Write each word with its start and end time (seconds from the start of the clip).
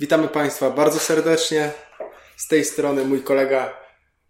Witamy 0.00 0.28
Państwa 0.28 0.70
bardzo 0.70 0.98
serdecznie. 0.98 1.72
Z 2.36 2.48
tej 2.48 2.64
strony 2.64 3.04
mój 3.04 3.22
kolega 3.22 3.76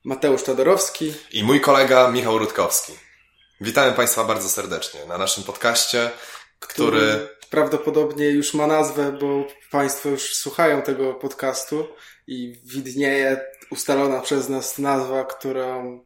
Mateusz 0.05 0.43
Todorowski 0.43 1.15
i 1.33 1.45
mój 1.45 1.61
kolega 1.61 2.11
Michał 2.11 2.39
Rutkowski. 2.39 2.93
Witamy 3.61 3.93
Państwa 3.93 4.25
bardzo 4.25 4.49
serdecznie 4.49 5.01
na 5.07 5.19
naszym 5.19 5.45
podcaście, 5.45 6.11
który... 6.61 6.99
który 7.01 7.29
prawdopodobnie 7.51 8.31
już 8.31 8.55
ma 8.55 8.67
nazwę, 8.67 9.13
bo 9.21 9.45
Państwo 9.71 10.09
już 10.09 10.35
słuchają 10.35 10.83
tego 10.83 11.15
podcastu 11.15 11.89
i 12.27 12.61
widnieje 12.65 13.41
ustalona 13.71 14.21
przez 14.21 14.49
nas 14.49 14.79
nazwa, 14.79 15.25
którą 15.25 16.01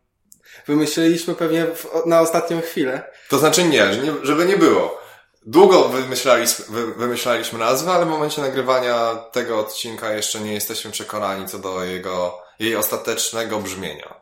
wymyśliliśmy 0.66 1.34
pewnie 1.34 1.66
na 2.06 2.20
ostatnią 2.20 2.60
chwilę. 2.60 3.10
To 3.28 3.38
znaczy 3.38 3.64
nie, 3.64 3.86
żeby 4.22 4.44
nie 4.44 4.56
było. 4.56 5.04
Długo 5.46 5.88
wymyślaliśmy, 5.88 6.64
wy, 6.68 6.95
wymyślaliśmy 6.95 7.58
nazwę, 7.58 7.92
ale 7.92 8.06
w 8.06 8.08
momencie 8.08 8.42
nagrywania 8.42 9.14
tego 9.14 9.60
odcinka 9.60 10.12
jeszcze 10.12 10.40
nie 10.40 10.52
jesteśmy 10.52 10.90
przekonani 10.90 11.48
co 11.48 11.59
do 11.59 11.84
jego, 11.84 12.42
jej 12.59 12.77
ostatecznego 12.77 13.60
brzmienia. 13.60 14.20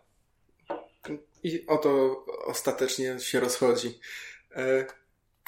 I 1.43 1.67
oto 1.67 2.25
ostatecznie 2.47 3.21
się 3.21 3.41
rozchodzi. 3.41 4.01
E... 4.57 4.87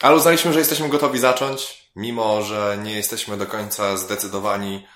Ale 0.02 0.16
uznaliśmy, 0.16 0.52
że 0.52 0.58
jesteśmy 0.58 0.88
gotowi 0.88 1.18
zacząć, 1.18 1.91
mimo 1.96 2.42
że 2.42 2.78
nie 2.82 2.96
jesteśmy 2.96 3.36
do 3.36 3.46
końca 3.46 3.96
zdecydowani, 3.96 4.86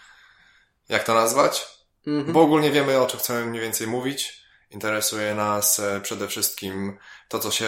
jak 0.88 1.04
to 1.04 1.14
nazwać. 1.14 1.66
Mhm. 2.06 2.32
Bo 2.32 2.40
ogólnie 2.42 2.70
wiemy, 2.70 3.00
o 3.00 3.06
czym 3.06 3.20
chcemy 3.20 3.46
mniej 3.46 3.62
więcej 3.62 3.86
mówić. 3.86 4.42
Interesuje 4.70 5.34
nas 5.34 5.78
e, 5.78 6.00
przede 6.00 6.28
wszystkim 6.28 6.98
to, 7.28 7.38
co 7.38 7.50
się 7.50 7.66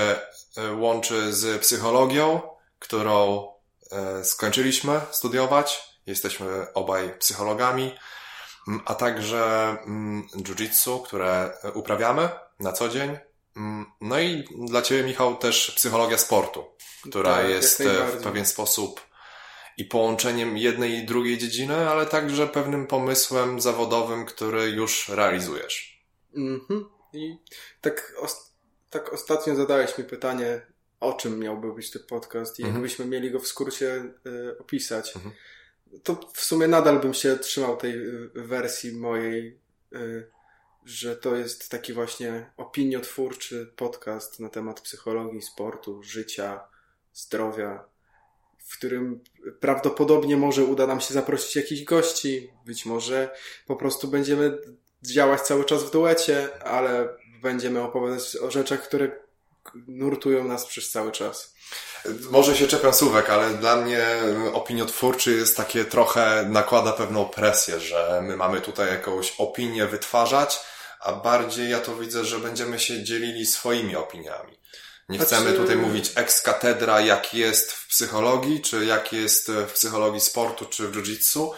e, 0.56 0.72
łączy 0.72 1.32
z 1.32 1.60
psychologią, 1.60 2.40
którą 2.80 3.48
e, 3.90 4.24
skończyliśmy 4.24 5.00
studiować. 5.10 5.90
Jesteśmy 6.06 6.72
obaj 6.74 7.18
psychologami, 7.18 7.94
a 8.84 8.94
także 8.94 9.76
jiu-jitsu, 10.36 11.02
które 11.02 11.52
uprawiamy 11.74 12.28
na 12.60 12.72
co 12.72 12.88
dzień. 12.88 13.18
No 14.00 14.20
i 14.20 14.44
dla 14.68 14.82
Ciebie, 14.82 15.04
Michał, 15.04 15.36
też 15.36 15.70
psychologia 15.76 16.18
sportu, 16.18 16.64
która 17.08 17.34
tak, 17.34 17.48
jest 17.48 17.82
w 18.12 18.22
pewien 18.22 18.46
sposób 18.46 19.00
i 19.76 19.84
połączeniem 19.84 20.58
jednej 20.58 20.94
i 20.94 21.06
drugiej 21.06 21.38
dziedziny, 21.38 21.90
ale 21.90 22.06
także 22.06 22.46
pewnym 22.46 22.86
pomysłem 22.86 23.60
zawodowym, 23.60 24.26
który 24.26 24.70
już 24.70 25.08
realizujesz. 25.08 26.04
Mhm. 26.36 26.88
I 27.12 27.36
tak, 27.80 28.14
tak 28.90 29.12
ostatnio 29.12 29.54
zadałeś 29.54 29.98
mi 29.98 30.04
pytanie, 30.04 30.66
o 31.00 31.12
czym 31.12 31.38
miałby 31.38 31.74
być 31.74 31.90
ten 31.90 32.02
podcast 32.02 32.58
i 32.58 32.62
mhm. 32.62 32.74
jakbyśmy 32.74 33.04
mieli 33.04 33.30
go 33.30 33.40
w 33.40 33.46
skrócie 33.46 34.04
y, 34.26 34.58
opisać, 34.58 35.16
mhm. 35.16 35.34
to 36.02 36.20
w 36.34 36.40
sumie 36.40 36.68
nadal 36.68 37.00
bym 37.00 37.14
się 37.14 37.36
trzymał 37.36 37.76
tej 37.76 37.92
y, 37.92 38.30
wersji 38.34 38.92
mojej, 38.92 39.58
y, 39.94 40.30
że 40.84 41.16
to 41.16 41.36
jest 41.36 41.68
taki 41.68 41.92
właśnie 41.92 42.50
opiniotwórczy 42.56 43.72
podcast 43.76 44.40
na 44.40 44.48
temat 44.48 44.80
psychologii, 44.80 45.42
sportu, 45.42 46.02
życia, 46.02 46.60
zdrowia, 47.12 47.84
w 48.58 48.78
którym 48.78 49.20
prawdopodobnie 49.60 50.36
może 50.36 50.64
uda 50.64 50.86
nam 50.86 51.00
się 51.00 51.14
zaprosić 51.14 51.56
jakichś 51.56 51.84
gości, 51.84 52.52
być 52.66 52.86
może 52.86 53.34
po 53.66 53.76
prostu 53.76 54.08
będziemy 54.08 54.58
działać 55.02 55.40
cały 55.40 55.64
czas 55.64 55.84
w 55.84 55.90
duecie, 55.90 56.64
ale 56.64 57.08
będziemy 57.42 57.82
opowiadać 57.82 58.36
o 58.36 58.50
rzeczach, 58.50 58.82
które 58.82 59.29
nurtują 59.88 60.44
nas 60.44 60.66
przez 60.66 60.90
cały 60.90 61.12
czas. 61.12 61.54
Może 62.30 62.56
się 62.56 62.66
czepiam 62.66 62.94
słówek, 62.94 63.30
ale 63.30 63.54
dla 63.54 63.76
mnie 63.76 64.06
opiniotwórczy 64.52 65.32
jest 65.32 65.56
takie 65.56 65.84
trochę, 65.84 66.46
nakłada 66.48 66.92
pewną 66.92 67.24
presję, 67.24 67.80
że 67.80 68.20
my 68.24 68.36
mamy 68.36 68.60
tutaj 68.60 68.88
jakąś 68.88 69.34
opinię 69.38 69.86
wytwarzać, 69.86 70.60
a 71.00 71.12
bardziej 71.12 71.70
ja 71.70 71.78
to 71.78 71.96
widzę, 71.96 72.24
że 72.24 72.38
będziemy 72.38 72.78
się 72.78 73.04
dzielili 73.04 73.46
swoimi 73.46 73.96
opiniami. 73.96 74.58
Nie 75.08 75.18
znaczy- 75.18 75.34
chcemy 75.34 75.52
tutaj 75.56 75.76
mówić 75.76 76.12
ex 76.14 76.42
katedra, 76.42 77.00
jak 77.00 77.34
jest 77.34 77.72
w 77.72 77.88
psychologii, 77.88 78.60
czy 78.60 78.84
jak 78.84 79.12
jest 79.12 79.50
w 79.50 79.72
psychologii 79.72 80.20
sportu, 80.20 80.64
czy 80.64 80.88
w 80.88 80.96
jiu-jitsu. 80.96 81.50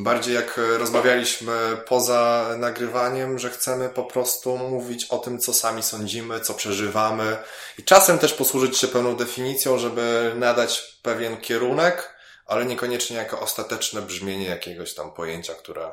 Bardziej 0.00 0.34
jak 0.34 0.60
rozmawialiśmy 0.78 1.76
poza 1.86 2.54
nagrywaniem, 2.58 3.38
że 3.38 3.50
chcemy 3.50 3.88
po 3.88 4.04
prostu 4.04 4.56
mówić 4.56 5.04
o 5.04 5.18
tym, 5.18 5.38
co 5.38 5.54
sami 5.54 5.82
sądzimy, 5.82 6.40
co 6.40 6.54
przeżywamy 6.54 7.36
i 7.78 7.82
czasem 7.82 8.18
też 8.18 8.34
posłużyć 8.34 8.78
się 8.78 8.88
pełną 8.88 9.16
definicją, 9.16 9.78
żeby 9.78 10.32
nadać 10.36 10.98
pewien 11.02 11.36
kierunek, 11.36 12.14
ale 12.46 12.64
niekoniecznie 12.64 13.16
jako 13.16 13.40
ostateczne 13.40 14.02
brzmienie 14.02 14.46
jakiegoś 14.46 14.94
tam 14.94 15.12
pojęcia, 15.12 15.54
które. 15.54 15.92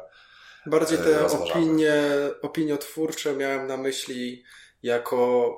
Bardziej 0.65 0.97
te 0.97 1.19
e, 1.19 1.25
opinie, 1.25 1.93
opiniotwórcze 2.41 3.33
miałem 3.33 3.67
na 3.67 3.77
myśli 3.77 4.43
jako 4.83 5.49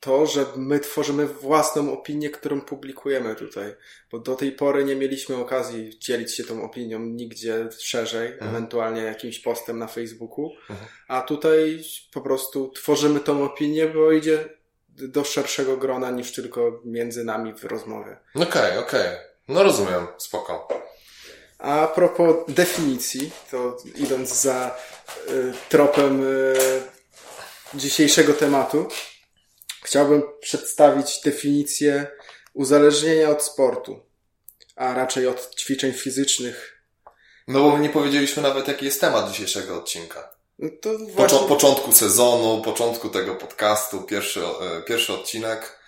to, 0.00 0.26
że 0.26 0.46
my 0.56 0.80
tworzymy 0.80 1.26
własną 1.26 1.92
opinię, 1.92 2.30
którą 2.30 2.60
publikujemy 2.60 3.34
tutaj. 3.34 3.74
Bo 4.10 4.18
do 4.18 4.34
tej 4.34 4.52
pory 4.52 4.84
nie 4.84 4.96
mieliśmy 4.96 5.36
okazji 5.36 5.98
dzielić 5.98 6.34
się 6.34 6.44
tą 6.44 6.62
opinią 6.62 6.98
nigdzie 6.98 7.68
szerzej, 7.78 8.32
mhm. 8.32 8.50
ewentualnie 8.50 9.02
jakimś 9.02 9.38
postem 9.38 9.78
na 9.78 9.86
Facebooku. 9.86 10.50
Mhm. 10.70 10.88
A 11.08 11.22
tutaj 11.22 11.84
po 12.12 12.20
prostu 12.20 12.70
tworzymy 12.70 13.20
tą 13.20 13.44
opinię, 13.44 13.86
bo 13.86 14.12
idzie 14.12 14.48
do 14.88 15.24
szerszego 15.24 15.76
grona 15.76 16.10
niż 16.10 16.32
tylko 16.32 16.80
między 16.84 17.24
nami 17.24 17.54
w 17.54 17.64
rozmowie. 17.64 18.16
Okej, 18.34 18.48
okay, 18.48 18.78
okej. 18.78 19.00
Okay. 19.00 19.16
No 19.48 19.62
rozumiem, 19.62 20.06
spoko. 20.18 20.68
A 21.58 21.86
propos 21.86 22.36
definicji, 22.48 23.30
to 23.50 23.76
idąc 23.96 24.34
za 24.34 24.76
y, 25.28 25.52
tropem 25.68 26.22
y, 26.22 26.54
dzisiejszego 27.74 28.32
tematu, 28.32 28.88
Chciałbym 29.86 30.22
przedstawić 30.40 31.20
definicję 31.24 32.06
uzależnienia 32.54 33.30
od 33.30 33.42
sportu, 33.42 34.00
a 34.76 34.94
raczej 34.94 35.26
od 35.26 35.54
ćwiczeń 35.54 35.92
fizycznych. 35.92 36.82
No 37.48 37.62
bo 37.62 37.70
my 37.76 37.80
nie 37.80 37.88
powiedzieliśmy 37.88 38.42
nawet, 38.42 38.68
jaki 38.68 38.84
jest 38.84 39.00
temat 39.00 39.30
dzisiejszego 39.30 39.76
odcinka. 39.76 40.30
No 40.58 40.68
to 40.82 40.98
właśnie... 40.98 41.38
początku 41.38 41.92
sezonu, 41.92 42.62
początku 42.62 43.08
tego 43.08 43.34
podcastu, 43.34 44.02
pierwszy, 44.02 44.40
e, 44.40 44.82
pierwszy 44.82 45.12
odcinek. 45.12 45.78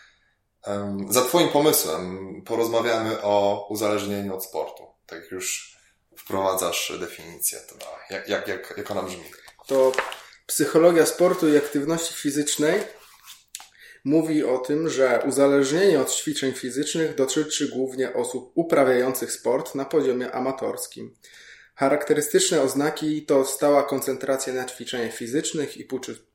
Za 1.11 1.25
Twoim 1.25 1.49
pomysłem 1.49 2.19
porozmawiamy 2.47 3.23
o 3.23 3.67
uzależnieniu 3.71 4.35
od 4.35 4.45
sportu. 4.45 4.87
Tak 5.07 5.31
już 5.31 5.77
wprowadzasz 6.17 6.93
definicję. 7.01 7.59
To 7.59 7.75
jak, 8.11 8.29
jak, 8.29 8.49
jak, 8.49 8.75
jak 8.77 8.91
ona 8.91 9.03
brzmi? 9.03 9.25
To 9.67 9.93
psychologia 10.47 11.07
sportu 11.07 11.49
i 11.49 11.57
aktywności 11.57 12.15
fizycznej 12.15 12.98
mówi 14.05 14.45
o 14.45 14.59
tym, 14.59 14.89
że 14.89 15.23
uzależnienie 15.29 16.01
od 16.01 16.15
ćwiczeń 16.15 16.53
fizycznych 16.53 17.15
dotyczy 17.15 17.69
głównie 17.69 18.15
osób 18.15 18.53
uprawiających 18.55 19.33
sport 19.33 19.75
na 19.75 19.85
poziomie 19.85 20.33
amatorskim. 20.33 21.15
Charakterystyczne 21.75 22.63
oznaki 22.63 23.27
to 23.27 23.45
stała 23.45 23.83
koncentracja 23.83 24.55
na 24.55 24.65
ćwiczeniach 24.65 25.15
fizycznych 25.15 25.77
i 25.77 25.89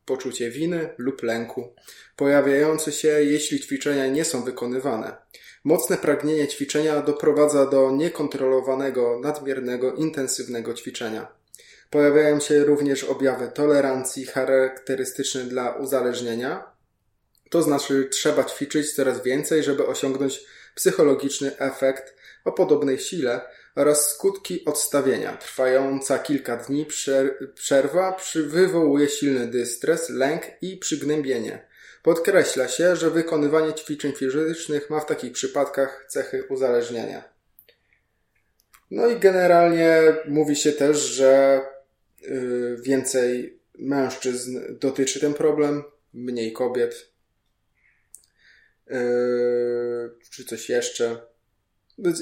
poczucie 0.05 0.51
winy 0.51 0.89
lub 0.97 1.23
lęku, 1.23 1.73
pojawiające 2.15 2.91
się, 2.91 3.07
jeśli 3.07 3.59
ćwiczenia 3.59 4.07
nie 4.07 4.25
są 4.25 4.43
wykonywane. 4.43 5.17
Mocne 5.63 5.97
pragnienie 5.97 6.47
ćwiczenia 6.47 7.01
doprowadza 7.01 7.65
do 7.65 7.91
niekontrolowanego, 7.91 9.19
nadmiernego, 9.23 9.93
intensywnego 9.93 10.73
ćwiczenia. 10.73 11.27
Pojawiają 11.89 12.39
się 12.39 12.63
również 12.63 13.03
objawy 13.03 13.47
tolerancji 13.47 14.25
charakterystyczne 14.25 15.43
dla 15.43 15.71
uzależnienia, 15.71 16.72
to 17.53 17.61
znaczy 17.61 18.07
trzeba 18.11 18.43
ćwiczyć 18.43 18.93
coraz 18.93 19.23
więcej, 19.23 19.63
żeby 19.63 19.85
osiągnąć 19.85 20.45
psychologiczny 20.75 21.57
efekt 21.57 22.15
o 22.45 22.51
podobnej 22.51 22.99
sile 22.99 23.41
oraz 23.75 24.09
skutki 24.09 24.65
odstawienia. 24.65 25.37
Trwająca 25.37 26.19
kilka 26.19 26.57
dni 26.57 26.85
przerwa 27.55 28.17
wywołuje 28.35 29.09
silny 29.09 29.47
dystres, 29.47 30.09
lęk 30.09 30.41
i 30.61 30.77
przygnębienie. 30.77 31.67
Podkreśla 32.03 32.67
się, 32.67 32.95
że 32.95 33.09
wykonywanie 33.09 33.73
ćwiczeń 33.73 34.11
fizycznych 34.11 34.89
ma 34.89 34.99
w 34.99 35.05
takich 35.05 35.31
przypadkach 35.31 36.05
cechy 36.09 36.43
uzależnienia. 36.49 37.23
No 38.91 39.07
i 39.07 39.19
generalnie 39.19 40.01
mówi 40.27 40.55
się 40.55 40.71
też, 40.71 40.97
że 40.97 41.61
y, 42.27 42.77
więcej 42.81 43.59
mężczyzn 43.79 44.59
dotyczy 44.79 45.19
ten 45.19 45.33
problem, 45.33 45.83
mniej 46.13 46.53
kobiet. 46.53 47.12
Yy, 48.89 50.17
czy 50.29 50.45
coś 50.45 50.69
jeszcze. 50.69 51.21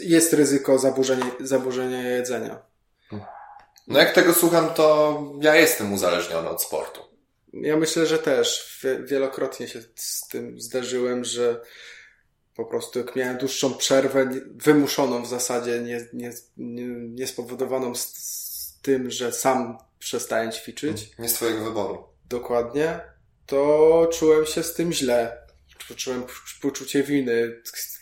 Jest 0.01 0.33
ryzyko 0.33 0.79
zaburzenia, 0.79 1.25
zaburzenia 1.39 2.09
jedzenia. 2.09 2.61
No 3.87 3.99
jak 3.99 4.13
tego 4.13 4.33
słucham, 4.33 4.73
to 4.73 5.23
ja 5.41 5.55
jestem 5.55 5.93
uzależniony 5.93 6.49
od 6.49 6.63
sportu. 6.63 7.01
Ja 7.53 7.77
myślę, 7.77 8.05
że 8.05 8.19
też. 8.19 8.79
Wielokrotnie 9.03 9.67
się 9.67 9.81
z 9.95 10.27
tym 10.27 10.61
zdarzyłem, 10.61 11.25
że 11.25 11.61
po 12.55 12.65
prostu 12.65 12.99
jak 12.99 13.15
miałem 13.15 13.37
dłuższą 13.37 13.73
przerwę, 13.73 14.29
wymuszoną 14.55 15.23
w 15.23 15.27
zasadzie, 15.27 15.79
nie, 15.79 16.07
nie, 16.13 16.31
nie, 16.57 17.27
spowodowaną 17.27 17.93
tym, 18.81 19.11
że 19.11 19.31
sam 19.31 19.77
przestałem 19.99 20.51
ćwiczyć. 20.51 21.11
Nie 21.19 21.29
z 21.29 21.33
twojego 21.33 21.63
wyboru. 21.63 22.03
Dokładnie. 22.29 22.99
To 23.45 24.09
czułem 24.13 24.45
się 24.45 24.63
z 24.63 24.73
tym 24.73 24.93
źle. 24.93 25.40
Czułem 25.95 26.23
poczucie 26.61 27.03
winy. 27.03 27.61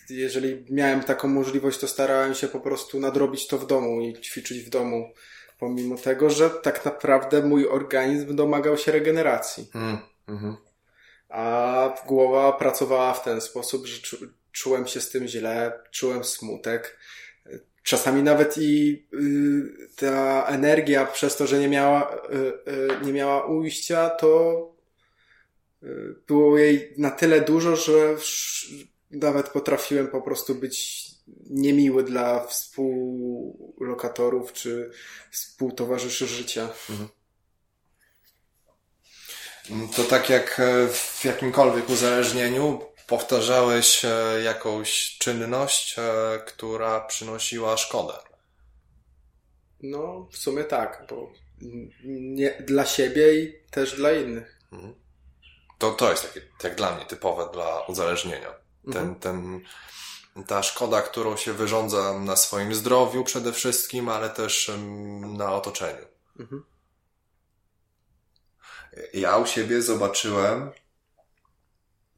Jeżeli 0.09 0.65
miałem 0.69 1.03
taką 1.03 1.27
możliwość, 1.27 1.79
to 1.79 1.87
starałem 1.87 2.33
się 2.33 2.47
po 2.47 2.59
prostu 2.59 2.99
nadrobić 2.99 3.47
to 3.47 3.57
w 3.57 3.67
domu 3.67 4.01
i 4.01 4.21
ćwiczyć 4.21 4.59
w 4.59 4.69
domu. 4.69 5.13
Pomimo 5.59 5.97
tego, 5.97 6.29
że 6.29 6.49
tak 6.49 6.85
naprawdę 6.85 7.41
mój 7.41 7.67
organizm 7.67 8.35
domagał 8.35 8.77
się 8.77 8.91
regeneracji. 8.91 9.69
Mm, 9.75 9.97
mm-hmm. 10.27 10.55
A 11.29 12.03
głowa 12.07 12.53
pracowała 12.53 13.13
w 13.13 13.23
ten 13.23 13.41
sposób, 13.41 13.85
że 13.85 14.01
czu, 14.01 14.17
czułem 14.51 14.87
się 14.87 15.01
z 15.01 15.09
tym 15.09 15.27
źle, 15.27 15.71
czułem 15.91 16.23
smutek. 16.23 16.97
Czasami 17.83 18.23
nawet 18.23 18.57
i 18.57 19.05
y, 19.13 19.87
ta 19.95 20.45
energia 20.47 21.05
przez 21.05 21.35
to, 21.37 21.47
że 21.47 21.59
nie 21.59 21.67
miała, 21.67 22.15
y, 22.15 22.71
y, 22.71 23.05
nie 23.05 23.13
miała 23.13 23.45
ujścia, 23.45 24.09
to 24.09 24.78
było 26.27 26.57
jej 26.57 26.93
na 26.97 27.11
tyle 27.11 27.41
dużo, 27.41 27.75
że 27.75 28.15
nawet 29.11 29.49
potrafiłem 29.49 30.07
po 30.07 30.21
prostu 30.21 30.55
być 30.55 31.05
niemiły 31.49 32.03
dla 32.03 32.47
współlokatorów 32.47 34.53
czy 34.53 34.91
współtowarzyszy 35.31 36.27
życia. 36.27 36.69
Mhm. 36.89 37.09
To 39.95 40.03
tak 40.03 40.29
jak 40.29 40.59
e, 40.59 40.87
w 40.87 41.25
jakimkolwiek 41.25 41.89
uzależnieniu 41.89 42.81
powtarzałeś 43.07 44.05
e, 44.05 44.41
jakąś 44.43 45.17
czynność, 45.17 45.99
e, 45.99 46.01
która 46.45 47.01
przynosiła 47.01 47.77
szkodę. 47.77 48.13
No, 49.81 50.27
w 50.31 50.37
sumie 50.37 50.63
tak, 50.63 51.05
bo 51.09 51.33
nie, 52.03 52.63
dla 52.67 52.85
siebie 52.85 53.43
i 53.43 53.53
też 53.71 53.95
dla 53.95 54.11
innych. 54.11 54.59
Mhm. 54.71 54.93
To, 55.79 55.91
to 55.91 56.11
jest 56.11 56.23
takie, 56.23 56.41
jak 56.63 56.75
dla 56.75 56.95
mnie, 56.95 57.05
typowe 57.05 57.49
dla 57.53 57.81
uzależnienia. 57.81 58.53
Ten, 58.83 58.97
mhm. 58.97 59.15
ten, 59.15 59.61
ta 60.47 60.63
szkoda, 60.63 61.01
którą 61.01 61.37
się 61.37 61.53
wyrządza 61.53 62.19
na 62.19 62.35
swoim 62.35 62.75
zdrowiu 62.75 63.23
przede 63.23 63.53
wszystkim, 63.53 64.09
ale 64.09 64.29
też 64.29 64.71
na 65.21 65.53
otoczeniu. 65.53 66.05
Mhm. 66.39 66.63
Ja 69.13 69.37
u 69.37 69.45
siebie 69.45 69.81
zobaczyłem, 69.81 70.71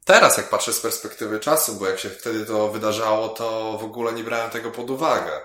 teraz 0.04 0.36
jak 0.36 0.50
patrzę 0.50 0.72
z 0.72 0.80
perspektywy 0.80 1.40
czasu, 1.40 1.74
bo 1.74 1.86
jak 1.88 1.98
się 1.98 2.10
wtedy 2.10 2.46
to 2.46 2.68
wydarzało, 2.68 3.28
to 3.28 3.78
w 3.78 3.84
ogóle 3.84 4.12
nie 4.12 4.24
brałem 4.24 4.50
tego 4.50 4.70
pod 4.70 4.90
uwagę. 4.90 5.40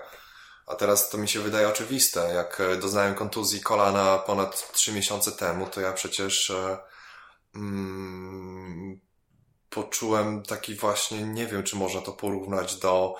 A 0.66 0.74
teraz 0.74 1.10
to 1.10 1.18
mi 1.18 1.28
się 1.28 1.40
wydaje 1.40 1.68
oczywiste. 1.68 2.34
Jak 2.34 2.62
doznałem 2.80 3.14
kontuzji 3.14 3.60
kolana 3.60 4.18
ponad 4.18 4.72
trzy 4.72 4.92
miesiące 4.92 5.32
temu, 5.32 5.66
to 5.66 5.80
ja 5.80 5.92
przecież 5.92 6.50
e, 6.50 6.78
mm, 7.54 9.00
poczułem 9.70 10.42
taki 10.42 10.74
właśnie, 10.74 11.22
nie 11.22 11.46
wiem, 11.46 11.62
czy 11.62 11.76
można 11.76 12.00
to 12.00 12.12
porównać 12.12 12.76
do 12.76 13.16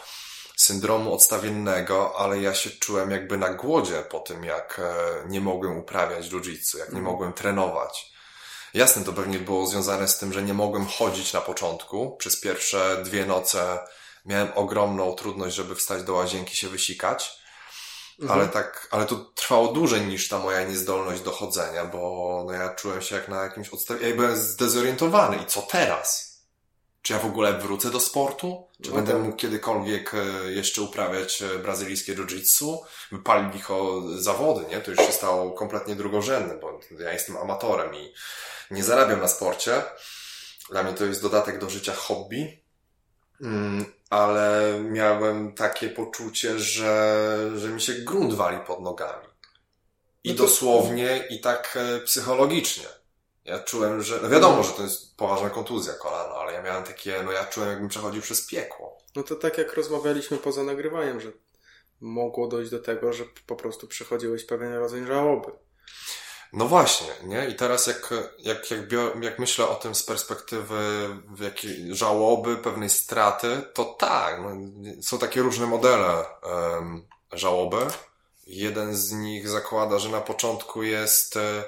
syndromu 0.56 1.14
odstawiennego, 1.14 2.18
ale 2.18 2.40
ja 2.40 2.54
się 2.54 2.70
czułem 2.70 3.10
jakby 3.10 3.38
na 3.38 3.54
głodzie 3.54 4.04
po 4.10 4.20
tym, 4.20 4.44
jak 4.44 4.80
e, 4.84 5.28
nie 5.28 5.40
mogłem 5.40 5.78
uprawiać 5.78 6.26
jiu-jitsu, 6.26 6.78
jak 6.78 6.88
nie 6.88 6.98
mhm. 6.98 7.04
mogłem 7.04 7.32
trenować. 7.32 8.12
Jasne, 8.74 9.04
to 9.04 9.12
pewnie 9.12 9.38
było 9.38 9.66
związane 9.66 10.08
z 10.08 10.18
tym, 10.18 10.32
że 10.32 10.42
nie 10.42 10.54
mogłem 10.54 10.86
chodzić 10.86 11.32
na 11.32 11.40
początku. 11.40 12.16
Przez 12.16 12.40
pierwsze 12.40 13.02
dwie 13.04 13.26
noce 13.26 13.78
miałem 14.26 14.48
ogromną 14.54 15.14
trudność, 15.14 15.56
żeby 15.56 15.74
wstać 15.74 16.02
do 16.02 16.14
łazienki 16.14 16.56
się 16.56 16.68
wysikać. 16.68 17.37
Mhm. 18.20 18.40
Ale 18.40 18.48
tak, 18.48 18.88
ale 18.90 19.06
to 19.06 19.16
trwało 19.16 19.72
dłużej 19.72 20.00
niż 20.00 20.28
ta 20.28 20.38
moja 20.38 20.64
niezdolność 20.64 21.22
do 21.22 21.30
chodzenia, 21.30 21.84
bo 21.84 22.42
no 22.46 22.52
ja 22.52 22.74
czułem 22.74 23.02
się 23.02 23.16
jak 23.16 23.28
na 23.28 23.42
jakimś 23.42 23.68
odstawieniu. 23.68 24.08
Ja 24.08 24.16
byłem 24.16 24.36
zdezorientowany. 24.36 25.36
I 25.36 25.46
co 25.46 25.62
teraz? 25.62 26.28
Czy 27.02 27.12
ja 27.12 27.18
w 27.18 27.26
ogóle 27.26 27.58
wrócę 27.58 27.90
do 27.90 28.00
sportu? 28.00 28.68
Czy 28.84 28.90
będę 28.90 29.12
tak. 29.12 29.22
mógł 29.22 29.36
kiedykolwiek 29.36 30.14
e, 30.14 30.52
jeszcze 30.52 30.82
uprawiać 30.82 31.42
e, 31.42 31.58
brazylijskie 31.58 32.14
jiu-jitsu? 32.14 32.78
Wypalić 33.12 33.56
ich 33.56 33.70
o 33.70 34.02
zawody, 34.16 34.66
nie? 34.70 34.80
To 34.80 34.90
już 34.90 35.00
się 35.00 35.12
stało 35.12 35.52
kompletnie 35.52 35.96
drugorzędne, 35.96 36.54
bo 36.54 36.80
ja 36.98 37.12
jestem 37.12 37.36
amatorem 37.36 37.94
i 37.94 38.14
nie 38.70 38.84
zarabiam 38.84 39.20
na 39.20 39.28
sporcie. 39.28 39.82
Dla 40.70 40.82
mnie 40.82 40.92
to 40.92 41.04
jest 41.04 41.22
dodatek 41.22 41.58
do 41.58 41.70
życia 41.70 41.94
hobby. 41.94 42.62
Mm, 43.40 43.84
ale 44.10 44.78
miałem 44.80 45.54
takie 45.54 45.88
poczucie, 45.88 46.58
że, 46.58 47.50
że 47.56 47.68
mi 47.68 47.80
się 47.80 47.92
grunt 47.92 48.34
wali 48.34 48.58
pod 48.66 48.80
nogami. 48.80 49.26
I 50.24 50.30
no 50.30 50.36
to... 50.36 50.42
dosłownie, 50.42 51.26
i 51.30 51.40
tak 51.40 51.78
e, 51.80 52.00
psychologicznie. 52.00 52.86
Ja 53.44 53.58
czułem, 53.58 54.02
że, 54.02 54.18
no 54.22 54.28
wiadomo, 54.28 54.62
że 54.62 54.72
to 54.72 54.82
jest 54.82 55.16
poważna 55.16 55.50
kontuzja 55.50 55.94
kolana, 55.94 56.34
ale 56.34 56.52
ja 56.52 56.62
miałem 56.62 56.84
takie, 56.84 57.22
no 57.24 57.32
ja 57.32 57.44
czułem 57.44 57.68
jakbym 57.68 57.88
przechodził 57.88 58.22
przez 58.22 58.46
piekło. 58.46 58.98
No 59.16 59.22
to 59.22 59.36
tak 59.36 59.58
jak 59.58 59.74
rozmawialiśmy 59.74 60.36
poza 60.36 60.62
nagrywaniem, 60.62 61.20
że 61.20 61.32
mogło 62.00 62.48
dojść 62.48 62.70
do 62.70 62.78
tego, 62.78 63.12
że 63.12 63.24
po 63.46 63.56
prostu 63.56 63.86
przechodziłeś 63.86 64.44
pewien 64.44 64.74
rodzaj 64.74 65.06
żałoby. 65.06 65.52
No 66.52 66.68
właśnie, 66.68 67.08
nie? 67.24 67.48
I 67.48 67.54
teraz 67.54 67.86
jak, 67.86 68.14
jak, 68.38 68.70
jak, 68.70 68.80
jak 69.20 69.38
myślę 69.38 69.68
o 69.68 69.74
tym 69.74 69.94
z 69.94 70.02
perspektywy 70.02 71.08
jakiej 71.40 71.94
żałoby, 71.94 72.56
pewnej 72.56 72.90
straty, 72.90 73.62
to 73.74 73.84
tak, 73.84 74.40
no, 74.42 74.50
są 75.02 75.18
takie 75.18 75.42
różne 75.42 75.66
modele 75.66 76.24
um, 76.42 77.06
żałoby. 77.32 77.86
Jeden 78.46 78.96
z 78.96 79.12
nich 79.12 79.48
zakłada, 79.48 79.98
że 79.98 80.08
na 80.08 80.20
początku 80.20 80.82
jest 80.82 81.36
e, 81.36 81.64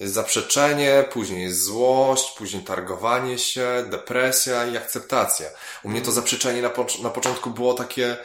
jest 0.00 0.14
zaprzeczenie, 0.14 1.04
później 1.12 1.42
jest 1.42 1.62
złość, 1.62 2.34
później 2.38 2.64
targowanie 2.64 3.38
się, 3.38 3.84
depresja 3.90 4.66
i 4.66 4.76
akceptacja. 4.76 5.46
U 5.84 5.88
mnie 5.88 6.02
to 6.02 6.12
zaprzeczenie 6.12 6.62
na, 6.62 6.70
po, 6.70 6.86
na 7.02 7.10
początku 7.10 7.50
było 7.50 7.74
takie 7.74 8.16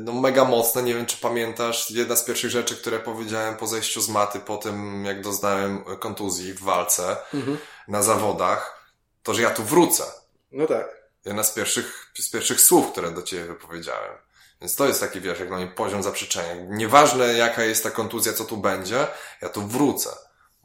no 0.00 0.12
mega 0.12 0.44
mocne, 0.44 0.82
nie 0.82 0.94
wiem 0.94 1.06
czy 1.06 1.16
pamiętasz, 1.16 1.90
jedna 1.90 2.16
z 2.16 2.24
pierwszych 2.24 2.50
rzeczy, 2.50 2.76
które 2.76 3.00
powiedziałem 3.00 3.56
po 3.56 3.66
zejściu 3.66 4.00
z 4.00 4.08
maty, 4.08 4.40
po 4.40 4.56
tym 4.56 5.04
jak 5.04 5.22
doznałem 5.22 5.84
kontuzji 5.98 6.52
w 6.52 6.62
walce 6.62 7.16
mhm. 7.34 7.58
na 7.88 8.02
zawodach, 8.02 8.90
to 9.22 9.34
że 9.34 9.42
ja 9.42 9.50
tu 9.50 9.62
wrócę. 9.62 10.04
No 10.52 10.66
tak. 10.66 11.04
Jedna 11.24 11.44
z 11.44 11.52
pierwszych, 11.52 12.12
z 12.18 12.30
pierwszych 12.30 12.60
słów, 12.60 12.92
które 12.92 13.10
do 13.10 13.22
Ciebie 13.22 13.44
wypowiedziałem. 13.44 14.12
Więc 14.60 14.76
to 14.76 14.86
jest 14.86 15.00
taki, 15.00 15.20
wiesz, 15.20 15.38
jak 15.38 15.48
dla 15.48 15.56
mnie 15.56 15.66
poziom 15.66 16.02
zaprzeczenia. 16.02 16.54
Nieważne 16.68 17.34
jaka 17.34 17.64
jest 17.64 17.82
ta 17.82 17.90
kontuzja, 17.90 18.32
co 18.32 18.44
tu 18.44 18.56
będzie, 18.56 19.06
ja 19.42 19.48
tu 19.48 19.66
wrócę. 19.66 20.10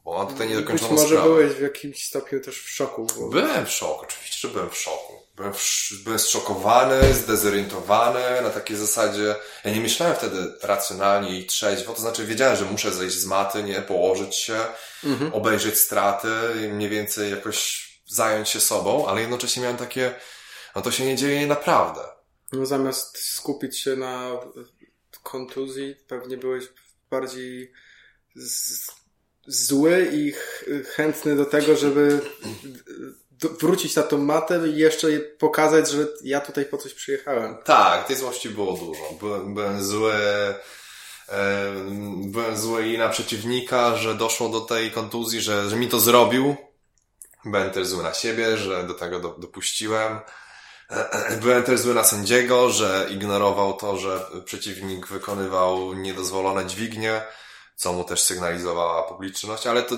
Bo 0.04 0.18
mam 0.18 0.26
tutaj 0.26 0.48
niedokończoną 0.48 0.90
Być 0.90 1.00
może 1.00 1.14
sprawę. 1.14 1.28
byłeś 1.28 1.52
w 1.52 1.60
jakimś 1.60 2.04
stopniu 2.04 2.40
też 2.40 2.62
w 2.62 2.68
szoku. 2.68 3.06
Bo... 3.18 3.28
Byłem 3.28 3.66
w 3.66 3.70
szoku, 3.70 4.04
oczywiście, 4.04 4.48
że 4.48 4.54
byłem 4.54 4.70
w 4.70 4.76
szoku. 4.76 5.12
Byłem, 5.36 5.54
w, 5.54 5.92
byłem 6.04 6.18
zszokowany, 6.18 7.14
zdezorientowany, 7.14 8.42
na 8.42 8.50
takiej 8.50 8.76
zasadzie, 8.76 9.34
ja 9.64 9.70
nie 9.74 9.80
myślałem 9.80 10.16
wtedy 10.16 10.52
racjonalnie 10.62 11.40
i 11.40 11.46
trzeźwo, 11.46 11.92
to 11.92 12.00
znaczy 12.00 12.26
wiedziałem, 12.26 12.56
że 12.56 12.64
muszę 12.64 12.92
zejść 12.92 13.16
z 13.16 13.26
maty, 13.26 13.62
nie, 13.62 13.82
położyć 13.82 14.36
się, 14.36 14.56
mhm. 15.04 15.34
obejrzeć 15.34 15.78
straty, 15.78 16.28
mniej 16.72 16.88
więcej 16.88 17.30
jakoś 17.30 17.90
zająć 18.06 18.48
się 18.48 18.60
sobą, 18.60 19.06
ale 19.06 19.20
jednocześnie 19.20 19.62
miałem 19.62 19.76
takie, 19.76 20.14
no 20.76 20.82
to 20.82 20.90
się 20.90 21.06
nie 21.06 21.16
dzieje 21.16 21.46
naprawdę. 21.46 22.00
No 22.52 22.66
zamiast 22.66 23.18
skupić 23.18 23.78
się 23.78 23.96
na 23.96 24.30
kontuzji, 25.22 25.96
pewnie 26.08 26.36
byłeś 26.36 26.64
bardziej 27.10 27.72
z 28.34 28.86
zły 29.46 30.10
i 30.12 30.32
chętny 30.94 31.36
do 31.36 31.44
tego, 31.44 31.76
żeby 31.76 32.20
wrócić 33.60 33.96
na 33.96 34.02
tą 34.02 34.18
matę 34.18 34.68
i 34.68 34.76
jeszcze 34.76 35.08
pokazać, 35.38 35.90
że 35.90 36.06
ja 36.22 36.40
tutaj 36.40 36.64
po 36.64 36.78
coś 36.78 36.94
przyjechałem. 36.94 37.56
Tak, 37.64 38.06
tej 38.06 38.16
złości 38.16 38.50
było 38.50 38.72
dużo. 38.72 39.02
Byłem, 39.20 39.54
byłem 39.54 39.84
zły, 39.84 40.12
byłem 42.16 42.56
zły 42.56 42.88
i 42.88 42.98
na 42.98 43.08
przeciwnika, 43.08 43.96
że 43.96 44.14
doszło 44.14 44.48
do 44.48 44.60
tej 44.60 44.90
kontuzji, 44.90 45.40
że, 45.40 45.70
że 45.70 45.76
mi 45.76 45.88
to 45.88 46.00
zrobił. 46.00 46.56
Byłem 47.44 47.70
też 47.70 47.86
zły 47.86 48.02
na 48.02 48.14
siebie, 48.14 48.56
że 48.56 48.84
do 48.84 48.94
tego 48.94 49.20
do, 49.20 49.28
dopuściłem. 49.28 50.20
Byłem 51.42 51.62
też 51.62 51.80
zły 51.80 51.94
na 51.94 52.04
sędziego, 52.04 52.70
że 52.70 53.06
ignorował 53.10 53.72
to, 53.72 53.96
że 53.96 54.26
przeciwnik 54.44 55.06
wykonywał 55.06 55.94
niedozwolone 55.94 56.66
dźwignie 56.66 57.22
co 57.80 57.92
mu 57.92 58.04
też 58.04 58.22
sygnalizowała 58.22 59.02
publiczność, 59.02 59.66
ale 59.66 59.82
to 59.82 59.96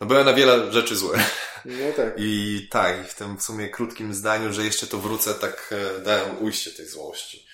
no 0.00 0.06
byłem 0.06 0.26
na 0.26 0.32
wiele 0.32 0.72
rzeczy 0.72 0.96
zły. 0.96 1.18
No 1.64 1.92
tak. 1.96 2.14
I 2.16 2.68
tak, 2.70 3.08
w 3.08 3.14
tym 3.14 3.36
w 3.36 3.42
sumie 3.42 3.68
krótkim 3.68 4.14
zdaniu, 4.14 4.52
że 4.52 4.64
jeszcze 4.64 4.86
to 4.86 4.98
wrócę, 4.98 5.34
tak 5.34 5.70
e, 5.72 6.00
dałem 6.00 6.42
ujście 6.42 6.70
tej 6.70 6.86
złości. 6.86 7.46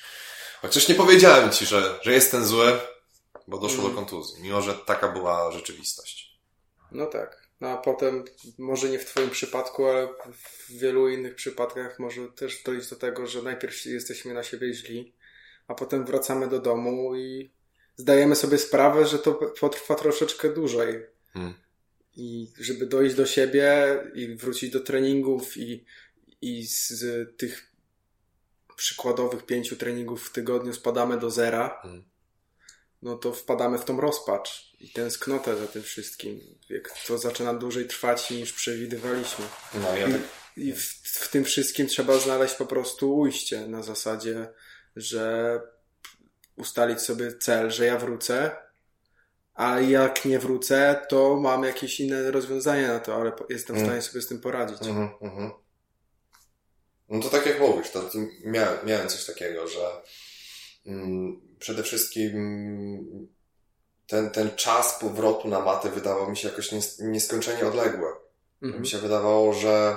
Chociaż 0.63 0.89
nie 0.89 0.95
powiedziałem 0.95 1.51
ci, 1.51 1.67
że, 1.67 1.99
że 2.03 2.13
jestem 2.13 2.47
zły, 2.47 2.81
bo 3.49 3.59
doszło 3.59 3.81
mm. 3.81 3.91
do 3.91 3.97
kontuzji, 3.97 4.43
mimo 4.43 4.63
że 4.63 4.75
taka 4.75 5.09
była 5.09 5.53
rzeczywistość. 5.53 6.41
No 6.93 7.07
tak. 7.07 7.49
No 7.61 7.69
a 7.69 7.77
potem, 7.77 8.25
może 8.59 8.89
nie 8.89 8.99
w 8.99 9.05
Twoim 9.05 9.31
przypadku, 9.31 9.87
ale 9.87 10.09
w 10.33 10.73
wielu 10.73 11.09
innych 11.09 11.35
przypadkach 11.35 11.99
może 11.99 12.29
też 12.29 12.63
dojść 12.63 12.91
do 12.91 12.97
tego, 12.97 13.27
że 13.27 13.43
najpierw 13.43 13.87
jesteśmy 13.87 14.35
na 14.35 14.43
siebie 14.43 14.75
źli, 14.75 15.15
a 15.69 15.75
potem 15.75 16.05
wracamy 16.05 16.49
do 16.49 16.59
domu 16.59 17.17
i 17.17 17.60
zdajemy 17.97 18.37
sobie 18.37 18.59
sprawę, 18.59 19.07
że 19.07 19.19
to 19.19 19.35
potrwa 19.35 19.95
troszeczkę 19.95 20.53
dłużej. 20.53 21.07
Hmm. 21.33 21.55
I 22.17 22.53
żeby 22.59 22.87
dojść 22.87 23.15
do 23.15 23.27
siebie 23.27 23.99
i 24.15 24.37
wrócić 24.37 24.71
do 24.71 24.81
treningów 24.81 25.57
i, 25.57 25.85
i 26.43 26.67
z 26.67 27.03
tych 27.37 27.71
przykładowych 28.77 29.47
pięciu 29.47 29.77
treningów 29.77 30.29
w 30.29 30.33
tygodniu 30.33 30.73
spadamy 30.73 31.19
do 31.19 31.31
zera, 31.31 31.79
hmm. 31.83 32.05
no 33.03 33.19
to 33.19 33.33
wpadamy 33.33 33.79
w 33.79 33.85
tą 33.85 34.01
rozpacz 34.01 34.73
i 34.81 34.91
tęsknotę 34.91 35.57
za 35.57 35.67
tym 35.67 35.83
wszystkim. 35.83 36.41
Jak 36.71 36.95
to 37.07 37.19
zaczyna 37.19 37.55
dłużej 37.55 37.87
trwać 37.87 38.31
niż 38.31 38.53
przewidywaliśmy. 38.53 39.45
No, 39.75 39.97
ja 39.97 40.07
tak... 40.07 40.21
I, 40.57 40.67
i 40.67 40.73
w, 40.73 40.83
w 41.05 41.29
tym 41.29 41.45
wszystkim 41.45 41.87
trzeba 41.87 42.19
znaleźć 42.19 42.55
po 42.55 42.67
prostu 42.67 43.17
ujście 43.19 43.67
na 43.67 43.83
zasadzie, 43.83 44.49
że 44.97 45.61
ustalić 46.61 47.01
sobie 47.01 47.39
cel, 47.39 47.71
że 47.71 47.87
ja 47.87 47.99
wrócę, 47.99 48.57
a 49.55 49.81
jak 49.81 50.25
nie 50.25 50.39
wrócę, 50.39 51.07
to 51.09 51.37
mam 51.37 51.65
jakieś 51.65 52.01
inne 52.01 52.31
rozwiązanie 52.31 52.89
na 52.89 53.01
to, 53.01 53.15
ale 53.15 53.33
jestem 53.49 53.77
w 53.77 53.79
mm. 53.79 53.89
stanie 53.89 54.03
sobie 54.03 54.23
z 54.23 54.29
tym 54.29 54.41
poradzić. 54.41 54.83
Mm 54.83 55.09
-hmm. 55.09 55.51
No 57.09 57.21
to 57.21 57.29
tak 57.29 57.47
jak 57.47 57.61
mówisz, 57.61 57.91
to 57.91 58.11
miałem, 58.45 58.87
miałem 58.87 59.09
coś 59.09 59.25
takiego, 59.25 59.69
że 59.69 59.81
mm, 60.87 61.41
przede 61.59 61.83
wszystkim 61.83 63.31
ten, 64.07 64.31
ten 64.31 64.51
czas 64.57 64.99
powrotu 65.01 65.49
na 65.49 65.61
matę 65.61 65.91
wydawał 65.91 66.31
mi 66.31 66.37
się 66.37 66.49
jakoś 66.49 66.73
nies 66.73 66.99
nieskończenie 66.99 67.67
odległy. 67.67 68.09
-hmm. 68.63 68.81
Mi 68.81 68.87
się 68.87 68.99
wydawało, 68.99 69.53
że 69.53 69.97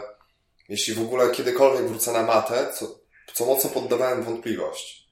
jeśli 0.70 0.93
w 0.93 1.01
ogóle 1.01 1.32
kiedykolwiek 1.32 1.88
wrócę 1.88 2.12
na 2.12 2.24
matę, 2.24 2.74
co, 2.74 3.00
co 3.34 3.46
mocno 3.46 3.70
poddawałem 3.70 4.24
wątpliwość 4.24 5.02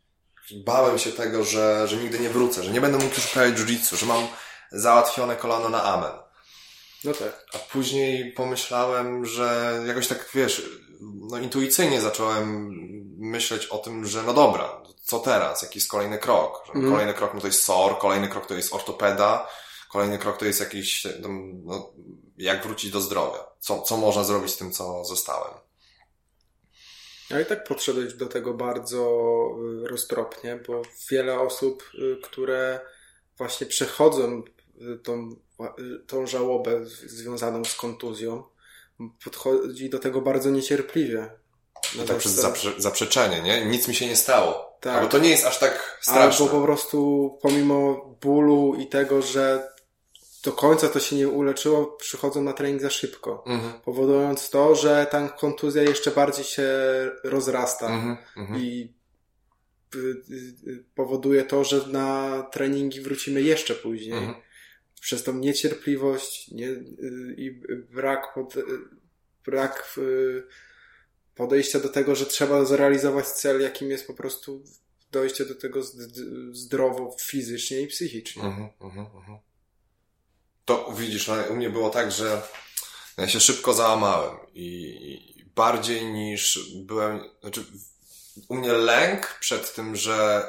bałem 0.66 1.00
się 1.00 1.12
tego, 1.12 1.44
że, 1.44 1.88
że 1.88 1.98
nigdy 1.98 2.20
nie 2.20 2.30
wrócę, 2.30 2.64
że 2.64 2.72
nie 2.72 2.82
będę 2.82 2.98
mógł 2.98 3.16
już 3.16 3.26
uprawiać 3.26 3.56
jiu-jitsu, 3.56 3.96
że 3.96 4.06
mam 4.06 4.28
załatwione 4.72 5.36
kolano 5.36 5.70
na 5.70 5.84
amen. 5.84 6.12
No 7.04 7.14
tak. 7.14 7.46
A 7.54 7.58
później 7.58 8.32
pomyślałem, 8.32 9.26
że 9.26 9.80
jakoś 9.88 10.08
tak, 10.08 10.30
wiesz, 10.34 10.70
no 11.02 11.38
intuicyjnie 11.38 12.02
zacząłem 12.02 12.72
myśleć 13.18 13.66
o 13.66 13.78
tym, 13.78 14.06
że 14.06 14.24
no 14.24 14.34
dobra, 14.34 14.82
co 15.04 15.20
teraz? 15.20 15.62
Jaki 15.62 15.80
jest 15.80 15.92
kolejny 15.92 16.18
krok? 16.18 16.64
Że 16.68 16.74
mm. 16.74 16.92
Kolejny 16.92 17.14
krok 17.14 17.34
no 17.34 17.42
to 17.42 17.48
jest 17.48 17.64
SOR, 17.64 17.98
kolejny 17.98 18.28
krok 18.28 18.48
to 18.48 18.54
jest 18.54 18.74
ortopeda, 18.74 19.48
kolejny 19.92 20.18
krok 20.18 20.38
to 20.38 20.46
jest 20.46 20.60
jakiś, 20.60 21.08
no, 21.64 21.90
jak 22.38 22.64
wrócić 22.64 22.92
do 22.92 23.02
zdrowia? 23.02 23.40
Co, 23.60 23.82
co 23.82 23.98
można 23.98 24.24
zrobić 24.24 24.52
z 24.52 24.58
tym, 24.58 24.72
co 24.72 25.06
zostałem? 25.06 25.54
Ja 27.32 27.42
i 27.42 27.46
tak 27.46 27.64
podszedłeś 27.64 28.14
do 28.14 28.26
tego 28.26 28.54
bardzo 28.54 29.22
y, 29.84 29.88
roztropnie, 29.88 30.60
bo 30.68 30.82
wiele 31.12 31.40
osób, 31.40 31.92
y, 31.94 32.18
które 32.24 32.80
właśnie 33.38 33.68
przechodzą 33.68 34.44
y, 34.82 35.00
tą, 35.00 35.36
tą 36.08 36.28
żałobę 36.28 36.86
związaną 36.86 37.66
z 37.66 37.76
kontuzją, 37.76 38.44
podchodzi 39.24 39.90
do 39.90 40.00
tego 40.00 40.22
bardzo 40.22 40.50
niecierpliwie. 40.50 41.30
No 41.98 42.04
tak 42.04 42.18
przez 42.18 42.32
zaprze 42.32 42.74
zaprzeczenie, 42.78 43.42
nie? 43.42 43.66
Nic 43.66 43.88
mi 43.88 43.96
się 43.96 44.08
nie 44.08 44.16
stało. 44.16 44.78
Tak. 44.82 44.96
Albo 44.96 45.08
to 45.10 45.20
nie 45.20 45.30
jest 45.30 45.46
aż 45.46 45.60
tak 45.60 45.98
straszne. 46.02 46.46
Albo 46.46 46.60
po 46.60 46.66
prostu 46.66 47.30
pomimo 47.42 48.06
bólu 48.22 48.76
i 48.76 48.88
tego, 48.88 49.22
że 49.22 49.72
do 50.44 50.52
końca 50.52 50.90
to 50.90 51.00
się 51.00 51.16
nie 51.16 51.28
uleczyło, 51.28 51.86
przychodzą 51.86 52.44
na 52.44 52.54
trening 52.54 52.82
za 52.82 52.90
szybko, 52.90 53.44
mhm. 53.48 53.82
powodując 53.82 54.50
to, 54.50 54.76
że 54.76 55.08
ta 55.12 55.30
kontuzja 55.30 55.84
jeszcze 55.84 56.12
bardziej 56.12 56.46
się 56.46 56.70
rozrasta 57.24 57.88
mhm, 57.88 58.18
mhm. 58.38 58.62
i 58.62 58.94
y, 59.96 60.00
y, 60.68 60.84
powoduje 60.96 61.44
to, 61.44 61.64
że 61.64 61.88
na 61.88 62.42
treningi 62.52 63.02
wrócimy 63.02 63.42
jeszcze 63.42 63.76
później. 63.76 64.18
Mhm. 64.18 64.36
Przez 65.02 65.24
tą 65.24 65.34
niecierpliwość 65.34 66.52
nie, 66.52 66.68
y, 66.68 67.36
i 67.38 67.52
brak, 67.92 68.34
pod, 68.34 68.56
brak 69.46 70.00
podejścia 71.36 71.80
do 71.80 71.90
tego, 71.90 72.16
że 72.16 72.26
trzeba 72.26 72.66
zrealizować 72.66 73.28
cel, 73.28 73.62
jakim 73.62 73.90
jest 73.90 74.08
po 74.08 74.14
prostu 74.14 74.64
dojście 75.12 75.46
do 75.46 75.56
tego 75.56 75.82
zdrowo 76.52 77.16
fizycznie 77.20 77.82
i 77.82 77.88
psychicznie. 77.88 78.44
Mhm, 78.44 78.70
mhm, 78.82 79.06
mhm. 79.16 79.38
To 80.66 80.94
widzisz, 80.98 81.28
no, 81.28 81.36
u 81.50 81.56
mnie 81.56 81.70
było 81.70 81.90
tak, 81.90 82.12
że 82.12 82.42
ja 83.18 83.28
się 83.28 83.40
szybko 83.40 83.74
załamałem 83.74 84.38
i 84.54 85.46
bardziej 85.56 86.06
niż 86.06 86.60
byłem, 86.76 87.30
znaczy 87.42 87.66
u 88.48 88.56
mnie 88.56 88.74
lęk 88.74 89.38
przed 89.40 89.76
tym, 89.76 89.96
że, 89.96 90.48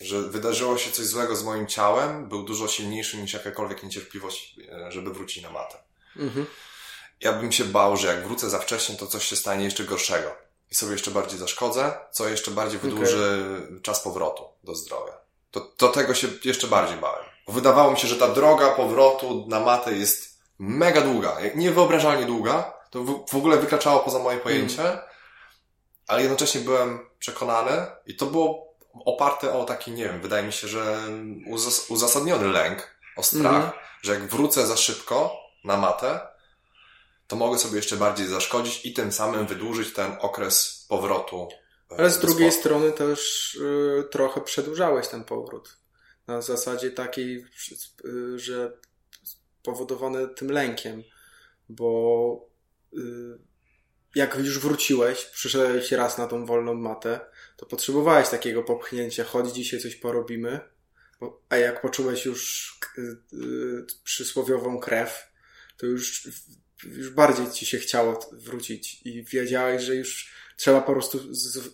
że 0.00 0.22
wydarzyło 0.22 0.78
się 0.78 0.90
coś 0.90 1.06
złego 1.06 1.36
z 1.36 1.44
moim 1.44 1.66
ciałem 1.66 2.28
był 2.28 2.42
dużo 2.42 2.68
silniejszy 2.68 3.16
niż 3.16 3.32
jakakolwiek 3.32 3.82
niecierpliwość, 3.82 4.56
e, 4.72 4.92
żeby 4.92 5.14
wrócić 5.14 5.42
na 5.42 5.50
matę. 5.50 5.78
Mhm. 6.16 6.46
Ja 7.20 7.32
bym 7.32 7.52
się 7.52 7.64
bał, 7.64 7.96
że 7.96 8.06
jak 8.06 8.24
wrócę 8.24 8.50
za 8.50 8.58
wcześnie, 8.58 8.96
to 8.96 9.06
coś 9.06 9.28
się 9.28 9.36
stanie 9.36 9.64
jeszcze 9.64 9.84
gorszego 9.84 10.36
i 10.70 10.74
sobie 10.74 10.92
jeszcze 10.92 11.10
bardziej 11.10 11.38
zaszkodzę, 11.38 11.94
co 12.12 12.28
jeszcze 12.28 12.50
bardziej 12.50 12.80
wydłuży 12.80 13.44
okay. 13.66 13.80
czas 13.80 14.00
powrotu 14.00 14.44
do 14.64 14.74
zdrowia. 14.74 15.12
To, 15.50 15.72
do 15.78 15.88
tego 15.88 16.14
się 16.14 16.28
jeszcze 16.44 16.66
bardziej 16.66 16.96
bałem. 16.96 17.29
Wydawało 17.50 17.90
mi 17.90 17.98
się, 17.98 18.08
że 18.08 18.16
ta 18.16 18.28
droga 18.28 18.70
powrotu 18.70 19.46
na 19.48 19.60
matę 19.60 19.92
jest 19.92 20.40
mega 20.58 21.00
długa, 21.00 21.36
niewyobrażalnie 21.54 22.26
długa. 22.26 22.72
To 22.90 23.04
w, 23.04 23.34
ogóle 23.34 23.56
wykraczało 23.56 24.00
poza 24.00 24.18
moje 24.18 24.38
pojęcie, 24.38 24.82
mm. 24.82 24.98
ale 26.06 26.20
jednocześnie 26.20 26.60
byłem 26.60 26.98
przekonany 27.18 27.86
i 28.06 28.16
to 28.16 28.26
było 28.26 28.74
oparte 29.04 29.52
o 29.52 29.64
taki, 29.64 29.90
nie 29.90 30.04
wiem, 30.04 30.20
wydaje 30.20 30.46
mi 30.46 30.52
się, 30.52 30.68
że 30.68 30.98
uzas 31.46 31.90
uzasadniony 31.90 32.48
lęk, 32.48 32.96
o 33.16 33.22
strach, 33.22 33.54
mm. 33.54 33.70
że 34.02 34.12
jak 34.12 34.26
wrócę 34.26 34.66
za 34.66 34.76
szybko 34.76 35.36
na 35.64 35.76
matę, 35.76 36.20
to 37.26 37.36
mogę 37.36 37.58
sobie 37.58 37.76
jeszcze 37.76 37.96
bardziej 37.96 38.26
zaszkodzić 38.26 38.86
i 38.86 38.92
tym 38.92 39.12
samym 39.12 39.46
wydłużyć 39.46 39.92
ten 39.92 40.16
okres 40.20 40.86
powrotu. 40.88 41.48
E, 41.92 41.98
ale 41.98 42.10
z 42.10 42.18
drugiej 42.18 42.52
strony 42.52 42.92
też 42.92 43.54
y, 43.54 44.08
trochę 44.10 44.40
przedłużałeś 44.40 45.08
ten 45.08 45.24
powrót 45.24 45.76
na 46.30 46.42
zasadzie 46.42 46.90
takiej, 46.90 47.46
że 48.36 48.78
spowodowane 49.22 50.28
tym 50.28 50.50
lękiem, 50.50 51.02
bo 51.68 52.50
y, 52.98 53.00
jak 54.14 54.38
już 54.38 54.58
wróciłeś, 54.58 55.24
przyszedłeś 55.24 55.92
raz 55.92 56.18
na 56.18 56.26
tą 56.26 56.46
wolną 56.46 56.74
matę, 56.74 57.20
to 57.56 57.66
potrzebowałeś 57.66 58.28
takiego 58.28 58.62
popchnięcia, 58.62 59.24
chodź 59.24 59.54
dzisiaj 59.54 59.80
coś 59.80 59.96
porobimy, 59.96 60.60
a 61.48 61.56
jak 61.56 61.82
poczułeś 61.82 62.24
już 62.24 62.70
y, 62.98 63.00
y, 63.00 63.86
przysłowiową 64.04 64.78
krew, 64.78 65.32
to 65.76 65.86
już, 65.86 66.28
już 66.84 67.10
bardziej 67.10 67.50
ci 67.50 67.66
się 67.66 67.78
chciało 67.78 68.30
wrócić 68.32 69.02
i 69.06 69.24
wiedziałeś, 69.24 69.82
że 69.82 69.94
już 69.94 70.32
trzeba 70.60 70.80
po 70.80 70.92
prostu 70.92 71.18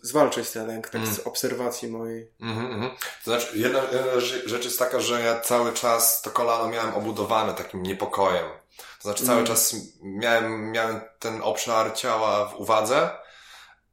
zwalczyć 0.03 0.51
ten 0.51 0.67
lęk, 0.67 0.89
tak 0.89 1.03
mm. 1.03 1.15
z 1.15 1.19
obserwacji 1.19 1.89
mojej. 1.89 2.31
Mm 2.41 2.57
-hmm. 2.57 2.91
To 3.25 3.31
znaczy, 3.31 3.59
jedna, 3.59 3.79
jedna 3.79 4.21
rzecz 4.47 4.65
jest 4.65 4.79
taka, 4.79 5.01
że 5.01 5.21
ja 5.21 5.41
cały 5.41 5.73
czas 5.73 6.23
to 6.23 6.31
kolano 6.31 6.69
miałem 6.69 6.95
obudowane 6.95 7.55
takim 7.55 7.83
niepokojem. 7.83 8.45
To 8.77 9.03
znaczy, 9.03 9.27
cały 9.27 9.39
mm. 9.39 9.47
czas 9.47 9.77
miałem, 10.03 10.73
miałem 10.73 11.01
ten 11.19 11.43
obszar 11.43 11.95
ciała 11.95 12.49
w 12.49 12.61
uwadze 12.61 13.11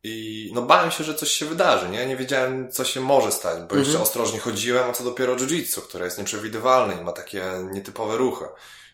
i 0.04 0.52
no 0.56 0.62
bałem 0.62 0.92
się, 0.92 1.04
że 1.04 1.16
coś 1.16 1.32
się 1.32 1.46
wydarzy, 1.46 1.90
nie? 1.90 2.06
Nie 2.06 2.18
wiedziałem, 2.18 2.72
co 2.72 2.86
się 2.86 3.02
może 3.02 3.32
stać, 3.32 3.60
bo 3.60 3.76
-hmm. 3.76 3.78
jeszcze 3.78 3.92
mhm. 3.92 4.04
ostrożnie 4.04 4.40
chodziłem, 4.40 4.90
a 4.90 4.94
co 4.94 5.04
dopiero 5.04 5.36
jiu-jitsu, 5.36 5.82
które 5.82 6.06
jest 6.06 6.18
nieprzewidywalne 6.18 7.02
i 7.02 7.04
ma 7.04 7.12
takie 7.12 7.44
nietypowe 7.72 8.18
ruchy 8.18 8.46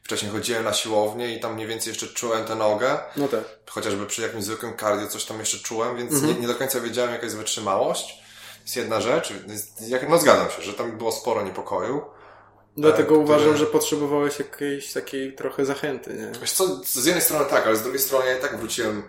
wcześniej 0.10 0.32
chodziłem 0.32 0.64
na 0.64 0.74
siłownię 0.74 1.36
i 1.36 1.40
tam 1.40 1.54
mniej 1.54 1.68
więcej 1.68 1.92
jeszcze 1.92 2.08
czułem 2.08 2.46
tę 2.46 2.56
nogę. 2.56 2.98
No 3.18 3.28
tak. 3.28 3.44
Chociażby 3.70 4.06
przy 4.06 4.22
jakimś 4.22 4.44
zwykłym 4.44 4.78
cardio 4.78 5.08
coś 5.08 5.26
tam 5.26 5.40
jeszcze 5.40 5.58
czułem, 5.58 5.98
więc 5.98 6.14
mhm. 6.14 6.34
nie, 6.34 6.42
nie, 6.42 6.48
do 6.48 6.56
końca 6.56 6.80
wiedziałem, 6.80 7.12
jaka 7.12 7.24
jest 7.24 7.38
wytrzymałość. 7.38 8.08
To 8.56 8.64
jest 8.64 8.76
jedna 8.76 9.02
rzecz. 9.02 9.34
No 10.10 10.18
zgadzam 10.18 10.50
się, 10.50 10.62
że 10.62 10.74
tam 10.74 10.98
było 10.98 11.12
sporo 11.12 11.44
niepokoju. 11.44 12.02
Dlatego 12.78 13.16
e, 13.16 13.18
uważam, 13.18 13.58
że 13.58 13.66
potrzebowałeś 13.66 14.40
jakiejś 14.40 14.94
takiej 14.94 15.36
trochę 15.36 15.66
zachęty, 15.66 16.14
nie? 16.14 16.40
Wiesz 16.42 16.52
co, 16.52 16.84
z 16.86 17.06
jednej 17.06 17.24
strony 17.24 17.46
tak, 17.46 17.68
ale 17.68 17.76
z 17.76 17.82
drugiej 17.82 18.02
strony 18.02 18.26
ja 18.26 18.38
i 18.38 18.42
tak 18.42 18.58
wróciłem 18.58 19.04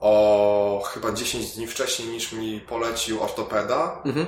o 0.00 0.82
chyba 0.86 1.12
10 1.12 1.50
dni 1.50 1.66
wcześniej 1.66 2.08
niż 2.08 2.32
mi 2.32 2.60
polecił 2.60 3.22
ortopeda. 3.22 4.02
Mhm. 4.04 4.26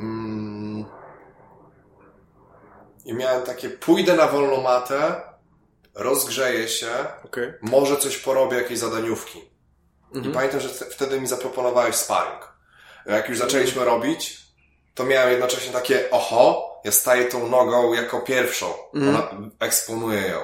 Mm, 0.00 0.57
i 3.04 3.14
miałem 3.14 3.42
takie, 3.42 3.70
pójdę 3.70 4.16
na 4.16 4.26
wolną 4.26 4.62
matę, 4.62 5.22
rozgrzeję 5.94 6.68
się, 6.68 6.90
okay. 7.24 7.58
może 7.62 7.96
coś 7.96 8.18
porobię, 8.18 8.56
jakieś 8.56 8.78
zadaniówki. 8.78 9.40
Mhm. 10.14 10.30
I 10.30 10.34
pamiętam, 10.34 10.60
że 10.60 10.68
wtedy 10.68 11.20
mi 11.20 11.26
zaproponowałeś 11.26 11.94
sparring. 11.94 12.52
Jak 13.06 13.28
już 13.28 13.38
zaczęliśmy 13.38 13.84
robić, 13.84 14.38
to 14.94 15.04
miałem 15.04 15.30
jednocześnie 15.30 15.72
takie, 15.72 16.10
oho, 16.10 16.68
ja 16.84 16.92
staję 16.92 17.24
tą 17.24 17.48
nogą 17.48 17.94
jako 17.94 18.20
pierwszą. 18.20 18.66
Mhm. 18.94 19.16
Ona 19.16 19.50
eksponuje 19.60 20.20
ją. 20.20 20.40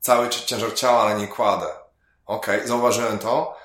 Cały 0.00 0.28
ciężar 0.28 0.74
ciała 0.74 1.08
na 1.08 1.18
niej 1.18 1.28
kładę. 1.28 1.66
Okej, 2.26 2.56
okay, 2.56 2.68
zauważyłem 2.68 3.18
to. 3.18 3.56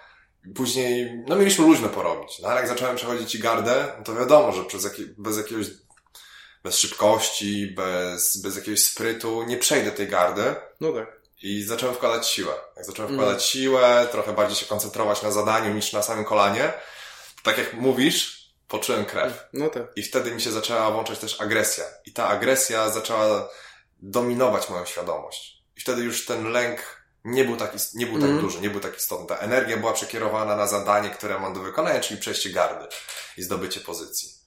Później, 0.55 1.23
no 1.27 1.35
mieliśmy 1.35 1.65
luźno 1.65 1.89
porobić. 1.89 2.39
No 2.39 2.49
ale 2.49 2.59
jak 2.59 2.69
zacząłem 2.69 2.95
przechodzić 2.95 3.35
i 3.35 3.39
gardę, 3.39 3.85
no 3.97 4.03
to 4.03 4.15
wiadomo, 4.15 4.51
że 4.51 4.63
przez 4.63 4.83
jaki, 4.83 5.05
bez 5.17 5.37
jakiegoś 5.37 5.65
bez 6.63 6.77
szybkości, 6.77 7.67
bez, 7.67 8.37
bez 8.37 8.55
jakiegoś 8.55 8.83
sprytu, 8.83 9.43
nie 9.43 9.57
przejdę 9.57 9.91
tej 9.91 10.07
gardy. 10.07 10.55
No 10.81 10.91
tak. 10.91 11.19
I 11.41 11.63
zacząłem 11.63 11.95
wkładać 11.95 12.27
siłę. 12.27 12.53
Jak 12.75 12.85
zacząłem 12.85 13.13
wkładać 13.13 13.33
mm. 13.33 13.39
siłę, 13.39 14.07
trochę 14.11 14.33
bardziej 14.33 14.57
się 14.57 14.65
koncentrować 14.65 15.21
na 15.21 15.31
zadaniu 15.31 15.73
niż 15.73 15.93
na 15.93 16.01
samym 16.01 16.25
kolanie, 16.25 16.73
tak 17.43 17.57
jak 17.57 17.73
mówisz, 17.73 18.49
poczułem 18.67 19.05
krew. 19.05 19.47
No 19.53 19.69
tak. 19.69 19.83
I 19.95 20.03
wtedy 20.03 20.31
mi 20.31 20.41
się 20.41 20.51
zaczęła 20.51 20.91
włączać 20.91 21.19
też 21.19 21.41
agresja. 21.41 21.83
I 22.05 22.13
ta 22.13 22.27
agresja 22.27 22.89
zaczęła 22.89 23.49
dominować 23.99 24.69
moją 24.69 24.85
świadomość. 24.85 25.63
I 25.77 25.81
wtedy 25.81 26.01
już 26.01 26.25
ten 26.25 26.51
lęk 26.51 26.99
nie 27.25 27.45
był 27.45 27.55
taki, 27.55 27.77
nie 27.95 28.05
był 28.05 28.19
tak 28.19 28.29
mm. 28.29 28.41
duży, 28.41 28.61
nie 28.61 28.69
był 28.69 28.79
tak 28.79 28.97
istotny. 28.97 29.27
Ta 29.27 29.37
energia 29.37 29.77
była 29.77 29.93
przekierowana 29.93 30.55
na 30.55 30.67
zadanie, 30.67 31.09
które 31.09 31.39
mam 31.39 31.53
do 31.53 31.59
wykonania, 31.59 31.99
czyli 31.99 32.19
przejście 32.19 32.49
gardy 32.49 32.87
i 33.37 33.43
zdobycie 33.43 33.79
pozycji. 33.79 34.38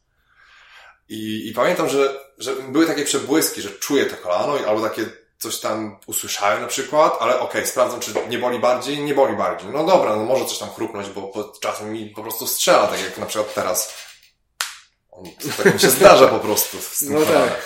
I, 1.09 1.49
i 1.49 1.53
pamiętam, 1.53 1.89
że, 1.89 2.21
że 2.39 2.55
były 2.55 2.87
takie 2.87 3.05
przebłyski, 3.05 3.63
że 3.63 3.71
czuję 3.71 4.07
to 4.07 4.17
kolano, 4.17 4.59
albo 4.67 4.89
takie 4.89 5.07
coś 5.39 5.61
tam 5.61 5.99
usłyszałem 6.07 6.61
na 6.61 6.67
przykład, 6.67 7.17
ale 7.21 7.35
okej, 7.35 7.49
okay, 7.49 7.67
sprawdzam, 7.67 8.01
czy 8.01 8.15
nie 8.29 8.39
boli 8.39 8.59
bardziej, 8.59 9.03
nie 9.03 9.15
boli 9.15 9.37
bardziej. 9.37 9.71
No 9.71 9.85
dobra, 9.85 10.17
no 10.17 10.25
może 10.25 10.45
coś 10.45 10.59
tam 10.59 10.71
chrupnąć, 10.71 11.09
bo 11.09 11.53
czasem 11.61 11.93
mi 11.93 12.07
po 12.07 12.23
prostu 12.23 12.47
strzela, 12.47 12.87
tak 12.87 13.01
jak 13.01 13.19
na 13.19 13.27
przykład 13.27 13.55
teraz. 13.55 13.95
On, 15.11 15.25
tak 15.57 15.75
mi 15.75 15.81
się 15.81 15.91
zdarza 16.01 16.29
po 16.29 16.39
prostu 16.39 16.79
z 16.81 16.99
tym 16.99 17.13
no 17.13 17.21
tak. 17.21 17.63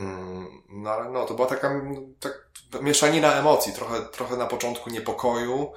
Mm, 0.00 0.62
no 0.68 0.90
ale 0.90 1.10
no, 1.10 1.26
to 1.26 1.34
była 1.34 1.48
taka 1.48 1.80
tak, 2.20 2.50
mieszanina 2.80 3.32
emocji, 3.32 3.72
trochę, 3.72 4.02
trochę 4.02 4.36
na 4.36 4.46
początku 4.46 4.90
niepokoju 4.90 5.72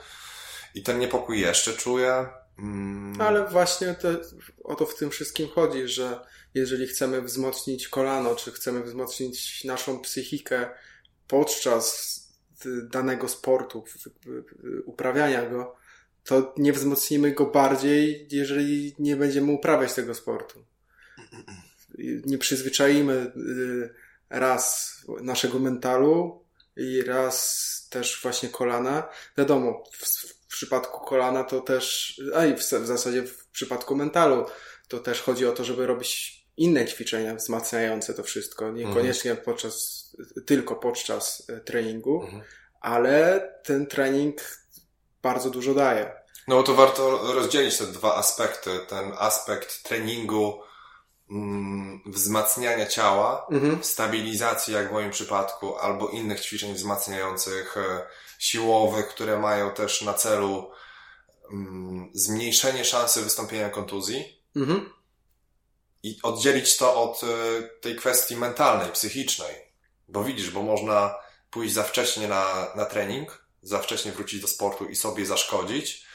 i 0.75 0.83
ten 0.83 0.99
niepokój 0.99 1.39
jeszcze 1.39 1.73
czuję. 1.73 2.27
Mm. 2.61 3.21
Ale 3.21 3.47
właśnie 3.47 3.93
te, 3.93 4.17
o 4.63 4.75
to 4.75 4.85
w 4.85 4.95
tym 4.95 5.09
wszystkim 5.09 5.47
chodzi, 5.47 5.87
że 5.87 6.19
jeżeli 6.53 6.87
chcemy 6.87 7.21
wzmocnić 7.21 7.87
kolano, 7.87 8.35
czy 8.35 8.51
chcemy 8.51 8.83
wzmocnić 8.83 9.63
naszą 9.63 9.99
psychikę 9.99 10.69
podczas 11.27 12.19
danego 12.83 13.27
sportu, 13.27 13.83
uprawiania 14.85 15.49
go, 15.49 15.75
to 16.23 16.53
nie 16.57 16.73
wzmocnimy 16.73 17.31
go 17.31 17.45
bardziej, 17.45 18.27
jeżeli 18.31 18.95
nie 18.99 19.15
będziemy 19.15 19.51
uprawiać 19.51 19.93
tego 19.93 20.15
sportu. 20.15 20.65
Nie 22.25 22.37
przyzwyczaimy 22.37 23.13
y, 23.13 23.93
raz 24.29 24.95
naszego 25.21 25.59
mentalu 25.59 26.45
i 26.75 27.01
raz 27.01 27.87
też 27.89 28.19
właśnie 28.23 28.49
kolana. 28.49 29.09
Wiadomo, 29.37 29.83
w, 29.91 30.38
w 30.49 30.51
przypadku 30.51 31.05
kolana 31.05 31.43
to 31.43 31.61
też, 31.61 32.15
a 32.35 32.45
i 32.45 32.55
w, 32.55 32.59
w 32.59 32.85
zasadzie 32.85 33.23
w 33.23 33.47
przypadku 33.47 33.95
mentalu 33.95 34.45
to 34.87 34.99
też 34.99 35.21
chodzi 35.21 35.47
o 35.47 35.51
to, 35.51 35.63
żeby 35.63 35.87
robić 35.87 36.39
inne 36.57 36.85
ćwiczenia 36.85 37.35
wzmacniające 37.35 38.13
to 38.13 38.23
wszystko, 38.23 38.71
niekoniecznie 38.71 39.31
mhm. 39.31 39.45
podczas, 39.45 40.05
tylko 40.45 40.75
podczas 40.75 41.49
e, 41.49 41.59
treningu, 41.59 42.23
mhm. 42.23 42.41
ale 42.81 43.49
ten 43.63 43.87
trening 43.87 44.41
bardzo 45.21 45.49
dużo 45.49 45.73
daje. 45.73 46.11
No 46.47 46.63
to 46.63 46.73
warto 46.73 47.33
rozdzielić 47.33 47.77
te 47.77 47.85
dwa 47.85 48.15
aspekty. 48.15 48.79
Ten 48.87 49.11
aspekt 49.17 49.83
treningu, 49.83 50.61
mm, 51.31 52.01
wzmacniania 52.05 52.85
ciała, 52.85 53.47
mhm. 53.51 53.83
stabilizacji, 53.83 54.73
jak 54.73 54.89
w 54.89 54.91
moim 54.91 55.11
przypadku, 55.11 55.77
albo 55.77 56.09
innych 56.09 56.41
ćwiczeń 56.41 56.73
wzmacniających, 56.73 57.77
e, 58.39 58.41
siłowych, 58.41 59.07
które 59.07 59.39
mają 59.39 59.71
też 59.71 60.01
na 60.01 60.13
celu 60.13 60.71
mm, 61.51 62.11
zmniejszenie 62.13 62.85
szansy 62.85 63.21
wystąpienia 63.21 63.69
kontuzji. 63.69 64.43
Mhm 64.55 64.99
i 66.03 66.19
oddzielić 66.23 66.77
to 66.77 67.03
od 67.03 67.21
e, 67.23 67.27
tej 67.81 67.95
kwestii 67.95 68.35
mentalnej, 68.35 68.91
psychicznej. 68.91 69.55
Bo 70.07 70.23
widzisz, 70.23 70.51
bo 70.51 70.63
można 70.63 71.15
pójść 71.49 71.73
za 71.73 71.83
wcześnie 71.83 72.27
na, 72.27 72.67
na 72.75 72.85
trening, 72.85 73.45
za 73.61 73.79
wcześnie 73.79 74.11
wrócić 74.11 74.41
do 74.41 74.47
sportu 74.47 74.85
i 74.85 74.95
sobie 74.95 75.25
zaszkodzić, 75.25 76.05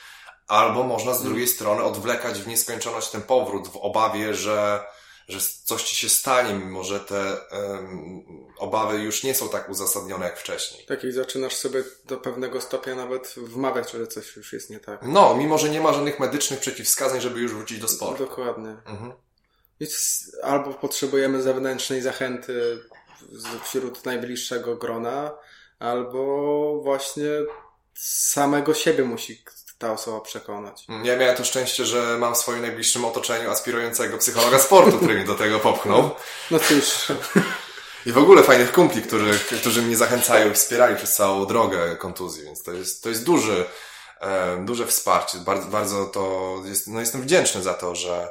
albo 0.48 0.82
można 0.82 1.14
z 1.14 1.22
drugiej 1.22 1.48
strony 1.48 1.82
odwlekać 1.82 2.38
w 2.38 2.46
nieskończoność 2.46 3.10
ten 3.10 3.22
powrót 3.22 3.68
w 3.68 3.76
obawie, 3.76 4.34
że, 4.34 4.84
że 5.28 5.40
coś 5.64 5.82
ci 5.82 5.96
się 5.96 6.08
stanie, 6.08 6.54
mimo 6.54 6.84
że 6.84 7.00
te 7.00 7.36
um, 7.52 8.24
obawy 8.58 8.98
już 8.98 9.22
nie 9.22 9.34
są 9.34 9.48
tak 9.48 9.68
uzasadnione 9.68 10.24
jak 10.24 10.38
wcześniej. 10.38 10.86
Tak, 10.86 11.04
i 11.04 11.12
zaczynasz 11.12 11.56
sobie 11.56 11.84
do 12.04 12.16
pewnego 12.16 12.60
stopnia 12.60 12.94
nawet 12.94 13.34
wmawiać, 13.36 13.92
że 13.92 14.06
coś 14.06 14.36
już 14.36 14.52
jest 14.52 14.70
nie 14.70 14.80
tak. 14.80 15.00
No, 15.02 15.34
mimo 15.34 15.58
że 15.58 15.68
nie 15.68 15.80
ma 15.80 15.92
żadnych 15.92 16.20
medycznych 16.20 16.60
przeciwwskazań, 16.60 17.20
żeby 17.20 17.40
już 17.40 17.52
wrócić 17.52 17.78
do 17.78 17.88
sportu. 17.88 18.24
Dokładnie. 18.24 18.76
Mhm. 18.86 19.12
Więc 19.80 20.30
albo 20.42 20.74
potrzebujemy 20.74 21.42
zewnętrznej 21.42 22.02
zachęty 22.02 22.78
wśród 23.64 24.04
najbliższego 24.04 24.76
grona, 24.76 25.30
albo 25.78 26.80
właśnie 26.82 27.30
samego 27.94 28.74
siebie 28.74 29.04
musi 29.04 29.44
ta 29.84 29.92
osoba 29.92 30.20
przekonać. 30.20 30.86
Ja 31.02 31.16
miałem 31.16 31.36
to 31.36 31.44
szczęście, 31.44 31.84
że 31.84 32.18
mam 32.18 32.34
w 32.34 32.38
swoim 32.38 32.62
najbliższym 32.62 33.04
otoczeniu 33.04 33.50
aspirującego 33.50 34.18
psychologa 34.18 34.58
sportu, 34.58 34.98
który 34.98 35.14
mi 35.14 35.24
do 35.24 35.34
tego 35.34 35.60
popchnął. 35.60 36.10
No 36.50 36.58
cóż. 36.58 37.12
I 38.06 38.12
w 38.12 38.18
ogóle 38.18 38.42
fajnych 38.42 38.72
kumpli, 38.72 39.02
którzy, 39.02 39.38
którzy 39.60 39.82
mnie 39.82 39.96
zachęcają 39.96 40.50
i 40.50 40.54
wspierali 40.54 40.96
przez 40.96 41.14
całą 41.14 41.46
drogę 41.46 41.96
kontuzji, 41.96 42.44
więc 42.44 42.62
to 42.62 42.72
jest, 42.72 43.02
to 43.02 43.08
jest 43.08 43.24
duży, 43.24 43.64
e, 44.20 44.56
duże 44.64 44.86
wsparcie. 44.86 45.38
Bardzo, 45.38 45.66
bardzo 45.66 46.06
to 46.06 46.54
jest, 46.64 46.88
no 46.88 47.00
jestem 47.00 47.22
wdzięczny 47.22 47.62
za 47.62 47.74
to, 47.74 47.94
że, 47.94 48.28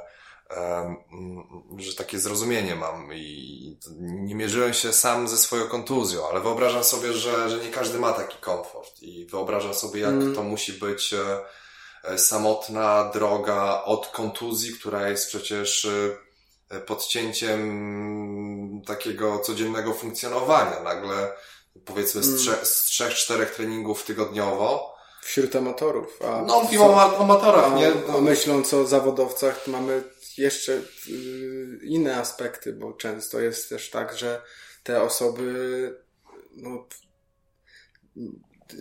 że 1.78 1.96
takie 1.96 2.20
zrozumienie 2.20 2.76
mam 2.76 3.14
i 3.14 3.78
nie 4.00 4.36
mierzyłem 4.36 4.74
się 4.74 4.94
sam 4.94 5.28
ze 5.28 5.38
swoją 5.38 5.68
kontuzją, 5.68 6.30
ale 6.30 6.40
wyobrażam 6.40 6.84
sobie, 6.84 7.14
że, 7.14 7.50
że 7.50 7.58
nie 7.58 7.72
każdy 7.72 8.00
ma 8.00 8.14
taki 8.14 8.38
komfort 8.38 9.02
i 9.02 9.26
wyobrażam 9.26 9.74
sobie, 9.74 10.02
jak 10.02 10.10
mm. 10.10 10.36
to 10.36 10.44
musi 10.44 10.74
być 10.74 11.14
e, 11.14 11.40
e, 12.04 12.18
samotna 12.18 13.12
droga 13.14 13.84
od 13.86 14.08
kontuzji, 14.08 14.74
która 14.74 15.10
jest 15.10 15.28
przecież 15.28 15.86
e, 16.70 16.80
podcięciem 16.80 17.62
takiego 18.88 19.40
codziennego 19.40 19.94
funkcjonowania. 19.94 20.84
Nagle 20.84 21.32
powiedzmy 21.86 22.24
z, 22.24 22.28
mm. 22.28 22.40
trzech, 22.40 22.68
z 22.68 22.84
trzech, 22.84 23.14
czterech 23.14 23.56
treningów 23.56 24.04
tygodniowo 24.04 24.94
Wśród 25.24 25.56
amatorów. 25.56 26.20
A 26.22 26.42
no, 26.42 26.60
mówimy 26.64 26.84
o 26.84 27.20
amatorach, 27.20 27.76
nie? 27.76 27.92
A 28.18 28.22
myśląc 28.22 28.74
o 28.74 28.86
zawodowcach, 28.86 29.68
mamy 29.68 30.04
jeszcze 30.38 30.82
y, 31.10 31.80
inne 31.84 32.18
aspekty, 32.18 32.74
bo 32.74 32.94
często 32.94 33.40
jest 33.40 33.70
też 33.70 33.90
tak, 33.90 34.18
że 34.18 34.42
te 34.84 35.02
osoby 35.02 35.96
no, 36.56 36.88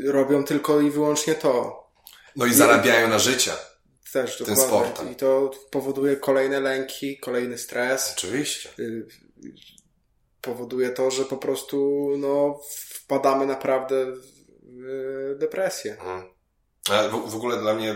robią 0.05 0.45
tylko 0.45 0.81
i 0.81 0.91
wyłącznie 0.91 1.35
to. 1.35 1.83
No 2.37 2.47
i 2.47 2.55
zarabiają 2.55 3.09
na 3.09 3.19
życie. 3.19 3.53
Też 4.12 4.38
tym 4.38 4.57
sportem. 4.57 5.12
I 5.12 5.17
to 5.17 5.51
powoduje 5.71 6.17
kolejne 6.17 6.61
lęki, 6.61 7.19
kolejny 7.19 7.59
stres. 7.59 8.12
Oczywiście. 8.17 8.71
Y, 8.79 9.07
powoduje 10.41 10.91
to, 10.91 11.11
że 11.11 11.25
po 11.25 11.37
prostu 11.37 12.09
no, 12.19 12.61
wpadamy 12.97 13.47
naprawdę 13.47 14.07
w 14.07 15.38
depresję. 15.38 15.93
Mhm. 15.93 16.23
W, 17.11 17.31
w 17.31 17.37
ogóle 17.37 17.57
dla 17.57 17.75
mnie 17.75 17.95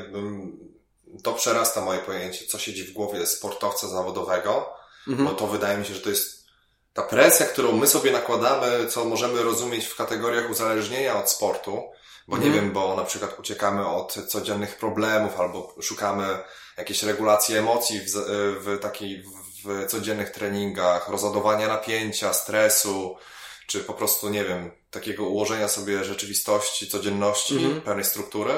to 1.22 1.33
przerasta 1.33 1.81
moje 1.81 1.98
pojęcie, 1.98 2.46
co 2.46 2.59
siedzi 2.59 2.85
w 2.85 2.92
głowie 2.92 3.26
sportowca 3.26 3.88
zawodowego, 3.88 4.72
mhm. 5.09 5.29
bo 5.29 5.35
to 5.35 5.46
wydaje 5.46 5.79
mi 5.79 5.87
się, 5.87 5.94
że 5.94 6.00
to 6.00 6.11
jest 6.11 6.46
ta 6.92 7.02
presja, 7.02 7.46
którą 7.46 7.72
my 7.72 7.87
sobie 7.87 8.12
nakładamy, 8.12 8.87
co 8.87 9.05
możemy 9.05 9.42
rozumieć 9.42 9.87
w 9.87 9.96
kategoriach 9.96 10.50
uzależnienia 10.50 11.18
od 11.18 11.31
sportu, 11.31 11.83
bo 12.29 12.37
mhm. 12.37 12.55
nie 12.55 12.61
wiem, 12.61 12.72
bo 12.72 12.96
na 12.96 13.05
przykład 13.05 13.38
uciekamy 13.38 13.88
od 13.88 14.12
codziennych 14.29 14.76
problemów 14.76 15.40
albo 15.40 15.74
szukamy 15.83 16.38
jakiejś 16.76 17.02
regulacji 17.02 17.57
emocji 17.57 18.00
w, 18.00 18.12
w 18.61 18.79
takiej, 18.81 19.24
w 19.64 19.87
codziennych 19.87 20.31
treningach, 20.31 21.09
rozładowania 21.09 21.68
napięcia, 21.68 22.33
stresu, 22.33 23.16
czy 23.66 23.81
po 23.81 23.94
prostu, 23.94 24.29
nie 24.29 24.44
wiem, 24.44 24.70
takiego 24.90 25.24
ułożenia 25.24 25.68
sobie 25.68 26.05
rzeczywistości, 26.05 26.88
codzienności, 26.88 27.57
mhm. 27.57 27.81
pełnej 27.81 28.05
struktury. 28.05 28.52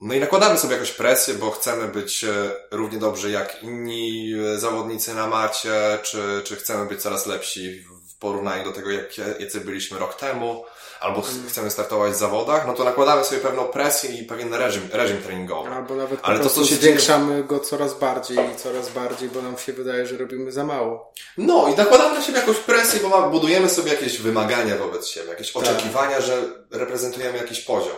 No 0.00 0.14
i 0.14 0.20
nakładamy 0.20 0.58
sobie 0.58 0.72
jakąś 0.72 0.90
presję, 0.90 1.34
bo 1.34 1.50
chcemy 1.50 1.88
być 1.88 2.24
e, 2.24 2.50
równie 2.70 2.98
dobrzy 2.98 3.30
jak 3.30 3.62
inni 3.62 4.34
e, 4.54 4.58
zawodnicy 4.58 5.14
na 5.14 5.26
macie, 5.26 5.98
czy, 6.02 6.42
czy 6.44 6.56
chcemy 6.56 6.86
być 6.86 7.02
coraz 7.02 7.26
lepsi 7.26 7.84
w 8.10 8.18
porównaniu 8.18 8.64
do 8.64 8.72
tego, 8.72 8.90
jak, 8.90 9.18
jacy 9.40 9.60
byliśmy 9.60 9.98
rok 9.98 10.14
temu, 10.14 10.64
albo 11.00 11.22
mm. 11.28 11.48
chcemy 11.48 11.70
startować 11.70 12.12
w 12.12 12.16
zawodach, 12.16 12.66
no 12.66 12.74
to 12.74 12.84
nakładamy 12.84 13.24
sobie 13.24 13.40
pewną 13.40 13.64
presję 13.64 14.10
i 14.10 14.24
pewien 14.24 14.54
reżim, 14.54 14.88
reżim 14.92 15.22
treningowy. 15.22 15.70
Albo 15.70 15.94
nawet 15.94 16.20
Ale 16.22 16.38
to, 16.38 16.50
co 16.50 16.64
się 16.64 16.74
zwiększamy 16.74 17.32
dzieje... 17.32 17.44
go 17.44 17.60
coraz 17.60 17.98
bardziej 17.98 18.38
i 18.54 18.56
coraz 18.56 18.90
bardziej, 18.90 19.28
bo 19.28 19.42
nam 19.42 19.58
się 19.58 19.72
wydaje, 19.72 20.06
że 20.06 20.16
robimy 20.16 20.52
za 20.52 20.64
mało. 20.64 21.12
No 21.38 21.68
i 21.68 21.76
nakładamy 21.76 22.14
na 22.14 22.22
siebie 22.24 22.38
jakąś 22.38 22.56
presję, 22.56 23.00
bo 23.00 23.30
budujemy 23.30 23.68
sobie 23.68 23.92
jakieś 23.92 24.18
wymagania 24.18 24.76
wobec 24.76 25.08
siebie, 25.08 25.28
jakieś 25.28 25.52
tak. 25.52 25.62
oczekiwania, 25.62 26.20
że 26.20 26.42
reprezentujemy 26.70 27.38
jakiś 27.38 27.60
poziom 27.60 27.96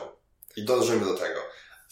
i 0.57 0.65
dążymy 0.65 1.05
do 1.05 1.15
tego. 1.15 1.41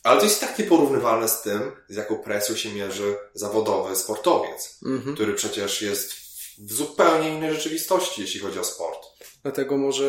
Ale 0.02 0.18
to 0.18 0.24
jest 0.24 0.40
tak 0.40 0.58
nieporównywalne 0.58 1.28
z 1.28 1.42
tym, 1.42 1.72
z 1.88 1.96
jaką 1.96 2.18
presją 2.18 2.56
się 2.56 2.72
mierzy 2.72 3.16
zawodowy 3.34 3.96
sportowiec, 3.96 4.78
mhm. 4.86 5.14
który 5.14 5.34
przecież 5.34 5.82
jest 5.82 6.12
w 6.58 6.72
zupełnie 6.72 7.34
innej 7.34 7.54
rzeczywistości, 7.54 8.20
jeśli 8.20 8.40
chodzi 8.40 8.58
o 8.58 8.64
sport. 8.64 9.06
Dlatego 9.42 9.76
może 9.76 10.04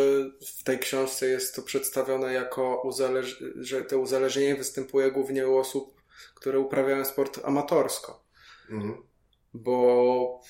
w 0.58 0.64
tej 0.64 0.80
książce 0.80 1.28
jest 1.28 1.56
to 1.56 1.62
przedstawione 1.62 2.34
jako, 2.34 2.82
uzależ... 2.84 3.44
że 3.56 3.82
to 3.82 4.00
uzależnienie 4.00 4.56
występuje 4.56 5.12
głównie 5.12 5.48
u 5.48 5.58
osób, 5.58 6.02
które 6.36 6.60
uprawiają 6.60 7.06
sport 7.06 7.40
amatorsko. 7.44 8.24
Mhm. 8.70 9.04
Bo 9.54 10.42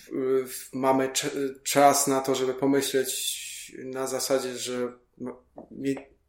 mamy 0.74 1.10
czas 1.64 2.08
na 2.08 2.22
to, 2.22 2.36
żeby 2.36 2.54
pomyśleć 2.54 3.40
na 3.78 4.08
zasadzie, 4.08 4.58
że 4.58 4.94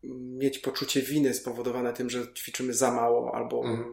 mieć 0.02 0.58
poczucie 0.58 1.02
winy 1.02 1.34
spowodowane 1.34 1.92
tym, 1.92 2.10
że 2.10 2.32
ćwiczymy 2.34 2.74
za 2.74 2.90
mało 2.90 3.34
albo 3.34 3.64
mhm. 3.64 3.92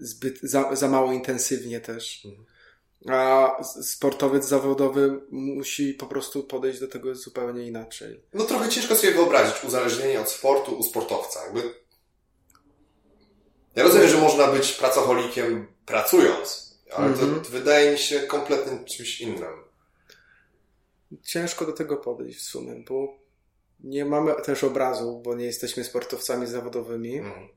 zbyt, 0.00 0.40
za, 0.42 0.76
za 0.76 0.88
mało 0.88 1.12
intensywnie 1.12 1.80
też. 1.80 2.24
Mhm. 2.24 2.46
A 3.08 3.56
sportowiec 3.82 4.44
zawodowy 4.44 5.20
musi 5.30 5.94
po 5.94 6.06
prostu 6.06 6.44
podejść 6.44 6.80
do 6.80 6.88
tego 6.88 7.14
zupełnie 7.14 7.66
inaczej. 7.66 8.20
No 8.34 8.44
trochę 8.44 8.68
ciężko 8.68 8.96
sobie 8.96 9.12
wyobrazić 9.12 9.64
uzależnienie 9.64 10.20
od 10.20 10.30
sportu 10.30 10.78
u 10.78 10.82
sportowca. 10.82 11.44
Jakby... 11.44 11.74
Ja 13.74 13.82
rozumiem, 13.82 14.08
że 14.08 14.18
można 14.18 14.46
być 14.46 14.72
pracocholikiem 14.72 15.66
pracując, 15.86 16.78
ale 16.96 17.14
to 17.14 17.22
mhm. 17.22 17.42
wydaje 17.42 17.92
mi 17.92 17.98
się 17.98 18.20
kompletnie 18.20 18.84
czymś 18.84 19.20
innym. 19.20 19.52
Ciężko 21.22 21.66
do 21.66 21.72
tego 21.72 21.96
podejść 21.96 22.38
w 22.38 22.42
sumie, 22.42 22.84
bo 22.88 23.25
nie 23.80 24.04
mamy 24.04 24.34
też 24.34 24.64
obrazu, 24.64 25.20
bo 25.24 25.34
nie 25.34 25.44
jesteśmy 25.44 25.84
sportowcami 25.84 26.46
zawodowymi. 26.46 27.18
Mhm. 27.18 27.48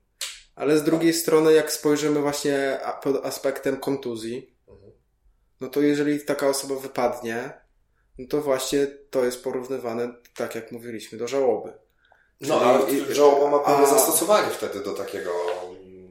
Ale 0.55 0.77
z 0.77 0.83
drugiej 0.83 1.13
strony, 1.13 1.53
jak 1.53 1.71
spojrzymy 1.71 2.21
właśnie 2.21 2.79
pod 3.03 3.25
aspektem 3.25 3.77
kontuzji, 3.77 4.55
mhm. 4.67 4.91
no 5.61 5.67
to 5.67 5.81
jeżeli 5.81 6.25
taka 6.25 6.47
osoba 6.47 6.75
wypadnie, 6.75 7.53
no 8.17 8.27
to 8.27 8.41
właśnie 8.41 8.87
to 8.87 9.25
jest 9.25 9.43
porównywane, 9.43 10.13
tak 10.35 10.55
jak 10.55 10.71
mówiliśmy, 10.71 11.17
do 11.17 11.27
żałoby. 11.27 11.73
No, 12.41 12.61
ale 12.61 13.13
żałoba 13.15 13.51
ma 13.51 13.59
pewne 13.59 13.83
a... 13.83 13.89
zastosowanie 13.89 14.49
wtedy 14.49 14.79
do 14.79 14.93
takiego 14.93 15.31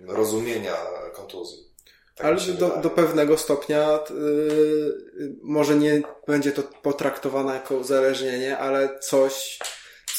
rozumienia 0.06 0.76
kontuzji. 1.12 1.68
Tak 2.14 2.26
Ale 2.26 2.36
do, 2.40 2.68
do, 2.68 2.90
pewnego 2.90 3.38
stopnia 3.38 3.98
yy, 4.10 5.36
może 5.42 5.76
nie 5.76 6.02
będzie 6.26 6.52
to 6.52 6.62
potraktowane 6.62 7.54
jako 7.54 7.74
uzależnienie, 7.74 8.58
ale 8.58 8.98
coś, 8.98 9.58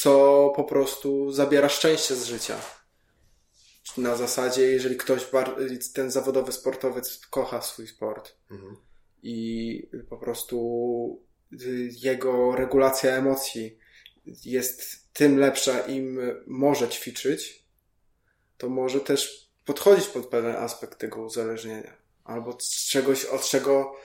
co 0.02 0.52
po 0.56 0.64
prostu 0.64 1.32
zabiera 1.32 1.68
szczęście 1.68 2.14
z 2.14 2.24
życia. 2.24 2.60
Na 3.96 4.16
zasadzie, 4.16 4.62
jeżeli 4.62 4.96
ktoś, 4.96 5.26
ten 5.94 6.10
zawodowy 6.10 6.52
sportowiec 6.52 7.26
kocha 7.26 7.62
swój 7.62 7.86
sport 7.86 8.36
mhm. 8.50 8.76
i 9.22 9.90
po 10.08 10.16
prostu 10.16 11.22
jego 12.02 12.56
regulacja 12.56 13.16
emocji 13.16 13.78
jest 14.44 15.08
tym 15.12 15.38
lepsza, 15.38 15.80
im 15.80 16.20
może 16.46 16.88
ćwiczyć, 16.88 17.64
to 18.58 18.68
może 18.68 19.00
też 19.00 19.50
podchodzić 19.64 20.06
pod 20.06 20.26
pewien 20.26 20.56
aspekt 20.56 20.98
tego 20.98 21.22
uzależnienia. 21.22 21.96
Albo 22.24 22.56
z 22.60 22.88
czegoś, 22.88 23.24
od 23.24 23.44
czego 23.44 23.96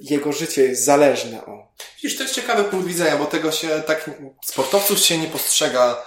jego 0.00 0.32
życie 0.32 0.62
jest 0.62 0.84
zależne. 0.84 1.46
O. 1.46 1.72
Widzisz, 1.96 2.16
to 2.16 2.22
jest 2.22 2.34
ciekawy 2.34 2.64
punkt 2.64 2.86
widzenia, 2.86 3.16
bo 3.16 3.26
tego 3.26 3.52
się 3.52 3.82
tak, 3.86 4.10
sportowców 4.44 4.98
się 4.98 5.18
nie 5.18 5.28
postrzega 5.28 6.02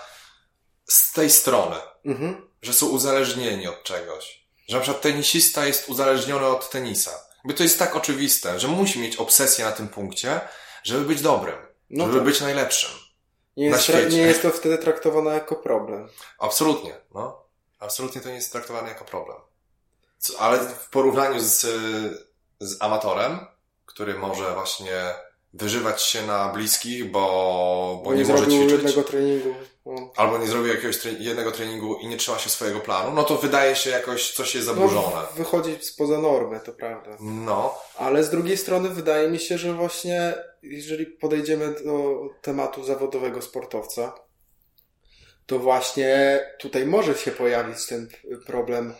z 0.87 1.11
tej 1.11 1.29
strony, 1.29 1.75
mhm. 2.05 2.49
że 2.61 2.73
są 2.73 2.87
uzależnieni 2.87 3.67
od 3.67 3.83
czegoś. 3.83 4.47
Że 4.67 4.75
na 4.75 4.81
przykład 4.81 5.03
tenisista 5.03 5.65
jest 5.65 5.89
uzależniony 5.89 6.47
od 6.47 6.69
tenisa. 6.69 7.11
By 7.45 7.53
to 7.53 7.63
jest 7.63 7.79
tak 7.79 7.95
oczywiste, 7.95 8.59
że 8.59 8.67
musi 8.67 8.99
mieć 8.99 9.15
obsesję 9.15 9.65
na 9.65 9.71
tym 9.71 9.87
punkcie, 9.87 10.41
żeby 10.83 11.05
być 11.05 11.21
dobrym, 11.21 11.57
no 11.89 12.05
żeby 12.05 12.17
tak. 12.17 12.25
być 12.25 12.41
najlepszym. 12.41 12.91
Nie 13.57 13.65
jest, 13.65 13.89
nie 14.09 14.21
jest 14.21 14.41
to 14.41 14.49
wtedy 14.49 14.77
traktowane 14.77 15.33
jako 15.33 15.55
problem. 15.55 16.09
Absolutnie, 16.39 16.95
no. 17.13 17.45
Absolutnie 17.79 18.21
to 18.21 18.29
nie 18.29 18.35
jest 18.35 18.51
traktowane 18.51 18.89
jako 18.89 19.05
problem. 19.05 19.37
Co, 20.17 20.39
ale 20.39 20.59
w 20.59 20.89
porównaniu 20.89 21.39
z, 21.39 21.65
z 22.62 22.82
amatorem, 22.82 23.39
który 23.86 24.13
może 24.13 24.54
właśnie 24.54 25.13
wyżywać 25.54 26.02
się 26.02 26.28
na 26.28 26.50
bliskich, 26.54 27.12
bo, 27.12 28.02
bo 28.06 28.13
nie, 28.13 28.24
nie 28.24 28.34
może 28.34 28.47
ćwiczyć. 28.47 28.71
jednego 28.71 29.04
treningu. 29.04 29.56
No. 29.86 30.12
Albo 30.15 30.38
nie 30.38 30.47
zrobił 30.47 30.74
jakiegoś 30.74 30.97
tre 30.97 31.12
jednego 31.12 31.52
treningu 31.52 31.95
i 31.95 32.08
nie 32.08 32.17
trzyma 32.17 32.39
się 32.39 32.50
swojego 32.50 32.80
planu, 32.80 33.15
no 33.15 33.24
to 33.24 33.38
wydaje 33.38 33.76
się 33.76 33.89
jakoś 33.89 34.34
coś 34.34 34.56
jest 34.56 34.67
zaburzone. 34.67 35.15
No, 35.15 35.28
wychodzi 35.36 35.78
spoza 35.82 36.17
normy, 36.17 36.60
to 36.60 36.71
prawda. 36.71 37.17
No. 37.19 37.76
Ale 37.97 38.24
z 38.24 38.30
drugiej 38.30 38.58
strony 38.58 38.89
wydaje 38.89 39.30
mi 39.30 39.39
się, 39.39 39.58
że 39.58 39.74
właśnie 39.74 40.34
jeżeli 40.63 41.06
podejdziemy 41.06 41.76
do 41.86 42.19
tematu 42.41 42.84
zawodowego 42.84 43.41
sportowca, 43.41 44.13
to 45.45 45.60
właśnie 45.60 46.39
tutaj 46.60 46.86
może 46.86 47.15
się 47.15 47.32
pojawić 47.32 47.86
ten 47.86 48.08
problem 48.45 48.93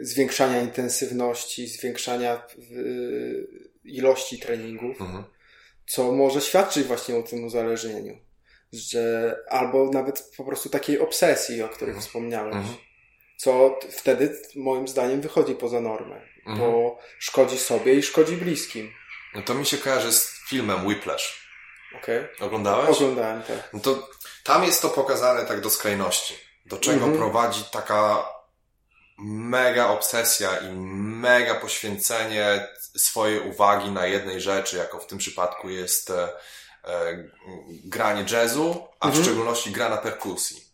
zwiększania 0.00 0.60
intensywności, 0.60 1.66
zwiększania 1.66 2.46
y, 2.72 3.46
ilości 3.84 4.38
treningów, 4.38 5.00
mhm. 5.00 5.24
co 5.86 6.12
może 6.12 6.40
świadczyć 6.40 6.86
właśnie 6.86 7.16
o 7.16 7.22
tym 7.22 7.44
uzależnieniu. 7.44 8.18
Że, 8.72 9.36
albo 9.48 9.90
nawet 9.90 10.30
po 10.36 10.44
prostu 10.44 10.68
takiej 10.68 10.98
obsesji, 10.98 11.62
o 11.62 11.68
której 11.68 11.94
mhm. 11.94 12.06
wspomniałeś. 12.06 12.54
Mhm. 12.54 12.76
Co 13.36 13.78
wtedy, 13.90 14.38
moim 14.56 14.88
zdaniem, 14.88 15.20
wychodzi 15.20 15.54
poza 15.54 15.80
normę, 15.80 16.20
bo 16.46 16.52
mhm. 16.52 16.92
szkodzi 17.18 17.58
sobie 17.58 17.94
i 17.94 18.02
szkodzi 18.02 18.36
bliskim. 18.36 18.92
No 19.34 19.42
to 19.42 19.54
mi 19.54 19.66
się 19.66 19.78
kojarzy 19.78 20.12
z 20.12 20.40
filmem 20.48 20.86
Whiplash. 20.86 21.46
Okay. 22.02 22.28
Oglądałeś? 22.40 22.96
Oglądałem, 22.96 23.42
tak. 23.42 23.68
No 23.72 23.80
to 23.80 24.08
tam 24.44 24.64
jest 24.64 24.82
to 24.82 24.88
pokazane 24.88 25.46
tak 25.46 25.60
do 25.60 25.70
skrajności. 25.70 26.34
Do 26.66 26.76
czego 26.76 27.04
mhm. 27.04 27.16
prowadzi 27.16 27.64
taka 27.72 28.24
mega 29.18 29.88
obsesja 29.88 30.56
i 30.56 30.72
mega 30.72 31.54
poświęcenie 31.54 32.68
swojej 32.96 33.40
uwagi 33.40 33.90
na 33.90 34.06
jednej 34.06 34.40
rzeczy, 34.40 34.76
jako 34.76 34.98
w 34.98 35.06
tym 35.06 35.18
przypadku 35.18 35.68
jest 35.68 36.10
e, 36.10 36.28
e, 36.84 37.24
granie 37.84 38.24
jazzu, 38.30 38.88
a 39.00 39.06
mhm. 39.06 39.22
w 39.22 39.26
szczególności 39.26 39.70
gra 39.70 39.88
na 39.88 39.96
perkusji. 39.96 40.65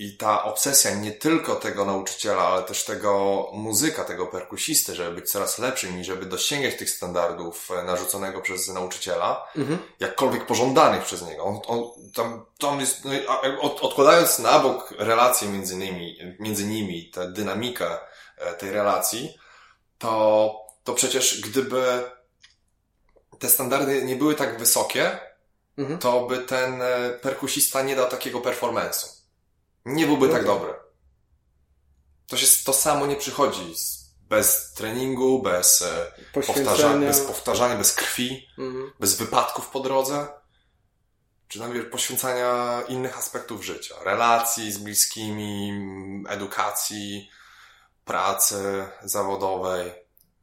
I 0.00 0.16
ta 0.16 0.44
obsesja 0.44 0.94
nie 0.94 1.12
tylko 1.12 1.56
tego 1.56 1.84
nauczyciela, 1.84 2.42
ale 2.42 2.62
też 2.62 2.84
tego 2.84 3.46
muzyka, 3.52 4.04
tego 4.04 4.26
perkusisty, 4.26 4.94
żeby 4.94 5.10
być 5.10 5.30
coraz 5.30 5.58
lepszym 5.58 6.00
i 6.00 6.04
żeby 6.04 6.26
dosięgać 6.26 6.76
tych 6.76 6.90
standardów 6.90 7.70
e, 7.70 7.82
narzuconego 7.82 8.40
przez 8.40 8.68
nauczyciela, 8.68 9.46
mhm. 9.56 9.78
jakkolwiek 10.00 10.46
pożądanych 10.46 11.04
przez 11.04 11.22
niego. 11.22 11.44
On, 11.44 11.60
on, 11.66 11.84
tam, 12.14 12.44
tam 12.58 12.80
jest, 12.80 13.04
no, 13.04 13.12
od, 13.60 13.80
odkładając 13.80 14.38
na 14.38 14.58
bok 14.58 14.94
relacje 14.98 15.48
między 15.48 15.76
nimi, 15.76 16.18
między 16.38 16.64
nimi, 16.64 17.10
tę 17.10 17.32
dynamikę 17.32 17.98
e, 18.36 18.54
tej 18.54 18.70
relacji, 18.70 19.38
to, 19.98 20.66
to 20.84 20.94
przecież 20.94 21.40
gdyby 21.40 22.10
te 23.38 23.48
standardy 23.48 24.04
nie 24.04 24.16
były 24.16 24.34
tak 24.34 24.58
wysokie, 24.58 25.18
mhm. 25.78 25.98
to 25.98 26.26
by 26.26 26.38
ten 26.38 26.82
e, 26.82 27.10
perkusista 27.22 27.82
nie 27.82 27.96
dał 27.96 28.08
takiego 28.08 28.40
performance'u 28.40 29.19
nie 29.84 30.06
byłby 30.06 30.28
tak 30.28 30.44
dobry. 30.44 30.74
To 32.26 32.36
się 32.36 32.64
to 32.64 32.72
samo 32.72 33.06
nie 33.06 33.16
przychodzi 33.16 33.74
bez 34.28 34.72
treningu, 34.72 35.42
bez 35.42 35.82
e, 35.82 36.12
powtarzania, 36.32 37.06
bez 37.06 37.20
powtarzania, 37.20 37.76
bez 37.76 37.94
krwi, 37.94 38.48
mhm. 38.58 38.92
bez 39.00 39.16
wypadków 39.16 39.68
po 39.68 39.80
drodze, 39.80 40.28
czy 41.48 41.60
nawet 41.60 41.90
poświęcania 41.90 42.82
innych 42.88 43.18
aspektów 43.18 43.64
życia, 43.64 43.94
relacji 44.04 44.72
z 44.72 44.78
bliskimi, 44.78 45.72
edukacji, 46.28 47.30
pracy 48.04 48.88
zawodowej. 49.02 49.92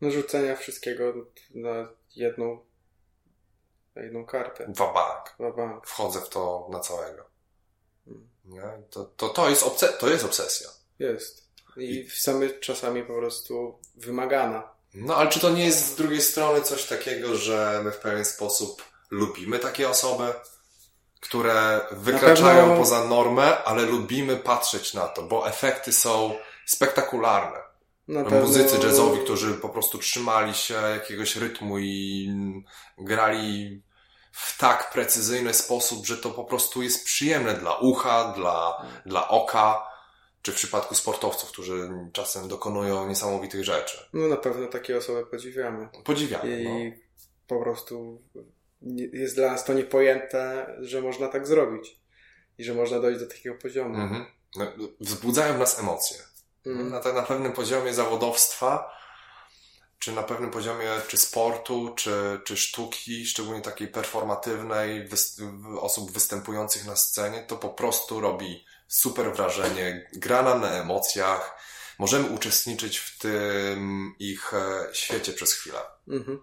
Narzucenia 0.02 0.56
wszystkiego 0.56 1.14
na 1.56 1.90
jedną, 2.16 2.66
na 3.96 4.02
jedną 4.02 4.26
kartę. 4.26 4.74
Wabank. 4.78 5.36
bank. 5.58 5.88
Wchodzę 5.88 6.22
w 6.22 6.30
to 6.30 6.68
na 6.72 6.80
całego. 6.80 7.37
Nie? 8.48 8.82
To, 8.90 9.06
to, 9.06 9.30
to, 9.30 9.50
jest 9.50 9.64
obse 9.64 9.88
to 9.88 10.10
jest 10.10 10.26
obsesja. 10.26 10.68
Jest. 11.00 11.48
I, 11.78 12.00
I 12.00 12.10
same 12.10 12.50
czasami 12.50 13.04
po 13.04 13.14
prostu 13.14 13.80
wymagana. 13.96 14.64
No 14.94 15.16
ale 15.16 15.30
czy 15.30 15.40
to 15.40 15.50
nie 15.50 15.66
jest 15.66 15.86
z 15.86 15.96
drugiej 15.96 16.22
strony 16.22 16.62
coś 16.62 16.86
takiego, 16.86 17.36
że 17.36 17.82
my 17.84 17.92
w 17.92 17.98
pewien 17.98 18.26
sposób 18.26 18.84
lubimy 19.12 19.60
takie 19.60 19.90
osoby, 19.90 20.34
które 21.20 21.82
wykraczają 21.92 22.62
pewno... 22.62 22.78
poza 22.78 23.06
normę, 23.06 23.64
ale 23.64 23.86
lubimy 23.86 24.38
patrzeć 24.38 24.94
na 24.94 25.08
to, 25.08 25.24
bo 25.24 25.48
efekty 25.48 25.94
są 25.94 26.36
spektakularne. 26.66 27.60
Na 28.08 28.24
pewno... 28.24 28.40
Muzycy 28.40 28.78
jazzowi, 28.78 29.20
którzy 29.20 29.54
po 29.54 29.70
prostu 29.70 29.98
trzymali 29.98 30.54
się 30.54 30.74
jakiegoś 30.74 31.36
rytmu 31.36 31.80
i 31.80 32.30
grali 32.98 33.82
w 34.38 34.58
tak 34.58 34.92
precyzyjny 34.92 35.54
sposób, 35.54 36.06
że 36.06 36.18
to 36.18 36.30
po 36.30 36.44
prostu 36.44 36.84
jest 36.84 37.06
przyjemne 37.06 37.54
dla 37.54 37.76
ucha, 37.76 38.34
dla, 38.36 38.86
dla 39.06 39.28
oka. 39.28 39.88
czy 40.42 40.52
w 40.52 40.56
przypadku 40.56 40.96
sportowców, 40.96 41.50
którzy 41.50 41.90
czasem 42.14 42.48
dokonują 42.48 43.08
niesamowitych 43.08 43.64
rzeczy. 43.64 43.98
No 44.14 44.28
na 44.28 44.38
pewno 44.38 44.68
takie 44.68 44.98
osoby 44.98 45.26
podziwiamy. 45.26 45.90
Podziwiamy. 46.04 46.62
I 46.62 46.66
no. 46.66 46.96
po 47.48 47.62
prostu 47.62 48.22
jest 49.14 49.36
dla 49.36 49.52
nas 49.52 49.66
to 49.66 49.74
niepojęte, 49.74 50.76
że 50.80 51.02
można 51.02 51.28
tak 51.28 51.48
zrobić. 51.48 52.00
I 52.58 52.64
że 52.64 52.74
można 52.74 53.00
dojść 53.00 53.20
do 53.20 53.28
takiego 53.28 53.56
poziomu. 53.56 53.96
Mhm. 53.96 54.26
No, 54.56 54.66
wzbudzają 55.00 55.54
w 55.54 55.60
nas 55.60 55.80
emocje. 55.80 56.18
Mhm. 56.66 56.90
Na, 56.90 57.14
na 57.14 57.22
pewnym 57.22 57.54
poziomie 57.54 57.94
zawodowstwa, 57.94 58.97
czy 60.00 60.12
na 60.12 60.24
pewnym 60.24 60.52
poziomie 60.52 60.90
czy 61.08 61.18
sportu, 61.18 61.94
czy, 61.96 62.42
czy 62.46 62.58
sztuki, 62.58 63.26
szczególnie 63.26 63.62
takiej 63.62 63.88
performatywnej, 63.88 65.10
osób 65.80 66.12
występujących 66.12 66.86
na 66.86 66.96
scenie, 66.96 67.46
to 67.48 67.56
po 67.56 67.70
prostu 67.70 68.20
robi 68.20 68.66
super 68.88 69.34
wrażenie, 69.34 70.10
gra 70.14 70.42
nam 70.42 70.62
na 70.62 70.72
emocjach, 70.72 71.58
możemy 72.00 72.30
uczestniczyć 72.30 72.98
w 72.98 73.20
tym 73.20 74.14
ich 74.20 74.54
e, 74.54 74.88
świecie 74.94 75.34
przez 75.34 75.54
chwilę. 75.54 75.80
Mhm. 76.08 76.42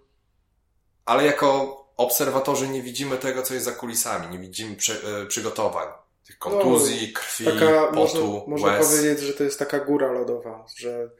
Ale 1.04 1.24
jako 1.24 1.80
obserwatorzy 1.96 2.68
nie 2.68 2.82
widzimy 2.82 3.16
tego, 3.16 3.42
co 3.42 3.54
jest 3.54 3.66
za 3.66 3.72
kulisami, 3.72 4.28
nie 4.28 4.38
widzimy 4.38 4.76
przy, 4.76 4.92
e, 5.22 5.26
przygotowań, 5.26 5.88
tych 6.26 6.38
kontuzji, 6.38 7.12
no, 7.14 7.20
krwi, 7.20 7.44
taka, 7.44 7.86
potu, 7.86 8.44
Można, 8.46 8.66
można 8.66 8.78
powiedzieć, 8.78 9.20
że 9.20 9.32
to 9.32 9.44
jest 9.44 9.58
taka 9.58 9.78
góra 9.80 10.12
lodowa, 10.12 10.64
że 10.76 11.10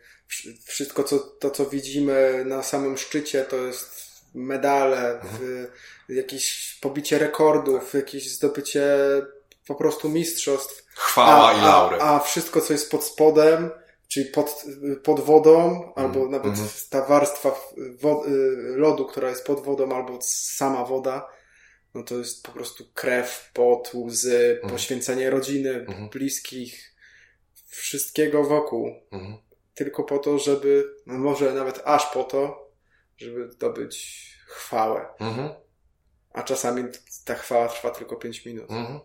wszystko 0.64 1.04
co, 1.04 1.18
to, 1.18 1.50
co 1.50 1.66
widzimy 1.66 2.44
na 2.44 2.62
samym 2.62 2.98
szczycie, 2.98 3.44
to 3.44 3.56
jest 3.56 4.04
medale, 4.34 5.20
mhm. 5.20 5.66
jakieś 6.08 6.78
pobicie 6.80 7.18
rekordów, 7.18 7.94
jakieś 7.94 8.30
zdobycie 8.30 8.96
po 9.66 9.74
prostu 9.74 10.08
mistrzostw. 10.08 10.84
Chwała 10.94 11.48
a, 11.48 11.58
i 11.58 11.60
laury. 11.60 11.96
A, 12.00 12.16
a 12.16 12.20
wszystko, 12.20 12.60
co 12.60 12.72
jest 12.72 12.90
pod 12.90 13.04
spodem, 13.04 13.70
czyli 14.08 14.26
pod, 14.26 14.64
pod 15.02 15.20
wodą, 15.20 15.70
mm, 15.70 15.92
albo 15.96 16.28
nawet 16.28 16.54
mm. 16.54 16.68
ta 16.90 17.04
warstwa 17.04 17.48
y, 17.48 18.76
lodu, 18.76 19.06
która 19.06 19.28
jest 19.28 19.46
pod 19.46 19.64
wodą, 19.64 19.96
albo 19.96 20.18
sama 20.22 20.84
woda, 20.84 21.28
no 21.94 22.02
to 22.02 22.18
jest 22.18 22.42
po 22.42 22.52
prostu 22.52 22.84
krew, 22.94 23.50
pot, 23.54 23.90
łzy, 23.94 24.58
mm. 24.62 24.70
poświęcenie 24.70 25.30
rodziny, 25.30 25.70
mm. 25.70 26.08
bliskich, 26.08 26.94
wszystkiego 27.66 28.44
wokół. 28.44 28.90
Mhm. 29.12 29.38
Tylko 29.74 30.04
po 30.04 30.18
to, 30.18 30.38
żeby, 30.38 30.96
no 31.06 31.18
może 31.18 31.52
nawet 31.52 31.82
aż 31.84 32.06
po 32.06 32.24
to, 32.24 32.70
żeby 33.16 33.52
zdobyć 33.52 34.24
chwałę. 34.46 35.06
Mhm. 35.18 35.50
A 36.32 36.42
czasami 36.42 36.84
ta 37.24 37.34
chwała 37.34 37.68
trwa 37.68 37.90
tylko 37.90 38.16
5 38.16 38.46
minut. 38.46 38.70
Mhm. 38.70 39.00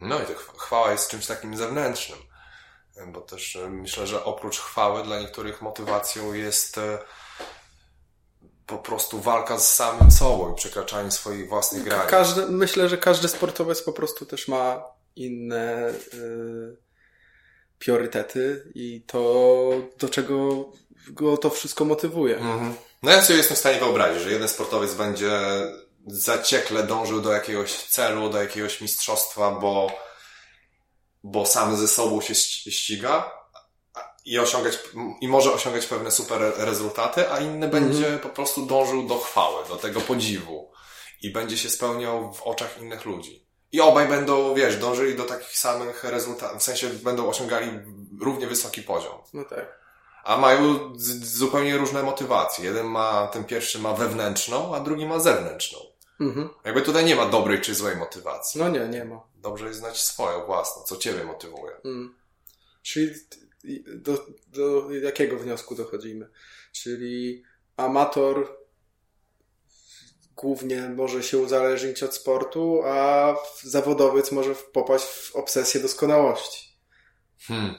No 0.00 0.22
i 0.22 0.26
ta 0.26 0.34
chwała 0.58 0.92
jest 0.92 1.10
czymś 1.10 1.26
takim 1.26 1.56
zewnętrznym, 1.56 2.18
bo 3.06 3.20
też 3.20 3.56
e, 3.56 3.70
myślę, 3.70 4.06
że 4.06 4.24
oprócz 4.24 4.58
chwały 4.58 5.02
dla 5.02 5.20
niektórych 5.20 5.62
motywacją 5.62 6.32
jest 6.32 6.78
e, 6.78 6.98
po 8.66 8.78
prostu 8.78 9.20
walka 9.20 9.58
z 9.58 9.72
samym 9.72 10.10
sobą 10.10 10.52
i 10.52 10.56
przekraczanie 10.56 11.10
swoich 11.10 11.48
własnych 11.48 11.82
granic. 11.82 12.10
Każdy, 12.10 12.46
myślę, 12.46 12.88
że 12.88 12.98
każdy 12.98 13.28
sportowiec 13.28 13.82
po 13.82 13.92
prostu 13.92 14.26
też 14.26 14.48
ma 14.48 14.84
inne 15.16 15.90
y, 16.14 16.76
priorytety 17.80 18.72
i 18.74 19.02
to, 19.06 19.72
do 19.98 20.08
czego 20.08 20.64
go 21.08 21.36
to 21.36 21.50
wszystko 21.50 21.84
motywuje. 21.84 22.36
Mhm. 22.36 22.74
No 23.02 23.10
ja 23.10 23.22
sobie 23.22 23.36
jestem 23.36 23.56
w 23.56 23.60
stanie 23.60 23.78
wyobrazić, 23.78 24.22
że 24.22 24.32
jeden 24.32 24.48
sportowiec 24.48 24.94
będzie 24.94 25.30
zaciekle 26.06 26.82
dążył 26.82 27.20
do 27.20 27.32
jakiegoś 27.32 27.72
celu, 27.72 28.30
do 28.30 28.42
jakiegoś 28.42 28.80
mistrzostwa, 28.80 29.50
bo, 29.50 29.92
bo 31.24 31.46
sam 31.46 31.76
ze 31.76 31.88
sobą 31.88 32.20
się 32.20 32.34
ściga 32.34 33.32
i 34.24 34.38
osiągać, 34.38 34.78
i 35.20 35.28
może 35.28 35.52
osiągać 35.52 35.86
pewne 35.86 36.10
super 36.10 36.52
rezultaty, 36.56 37.30
a 37.30 37.38
inny 37.38 37.66
mhm. 37.66 37.70
będzie 37.70 38.18
po 38.18 38.28
prostu 38.28 38.66
dążył 38.66 39.06
do 39.06 39.18
chwały, 39.18 39.68
do 39.68 39.76
tego 39.76 40.00
podziwu 40.00 40.72
i 41.22 41.30
będzie 41.30 41.58
się 41.58 41.70
spełniał 41.70 42.32
w 42.32 42.42
oczach 42.42 42.78
innych 42.80 43.04
ludzi. 43.04 43.39
I 43.72 43.80
obaj 43.80 44.08
będą, 44.08 44.54
wiesz, 44.54 44.76
dążyli 44.76 45.16
do 45.16 45.24
takich 45.24 45.58
samych 45.58 46.04
rezultatów, 46.04 46.58
w 46.58 46.62
sensie 46.62 46.88
będą 46.88 47.28
osiągali 47.28 47.70
równie 48.20 48.46
wysoki 48.46 48.82
poziom. 48.82 49.18
No 49.34 49.44
tak 49.44 49.80
a 50.24 50.36
mają 50.36 50.92
zupełnie 51.22 51.76
różne 51.76 52.02
motywacje. 52.02 52.64
Jeden 52.64 52.86
ma, 52.86 53.26
ten 53.32 53.44
pierwszy 53.44 53.78
ma 53.78 53.94
wewnętrzną, 53.94 54.74
a 54.74 54.80
drugi 54.80 55.06
ma 55.06 55.18
zewnętrzną. 55.18 55.78
Mhm. 56.20 56.48
Jakby 56.64 56.82
tutaj 56.82 57.04
nie 57.04 57.16
ma 57.16 57.26
dobrej 57.26 57.60
czy 57.60 57.74
złej 57.74 57.96
motywacji. 57.96 58.60
No 58.60 58.68
nie, 58.68 58.88
nie 58.88 59.04
ma. 59.04 59.20
Dobrze 59.36 59.66
jest 59.66 59.78
znać 59.78 60.02
swoją 60.02 60.46
własną, 60.46 60.82
co 60.82 60.96
ciebie 60.96 61.24
motywuje. 61.24 61.76
Mhm. 61.76 62.14
Czyli 62.82 63.14
do, 63.86 64.26
do 64.46 64.90
jakiego 64.90 65.38
wniosku 65.38 65.74
dochodzimy? 65.74 66.28
Czyli 66.72 67.42
amator 67.76 68.56
głównie 70.40 70.88
może 70.88 71.22
się 71.22 71.38
uzależnić 71.38 72.02
od 72.02 72.14
sportu, 72.14 72.82
a 72.84 73.34
zawodowiec 73.62 74.32
może 74.32 74.54
popaść 74.54 75.04
w 75.04 75.36
obsesję 75.36 75.80
doskonałości. 75.80 76.76
Hmm. 77.40 77.74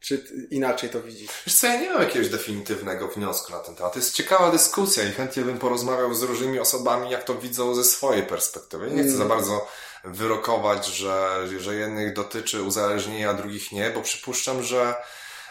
Czy 0.00 0.24
inaczej 0.50 0.90
to 0.90 1.02
widzisz? 1.02 1.30
Wiesz 1.46 1.54
co, 1.54 1.66
ja 1.66 1.80
nie 1.80 1.90
mam 1.90 2.02
jakiegoś 2.02 2.28
definitywnego 2.28 3.08
wniosku 3.08 3.52
na 3.52 3.58
ten 3.58 3.74
temat. 3.74 3.92
To 3.92 3.98
jest 3.98 4.14
ciekawa 4.14 4.50
dyskusja 4.50 5.04
i 5.04 5.12
chętnie 5.12 5.42
bym 5.42 5.58
porozmawiał 5.58 6.14
z 6.14 6.22
różnymi 6.22 6.58
osobami, 6.58 7.10
jak 7.10 7.24
to 7.24 7.34
widzą 7.34 7.74
ze 7.74 7.84
swojej 7.84 8.22
perspektywy. 8.22 8.86
Nie 8.86 9.02
chcę 9.02 9.14
mm. 9.14 9.16
za 9.18 9.24
bardzo 9.24 9.68
wyrokować, 10.04 10.86
że, 10.86 11.46
że 11.58 11.74
jednych 11.74 12.12
dotyczy 12.14 12.62
uzależnienia, 12.62 13.30
a 13.30 13.34
drugich 13.34 13.72
nie, 13.72 13.90
bo 13.90 14.02
przypuszczam, 14.02 14.62
że, 14.62 14.94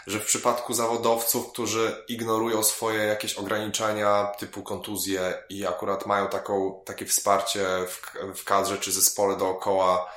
że 0.08 0.20
w 0.20 0.26
przypadku 0.26 0.74
zawodowców, 0.74 1.52
którzy 1.52 2.04
ignorują 2.08 2.64
swoje 2.64 3.04
jakieś 3.04 3.34
ograniczenia 3.34 4.32
typu 4.40 4.64
kontuzje 4.64 5.44
i 5.50 5.66
akurat 5.66 6.06
mają 6.06 6.28
taką, 6.28 6.82
takie 6.86 7.06
wsparcie 7.06 7.68
w, 7.88 8.02
w 8.40 8.44
kadrze 8.44 8.78
czy 8.78 8.92
zespole 8.92 9.38
dookoła, 9.38 10.10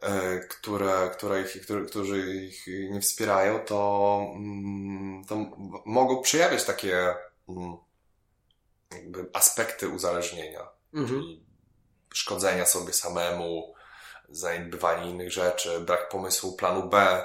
E, 0.00 0.38
które, 0.38 1.10
które 1.12 1.42
ich, 1.42 1.62
które, 1.62 1.86
którzy 1.86 2.34
ich 2.36 2.66
nie 2.90 3.00
wspierają, 3.00 3.64
to, 3.64 4.20
mm, 4.34 5.24
to 5.24 5.36
mogą 5.86 6.22
przejawiać 6.22 6.64
takie 6.64 7.14
mm, 7.48 7.76
jakby 8.90 9.30
aspekty 9.32 9.88
uzależnienia, 9.88 10.68
mhm. 10.94 11.22
szkodzenia 12.14 12.66
sobie 12.66 12.92
samemu, 12.92 13.74
zaniedbywanie 14.28 15.10
innych 15.10 15.32
rzeczy, 15.32 15.80
brak 15.80 16.08
pomysłu 16.08 16.56
planu 16.56 16.88
B, 16.88 17.24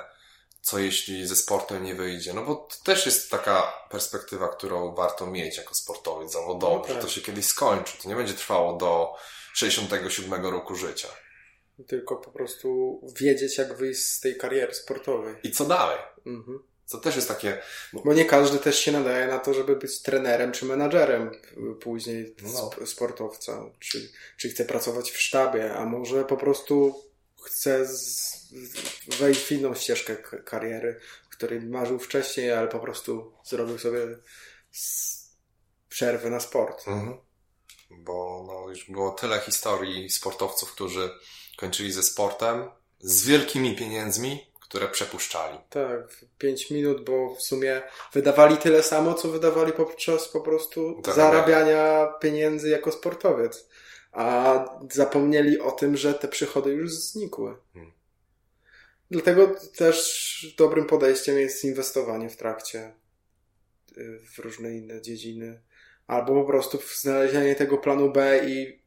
co 0.64 0.80
jeśli 0.80 1.28
ze 1.28 1.36
sportem 1.36 1.84
nie 1.84 1.96
wyjdzie. 1.96 2.34
No 2.34 2.46
bo 2.46 2.56
to 2.56 2.76
też 2.84 3.06
jest 3.06 3.32
taka 3.32 3.74
perspektywa, 3.90 4.48
którą 4.48 4.96
warto 4.96 5.28
mieć 5.28 5.58
jako 5.58 5.76
sportowiec 5.76 6.32
zawodowy, 6.32 6.76
okay. 6.76 6.96
że 6.96 7.02
to 7.02 7.08
się 7.08 7.22
kiedyś 7.22 7.46
skończy. 7.46 7.98
To 8.04 8.10
nie 8.10 8.16
będzie 8.16 8.34
trwało 8.34 8.78
do 8.78 9.14
67 9.54 10.46
roku 10.46 10.76
życia 10.76 11.08
tylko 11.88 12.16
po 12.16 12.32
prostu 12.32 13.00
wiedzieć, 13.20 13.58
jak 13.58 13.78
wyjść 13.78 14.02
z 14.02 14.20
tej 14.20 14.38
kariery 14.38 14.74
sportowej. 14.74 15.36
I 15.44 15.52
co 15.52 15.66
dalej? 15.66 15.98
Mhm. 16.26 16.60
Co 16.86 16.98
też 16.98 17.16
jest 17.16 17.28
takie. 17.28 17.62
Bo 18.06 18.14
nie 18.14 18.26
każdy 18.26 18.58
też 18.60 18.80
się 18.80 18.92
nadaje 18.92 19.28
na 19.28 19.40
to, 19.40 19.54
żeby 19.54 19.76
być 19.76 20.02
trenerem 20.02 20.52
czy 20.52 20.66
menadżerem 20.66 21.32
później 21.82 22.36
no. 22.42 22.86
sportowca. 22.86 23.66
Czy, 23.80 24.12
czy 24.38 24.50
chce 24.50 24.66
pracować 24.66 25.12
w 25.12 25.22
sztabie, 25.22 25.74
a 25.74 25.86
może 25.86 26.26
po 26.26 26.38
prostu 26.38 27.04
chce 27.42 27.88
z, 27.88 28.34
wejść 29.20 29.42
w 29.42 29.52
inną 29.52 29.76
ścieżkę 29.76 30.16
kariery, 30.46 31.00
której 31.30 31.62
marzył 31.62 32.00
wcześniej, 32.00 32.52
ale 32.52 32.68
po 32.68 32.80
prostu 32.80 33.34
zrobił 33.44 33.80
sobie 33.80 34.00
przerwę 35.90 36.30
na 36.30 36.40
sport. 36.40 36.88
Mhm. 36.88 37.18
Bo 37.90 38.44
no, 38.48 38.70
już 38.70 38.92
było 38.92 39.12
tyle 39.12 39.40
historii 39.40 40.10
sportowców, 40.10 40.72
którzy 40.72 41.10
kończyli 41.58 41.92
ze 41.92 42.04
sportem, 42.04 42.70
z 43.00 43.26
wielkimi 43.26 43.76
pieniędzmi, 43.76 44.54
które 44.62 44.88
przepuszczali. 44.88 45.58
Tak, 45.70 46.26
5 46.38 46.72
minut, 46.72 47.06
bo 47.06 47.36
w 47.36 47.42
sumie 47.42 47.82
wydawali 48.14 48.58
tyle 48.58 48.84
samo, 48.84 49.14
co 49.14 49.28
wydawali 49.28 49.74
podczas 49.74 50.28
po 50.28 50.42
prostu 50.42 51.02
zarabiania 51.16 52.08
pieniędzy 52.22 52.70
jako 52.70 52.92
sportowiec. 52.92 53.70
A 54.12 54.66
zapomnieli 54.92 55.60
o 55.60 55.72
tym, 55.72 55.98
że 55.98 56.14
te 56.14 56.28
przychody 56.28 56.72
już 56.72 56.92
znikły. 56.92 57.56
Hmm. 57.74 57.94
Dlatego 59.12 59.56
też 59.78 60.56
dobrym 60.58 60.86
podejściem 60.86 61.40
jest 61.40 61.64
inwestowanie 61.64 62.30
w 62.30 62.38
trakcie 62.38 62.94
y, 63.98 64.20
w 64.36 64.40
różne 64.40 64.72
inne 64.72 65.02
dziedziny. 65.02 65.62
Albo 66.08 66.42
po 66.42 66.48
prostu 66.48 66.80
znalezienie 67.02 67.56
tego 67.56 67.78
planu 67.78 68.12
B 68.12 68.42
i 68.48 68.84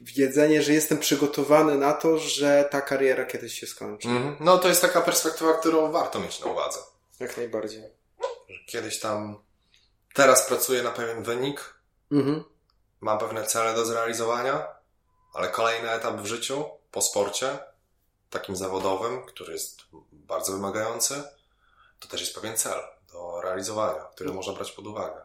wiedzenie, 0.00 0.62
że 0.62 0.72
jestem 0.72 0.98
przygotowany 0.98 1.78
na 1.78 1.92
to, 1.92 2.18
że 2.18 2.68
ta 2.70 2.80
kariera 2.80 3.24
kiedyś 3.24 3.60
się 3.60 3.66
skończy. 3.66 4.08
Mm, 4.08 4.36
no 4.40 4.58
to 4.58 4.68
jest 4.68 4.80
taka 4.80 5.00
perspektywa, 5.00 5.52
którą 5.52 5.92
warto 5.92 6.20
mieć 6.20 6.40
na 6.40 6.46
uwadze. 6.46 6.78
Jak 7.20 7.36
najbardziej. 7.36 7.82
Kiedyś 8.66 9.00
tam 9.00 9.38
teraz 10.14 10.46
pracuję 10.46 10.82
na 10.82 10.90
pewien 10.90 11.22
wynik, 11.22 11.74
mhm. 12.12 12.44
mam 13.00 13.18
pewne 13.18 13.46
cele 13.46 13.74
do 13.74 13.86
zrealizowania, 13.86 14.66
ale 15.34 15.48
kolejny 15.48 15.90
etap 15.90 16.20
w 16.20 16.26
życiu, 16.26 16.64
po 16.90 17.02
sporcie, 17.02 17.58
takim 18.30 18.56
zawodowym, 18.56 19.22
który 19.26 19.52
jest 19.52 19.80
bardzo 20.12 20.52
wymagający, 20.52 21.22
to 22.00 22.08
też 22.08 22.20
jest 22.20 22.34
pewien 22.34 22.56
cel 22.56 22.78
do 23.12 23.40
realizowania, 23.40 24.00
który 24.14 24.32
można 24.32 24.52
brać 24.52 24.72
pod 24.72 24.86
uwagę. 24.86 25.20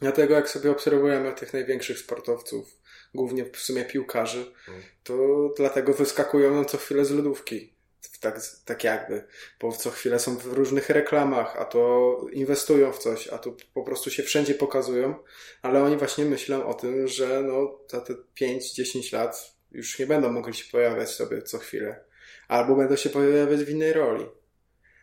Dlatego 0.00 0.34
jak 0.34 0.50
sobie 0.50 0.70
obserwujemy 0.70 1.32
tych 1.32 1.52
największych 1.52 1.98
sportowców, 1.98 2.76
głównie 3.14 3.44
w 3.50 3.56
sumie 3.56 3.84
piłkarzy, 3.84 4.52
mm. 4.68 4.82
to 5.04 5.14
dlatego 5.56 5.94
wyskakują 5.94 6.54
nam 6.54 6.64
co 6.64 6.78
chwilę 6.78 7.04
z 7.04 7.10
lodówki. 7.10 7.74
Tak, 8.20 8.40
tak 8.64 8.84
jakby, 8.84 9.26
bo 9.60 9.72
co 9.72 9.90
chwilę 9.90 10.18
są 10.18 10.36
w 10.36 10.46
różnych 10.46 10.90
reklamach, 10.90 11.56
a 11.56 11.64
to 11.64 12.16
inwestują 12.32 12.92
w 12.92 12.98
coś, 12.98 13.28
a 13.28 13.38
to 13.38 13.56
po 13.74 13.82
prostu 13.82 14.10
się 14.10 14.22
wszędzie 14.22 14.54
pokazują, 14.54 15.14
ale 15.62 15.82
oni 15.82 15.96
właśnie 15.96 16.24
myślą 16.24 16.66
o 16.66 16.74
tym, 16.74 17.08
że 17.08 17.42
no 17.42 17.78
za 17.88 18.00
te 18.00 18.14
5-10 18.40 19.12
lat 19.12 19.54
już 19.72 19.98
nie 19.98 20.06
będą 20.06 20.32
mogli 20.32 20.54
się 20.54 20.70
pojawiać 20.72 21.10
sobie 21.10 21.42
co 21.42 21.58
chwilę. 21.58 22.04
Albo 22.48 22.76
będą 22.76 22.96
się 22.96 23.10
pojawiać 23.10 23.60
w 23.60 23.68
innej 23.68 23.92
roli. 23.92 24.26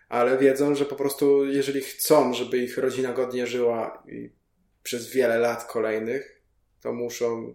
Ale 0.09 0.37
wiedzą, 0.37 0.75
że 0.75 0.85
po 0.85 0.95
prostu 0.95 1.45
jeżeli 1.45 1.81
chcą, 1.81 2.33
żeby 2.33 2.57
ich 2.57 2.77
rodzina 2.77 3.13
godnie 3.13 3.47
żyła 3.47 4.03
i 4.07 4.29
przez 4.83 5.09
wiele 5.09 5.37
lat 5.37 5.63
kolejnych, 5.63 6.41
to 6.81 6.93
muszą 6.93 7.53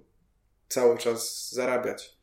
cały 0.68 0.98
czas 0.98 1.50
zarabiać. 1.50 2.16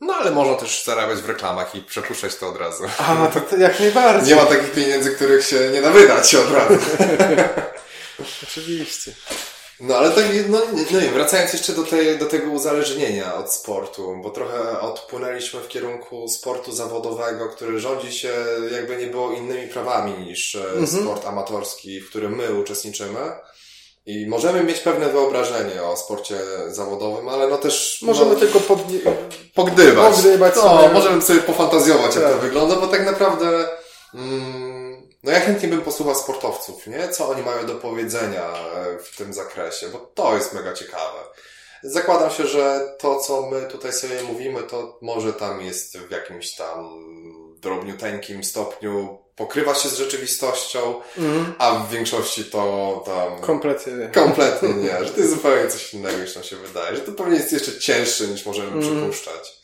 No 0.00 0.14
ale 0.14 0.30
można 0.30 0.54
też 0.54 0.84
zarabiać 0.84 1.18
w 1.18 1.28
reklamach 1.28 1.74
i 1.74 1.80
przepuszczać 1.80 2.36
to 2.36 2.48
od 2.48 2.56
razu. 2.56 2.84
A, 2.98 3.26
to, 3.26 3.40
to 3.40 3.56
jak 3.56 3.80
najbardziej. 3.80 4.34
Nie 4.34 4.42
ma 4.42 4.48
takich 4.48 4.72
pieniędzy, 4.72 5.10
których 5.10 5.44
się 5.44 5.70
nie 5.72 5.82
da 5.82 5.90
wydać 5.90 6.34
od 6.34 6.50
razu. 6.50 6.78
Oczywiście. 8.42 9.12
No 9.80 9.96
ale 9.96 10.10
tak, 10.10 10.24
no, 10.48 10.58
no 10.72 11.00
nie, 11.00 11.08
wracając 11.08 11.52
jeszcze 11.52 11.72
do, 11.72 11.82
tej, 11.82 12.18
do 12.18 12.26
tego 12.26 12.50
uzależnienia 12.50 13.34
od 13.34 13.52
sportu, 13.52 14.16
bo 14.22 14.30
trochę 14.30 14.80
odpłynęliśmy 14.80 15.60
w 15.60 15.68
kierunku 15.68 16.28
sportu 16.28 16.72
zawodowego, 16.72 17.48
który 17.48 17.80
rządzi 17.80 18.12
się 18.12 18.32
jakby 18.72 18.96
nie 18.96 19.06
było 19.06 19.32
innymi 19.32 19.68
prawami 19.68 20.26
niż 20.26 20.54
e, 20.54 20.68
mhm. 20.68 20.86
sport 20.86 21.26
amatorski, 21.26 22.00
w 22.00 22.10
którym 22.10 22.36
my 22.36 22.54
uczestniczymy. 22.54 23.32
I 24.06 24.26
możemy 24.26 24.64
mieć 24.64 24.78
pewne 24.78 25.08
wyobrażenie 25.08 25.82
o 25.82 25.96
sporcie 25.96 26.38
zawodowym, 26.68 27.28
ale 27.28 27.48
no 27.48 27.58
też... 27.58 28.02
Możemy 28.02 28.34
no, 28.34 28.40
tylko 28.40 28.60
pod... 28.60 28.78
pogdybać. 29.54 30.14
Pogdybać 30.14 30.54
no, 30.56 30.62
sobie. 30.62 30.88
możemy 30.94 31.22
sobie 31.22 31.40
pofantazjować, 31.40 32.14
tak. 32.14 32.22
jak 32.22 32.32
to 32.32 32.38
tak. 32.38 32.40
wygląda, 32.44 32.76
bo 32.76 32.86
tak 32.86 33.06
naprawdę... 33.06 33.68
Mm, 34.14 34.75
no 35.22 35.32
ja 35.32 35.40
chętnie 35.40 35.68
bym 35.68 35.80
posłuchał 35.80 36.14
sportowców, 36.14 36.86
nie? 36.86 37.08
Co 37.08 37.28
oni 37.28 37.42
mają 37.42 37.66
do 37.66 37.74
powiedzenia 37.74 38.44
e, 38.44 38.98
w 38.98 39.16
tym 39.16 39.34
zakresie, 39.34 39.88
bo 39.88 39.98
to 39.98 40.34
jest 40.34 40.52
mega 40.52 40.72
ciekawe. 40.72 41.18
Zakładam 41.82 42.30
się, 42.30 42.46
że 42.46 42.94
to, 42.98 43.20
co 43.20 43.50
my 43.50 43.62
tutaj 43.62 43.92
sobie 43.92 44.22
mówimy, 44.22 44.62
to 44.62 44.98
może 45.02 45.32
tam 45.32 45.62
jest 45.62 45.98
w 45.98 46.10
jakimś 46.10 46.54
tam 46.54 47.04
drobniuteńkim 47.60 48.44
stopniu 48.44 49.18
pokrywa 49.36 49.74
się 49.74 49.88
z 49.88 49.98
rzeczywistością, 49.98 51.00
mm. 51.18 51.54
a 51.58 51.74
w 51.78 51.90
większości 51.90 52.44
to 52.44 53.02
tam... 53.06 53.40
Kompletnie 53.40 53.92
nie. 53.92 54.08
Kompletnie 54.08 54.68
nie, 54.68 55.04
że 55.04 55.10
to 55.10 55.20
jest 55.20 55.30
zupełnie 55.36 55.68
coś 55.68 55.94
innego 55.94 56.18
niż 56.18 56.34
nam 56.34 56.44
się 56.44 56.56
wydaje, 56.56 56.96
że 56.96 57.02
to 57.02 57.12
pewnie 57.12 57.36
jest 57.36 57.52
jeszcze 57.52 57.78
cięższe 57.78 58.26
niż 58.26 58.46
możemy 58.46 58.68
mm. 58.68 58.82
przypuszczać. 58.82 59.56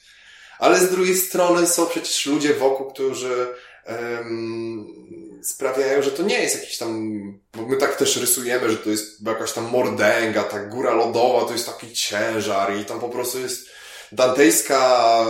Ale 0.59 0.79
z 0.79 0.91
drugiej 0.91 1.17
strony 1.17 1.67
są 1.67 1.87
przecież 1.87 2.27
ludzie 2.27 2.55
wokół, 2.55 2.93
którzy 2.93 3.55
um, 3.87 5.32
sprawiają, 5.43 6.03
że 6.03 6.11
to 6.11 6.23
nie 6.23 6.43
jest 6.43 6.61
jakiś 6.61 6.79
tam, 6.79 7.23
bo 7.57 7.63
my 7.63 7.77
tak 7.77 7.97
też 7.97 8.17
rysujemy, 8.17 8.71
że 8.71 8.77
to 8.77 8.91
jest 8.91 9.27
jakaś 9.27 9.53
tam 9.53 9.65
mordęga, 9.65 10.43
ta 10.43 10.65
góra 10.65 10.95
lodowa, 10.95 11.47
to 11.47 11.53
jest 11.53 11.67
taki 11.67 11.93
ciężar 11.93 12.77
i 12.77 12.85
tam 12.85 13.01
po 13.01 13.09
prostu 13.09 13.39
jest 13.39 13.67
dantejska 14.13 15.27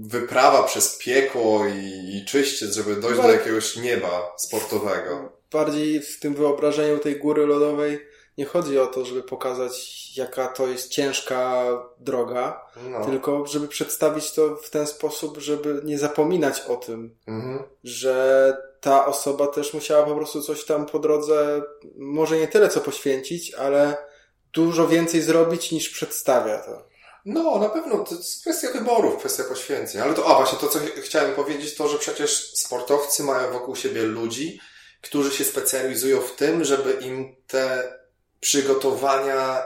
wyprawa 0.00 0.62
przez 0.62 0.98
piekło 0.98 1.66
i, 1.66 2.16
i 2.16 2.24
czyściec, 2.24 2.74
żeby 2.74 2.96
dojść 2.96 3.22
do 3.22 3.32
jakiegoś 3.32 3.76
nieba 3.76 4.32
sportowego. 4.36 5.32
Bardziej 5.52 6.00
w 6.00 6.20
tym 6.20 6.34
wyobrażeniu 6.34 6.98
tej 6.98 7.16
góry 7.16 7.46
lodowej 7.46 8.00
nie 8.38 8.44
chodzi 8.44 8.78
o 8.78 8.86
to, 8.86 9.04
żeby 9.04 9.22
pokazać, 9.22 10.16
jaka 10.16 10.48
to 10.48 10.66
jest 10.66 10.88
ciężka 10.88 11.64
droga, 11.98 12.66
no. 12.90 13.04
tylko 13.04 13.46
żeby 13.46 13.68
przedstawić 13.68 14.32
to 14.32 14.56
w 14.56 14.70
ten 14.70 14.86
sposób, 14.86 15.38
żeby 15.38 15.80
nie 15.84 15.98
zapominać 15.98 16.60
o 16.60 16.76
tym, 16.76 17.16
mhm. 17.26 17.62
że 17.84 18.56
ta 18.84 19.06
osoba 19.06 19.46
też 19.46 19.74
musiała 19.74 20.06
po 20.06 20.14
prostu 20.14 20.42
coś 20.42 20.64
tam 20.64 20.86
po 20.86 20.98
drodze, 20.98 21.62
może 21.96 22.38
nie 22.38 22.48
tyle 22.48 22.68
co 22.68 22.80
poświęcić, 22.80 23.54
ale 23.54 23.96
dużo 24.52 24.88
więcej 24.88 25.22
zrobić 25.22 25.72
niż 25.72 25.88
przedstawia 25.90 26.58
to. 26.58 26.88
No, 27.24 27.58
na 27.58 27.68
pewno 27.68 28.04
to 28.04 28.14
jest 28.14 28.40
kwestia 28.40 28.68
wyborów, 28.72 29.16
kwestia 29.16 29.44
poświęceń. 29.44 30.00
Ale 30.00 30.14
to, 30.14 30.26
a 30.26 30.34
właśnie 30.34 30.58
to, 30.58 30.68
co 30.68 30.78
chciałem 30.96 31.34
powiedzieć, 31.34 31.74
to, 31.74 31.88
że 31.88 31.98
przecież 31.98 32.52
sportowcy 32.54 33.22
mają 33.22 33.52
wokół 33.52 33.76
siebie 33.76 34.02
ludzi, 34.02 34.60
którzy 35.02 35.30
się 35.30 35.44
specjalizują 35.44 36.20
w 36.20 36.36
tym, 36.36 36.64
żeby 36.64 36.92
im 36.92 37.36
te 37.46 37.92
przygotowania 38.40 39.62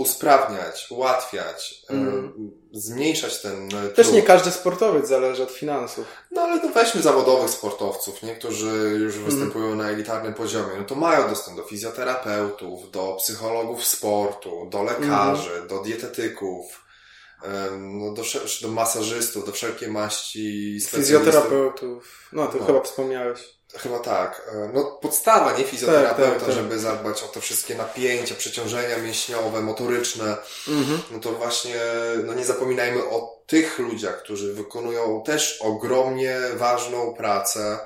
usprawniać, 0.00 0.86
ułatwiać, 0.90 1.82
mm. 1.88 2.32
zmniejszać 2.72 3.42
ten 3.42 3.68
trud. 3.68 3.94
Też 3.94 4.12
nie 4.12 4.22
każdy 4.22 4.50
sportowiec 4.50 5.08
zależy 5.08 5.42
od 5.42 5.50
finansów. 5.50 6.06
No 6.30 6.42
ale 6.42 6.60
to 6.60 6.68
weźmy 6.68 7.02
zawodowych 7.02 7.50
sportowców, 7.50 8.22
niektórzy 8.22 8.96
już 9.00 9.14
mm. 9.14 9.26
występują 9.26 9.74
na 9.74 9.90
elitarnym 9.90 10.34
poziomie, 10.34 10.76
no 10.78 10.84
to 10.84 10.94
mają 10.94 11.28
dostęp 11.28 11.56
do 11.56 11.64
fizjoterapeutów, 11.64 12.90
do 12.90 13.16
psychologów 13.18 13.84
sportu, 13.84 14.68
do 14.70 14.82
lekarzy, 14.82 15.52
mm. 15.56 15.68
do 15.68 15.82
dietetyków, 15.82 16.84
no, 17.78 18.12
do, 18.12 18.22
do 18.62 18.68
masażystów, 18.68 19.46
do 19.46 19.52
wszelkiej 19.52 19.88
maści 19.88 20.78
Fizjoterapeutów. 20.88 22.28
No, 22.32 22.46
to 22.46 22.58
no. 22.58 22.66
chyba 22.66 22.80
wspomniałeś. 22.80 23.59
Chyba 23.78 23.98
tak. 23.98 24.42
E, 24.52 24.70
no 24.74 24.84
podstawa, 24.84 25.58
nie 25.58 25.64
fizjoterapeuta, 25.64 26.30
tak, 26.30 26.38
tak, 26.38 26.46
tak. 26.46 26.54
żeby 26.54 26.78
zadbać 26.78 27.22
o 27.22 27.28
te 27.28 27.40
wszystkie 27.40 27.74
napięcia, 27.74 28.34
przeciążenia 28.34 28.98
mięśniowe, 28.98 29.60
motoryczne. 29.60 30.36
Mhm. 30.68 31.00
No 31.10 31.18
to 31.18 31.32
właśnie, 31.32 31.80
no 32.24 32.34
nie 32.34 32.44
zapominajmy 32.44 33.04
o 33.04 33.42
tych 33.46 33.78
ludziach, 33.78 34.22
którzy 34.22 34.54
wykonują 34.54 35.22
też 35.26 35.58
ogromnie 35.60 36.36
ważną 36.56 37.14
pracę, 37.14 37.78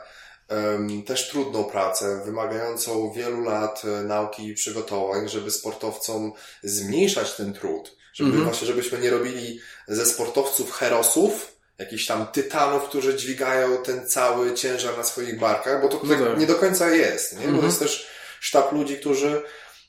też 1.06 1.28
trudną 1.28 1.64
pracę, 1.64 2.22
wymagającą 2.24 3.12
wielu 3.12 3.40
lat 3.40 3.82
e, 3.84 4.02
nauki 4.02 4.48
i 4.48 4.54
przygotowań, 4.54 5.28
żeby 5.28 5.50
sportowcom 5.50 6.32
zmniejszać 6.62 7.32
ten 7.32 7.52
trud 7.52 7.96
żeby 8.14 8.30
-hmm. 8.30 8.44
właśnie, 8.44 8.66
żebyśmy 8.66 8.98
nie 8.98 9.10
robili 9.10 9.60
ze 9.88 10.06
sportowców 10.06 10.72
herosów, 10.72 11.53
jakichś 11.78 12.06
tam 12.06 12.26
tytanów, 12.26 12.88
którzy 12.88 13.16
dźwigają 13.16 13.76
ten 13.82 14.06
cały 14.06 14.54
ciężar 14.54 14.98
na 14.98 15.04
swoich 15.04 15.38
barkach, 15.38 15.82
bo 15.82 15.88
to 15.88 16.00
no 16.04 16.14
tak 16.14 16.38
nie 16.38 16.46
do 16.46 16.54
końca 16.54 16.90
jest, 16.90 17.32
nie? 17.32 17.42
Bo 17.42 17.48
mhm. 17.48 17.66
jest 17.66 17.78
też 17.78 18.08
sztab 18.40 18.72
ludzi, 18.72 18.96
którzy 18.96 19.42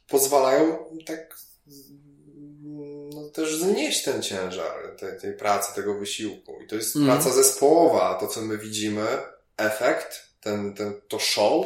pozwalają 0.07 0.85
tak 1.05 1.35
no, 3.13 3.29
też 3.29 3.59
znieść 3.59 4.03
ten 4.03 4.23
ciężar 4.23 4.95
tej, 4.99 5.19
tej 5.19 5.33
pracy, 5.33 5.75
tego 5.75 5.93
wysiłku. 5.93 6.61
I 6.61 6.67
to 6.67 6.75
jest 6.75 6.95
mm. 6.95 7.07
praca 7.07 7.29
zespołowa, 7.29 8.17
to 8.19 8.27
co 8.27 8.41
my 8.41 8.57
widzimy, 8.57 9.07
efekt, 9.57 10.23
ten, 10.41 10.73
ten, 10.73 11.01
to 11.07 11.19
show 11.19 11.65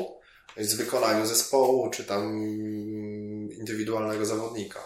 jest 0.57 0.75
w 0.75 0.77
wykonaniu 0.77 1.25
zespołu, 1.25 1.89
czy 1.89 2.05
tam 2.05 2.43
indywidualnego 3.51 4.25
zawodnika. 4.25 4.79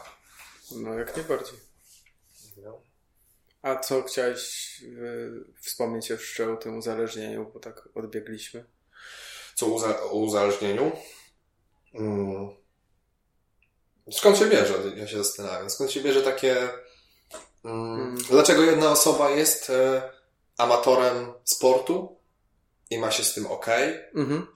No, 0.71 0.93
jak 0.93 1.17
najbardziej. 1.17 1.72
A 3.63 3.75
co 3.75 4.03
chciałeś 4.03 4.81
y, 4.83 5.31
wspomnieć 5.61 6.09
jeszcze 6.09 6.53
o 6.53 6.57
tym 6.57 6.77
uzależnieniu, 6.77 7.51
bo 7.53 7.59
tak 7.59 7.89
odbiegliśmy? 7.95 8.65
Co 9.55 9.65
uza 9.65 10.01
o 10.01 10.13
uzależnieniu? 10.13 10.91
Hmm. 11.91 12.49
Skąd 14.11 14.37
się 14.37 14.45
bierze? 14.45 14.73
Ja 14.95 15.07
się 15.07 15.17
zastanawiam. 15.17 15.69
Skąd 15.69 15.91
się 15.91 16.01
bierze 16.01 16.21
takie... 16.21 16.55
Hmm. 17.63 17.97
Hmm. 17.97 18.17
Dlaczego 18.29 18.63
jedna 18.63 18.91
osoba 18.91 19.29
jest 19.29 19.69
e, 19.69 20.09
amatorem 20.57 21.33
sportu 21.43 22.17
i 22.89 22.97
ma 22.97 23.11
się 23.11 23.23
z 23.23 23.33
tym 23.33 23.47
ok, 23.47 23.67
mhm. 24.15 24.47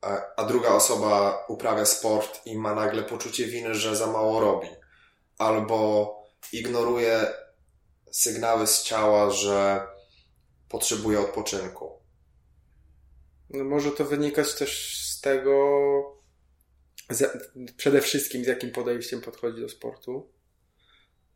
a, 0.00 0.20
a 0.36 0.44
druga 0.44 0.68
osoba 0.68 1.44
uprawia 1.48 1.84
sport 1.84 2.46
i 2.46 2.58
ma 2.58 2.74
nagle 2.74 3.02
poczucie 3.02 3.46
winy, 3.46 3.74
że 3.74 3.96
za 3.96 4.06
mało 4.06 4.40
robi? 4.40 4.68
albo 5.42 6.12
ignoruje 6.52 7.26
sygnały 8.12 8.66
z 8.66 8.82
ciała, 8.82 9.30
że 9.30 9.86
potrzebuje 10.68 11.20
odpoczynku. 11.20 11.90
No 13.50 13.64
może 13.64 13.90
to 13.90 14.04
wynikać 14.04 14.54
też 14.54 15.00
z 15.08 15.20
tego, 15.20 16.22
z, 17.10 17.42
przede 17.76 18.00
wszystkim 18.00 18.44
z 18.44 18.46
jakim 18.46 18.70
podejściem 18.70 19.20
podchodzi 19.20 19.60
do 19.60 19.68
sportu. 19.68 20.32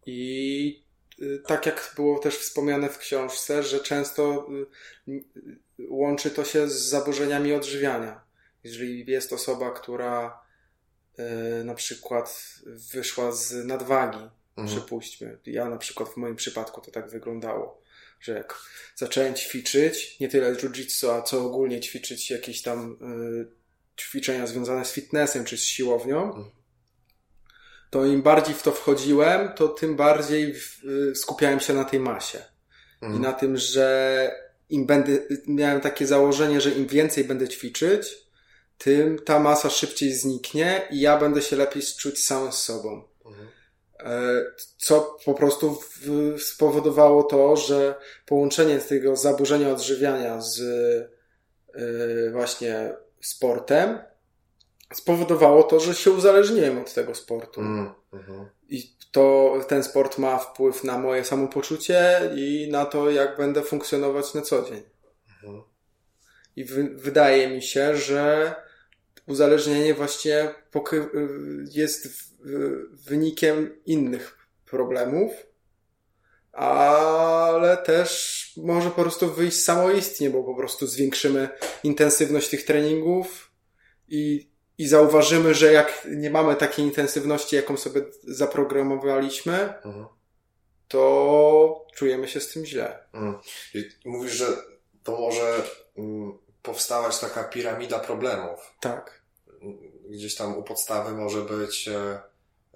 I 0.07 0.85
y, 1.23 1.43
tak 1.47 1.67
jak 1.67 1.93
było 1.97 2.19
też 2.19 2.39
wspomniane 2.39 2.89
w 2.89 2.99
książce, 2.99 3.63
że 3.63 3.81
często 3.81 4.49
y, 5.09 5.13
y, 5.13 5.25
łączy 5.91 6.31
to 6.31 6.45
się 6.45 6.69
z 6.69 6.73
zaburzeniami 6.73 7.53
odżywiania. 7.53 8.25
Jeżeli 8.65 9.11
jest 9.11 9.33
osoba, 9.33 9.71
która 9.71 10.47
E, 11.19 11.65
na 11.65 11.75
przykład 11.75 12.55
wyszła 12.67 13.33
z 13.33 13.67
nadwagi, 13.67 14.31
mhm. 14.57 14.79
przypuśćmy. 14.79 15.39
Ja 15.47 15.69
na 15.69 15.77
przykład 15.77 16.09
w 16.09 16.17
moim 16.17 16.37
przypadku 16.37 16.81
to 16.81 16.91
tak 16.91 17.11
wyglądało, 17.11 17.83
że 18.21 18.33
jak 18.33 18.59
zacząłem 18.97 19.35
ćwiczyć, 19.35 20.21
nie 20.21 20.29
tyle 20.29 20.55
jiu-jitsu, 20.55 21.11
a 21.11 21.23
co 21.23 21.47
ogólnie 21.47 21.81
ćwiczyć 21.81 22.31
jakieś 22.31 22.63
tam 22.63 22.93
y, 22.93 24.03
ćwiczenia 24.03 24.47
związane 24.47 24.85
z 24.85 24.93
fitnessem 24.93 25.45
czy 25.45 25.57
z 25.57 25.63
siłownią, 25.63 26.25
mhm. 26.25 26.51
to 27.91 28.07
im 28.07 28.23
bardziej 28.23 28.55
w 28.55 28.63
to 28.63 28.73
wchodziłem, 28.73 29.53
to 29.53 29.69
tym 29.69 29.97
bardziej 29.97 30.55
w, 30.55 30.85
y, 30.85 31.15
skupiałem 31.15 31.61
się 31.61 31.75
na 31.75 31.85
tej 31.85 32.01
masie. 32.01 32.43
Mhm. 33.01 33.21
I 33.21 33.27
na 33.27 33.33
tym, 33.33 33.57
że 33.57 34.31
im 34.69 34.87
będę, 34.87 35.19
miałem 35.47 35.81
takie 35.81 36.07
założenie, 36.07 36.61
że 36.61 36.71
im 36.71 36.87
więcej 36.87 37.25
będę 37.25 37.49
ćwiczyć, 37.49 38.27
tym 38.79 39.19
ta 39.19 39.39
masa 39.39 39.71
szybciej 39.71 40.13
zniknie 40.13 40.89
i 40.91 41.01
ja 41.01 41.19
będę 41.19 41.43
się 41.43 41.57
lepiej 41.57 41.83
czuć 41.99 42.25
sam 42.25 42.53
z 42.53 42.63
sobą. 42.63 43.03
Mhm. 43.27 43.49
E, 44.01 44.45
co 44.77 45.19
po 45.25 45.35
prostu 45.35 45.79
spowodowało 46.39 47.23
to, 47.23 47.57
że 47.57 47.95
połączenie 48.27 48.79
tego 48.79 49.17
zaburzenia 49.17 49.71
odżywiania 49.71 50.41
z 50.41 50.61
e, 51.75 52.31
właśnie 52.31 52.95
sportem 53.21 53.99
spowodowało 54.95 55.63
to, 55.63 55.81
że 55.81 55.95
się 55.95 56.11
uzależniłem 56.11 56.79
od 56.79 56.95
tego 56.95 57.15
sportu. 57.15 57.61
Mm, 57.61 57.91
mm. 58.13 58.47
I 58.69 58.97
to 59.13 59.55
ten 59.69 59.83
sport 59.83 60.19
ma 60.19 60.39
wpływ 60.39 60.85
na 60.85 60.99
moje 60.99 61.25
samopoczucie 61.25 62.21
i 62.37 62.69
na 62.71 62.85
to, 62.85 63.11
jak 63.11 63.37
będę 63.37 63.63
funkcjonować 63.63 64.35
na 64.35 64.43
co 64.43 64.63
dzień. 64.63 64.83
Mm. 65.45 65.63
I 66.57 66.65
wydaje 66.95 67.49
mi 67.49 67.63
się, 67.63 67.97
że 67.97 68.55
uzależnienie 69.27 69.95
właśnie 69.95 70.55
jest 71.73 72.09
wynikiem 72.93 73.83
innych 73.87 74.39
problemów, 74.67 75.33
ale 76.53 77.77
też 77.77 78.53
może 78.57 78.91
po 78.91 79.03
prostu 79.03 79.33
wyjść 79.33 79.63
samoistnie, 79.63 80.31
bo 80.31 80.45
po 80.45 80.55
prostu 80.55 80.87
zwiększymy 80.87 81.49
intensywność 81.85 82.49
tych 82.49 82.65
treningów 82.65 83.53
i, 84.09 84.51
i 84.79 84.89
zauważymy, 84.89 85.55
że 85.55 85.73
jak 85.73 86.09
nie 86.17 86.31
mamy 86.31 86.57
takiej 86.57 86.85
intensywności, 86.85 87.57
jaką 87.57 87.77
sobie 87.77 88.01
zaprogramowaliśmy, 88.23 89.83
mhm. 89.85 90.07
to 90.89 91.87
czujemy 91.95 92.29
się 92.29 92.41
z 92.41 92.53
tym 92.53 92.67
źle. 92.67 92.99
Mhm. 93.13 93.39
Mówisz, 94.05 94.33
że 94.33 94.47
to 95.03 95.21
może 95.21 95.63
mm, 95.97 96.39
powstawać 96.63 97.19
taka 97.19 97.45
piramida 97.45 97.99
problemów. 97.99 98.75
Tak. 98.81 99.23
Gdzieś 100.11 100.35
tam 100.35 100.59
u 100.59 100.63
podstawy 100.63 101.13
może 101.13 101.43
być 101.43 101.89
e, 101.89 102.21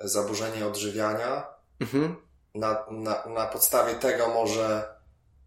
zaburzenie 0.01 0.67
odżywiania. 0.67 1.47
Mhm. 1.81 2.17
Na, 2.55 2.87
na, 2.91 3.27
na 3.27 3.47
podstawie 3.47 3.95
tego 3.95 4.29
może 4.29 4.95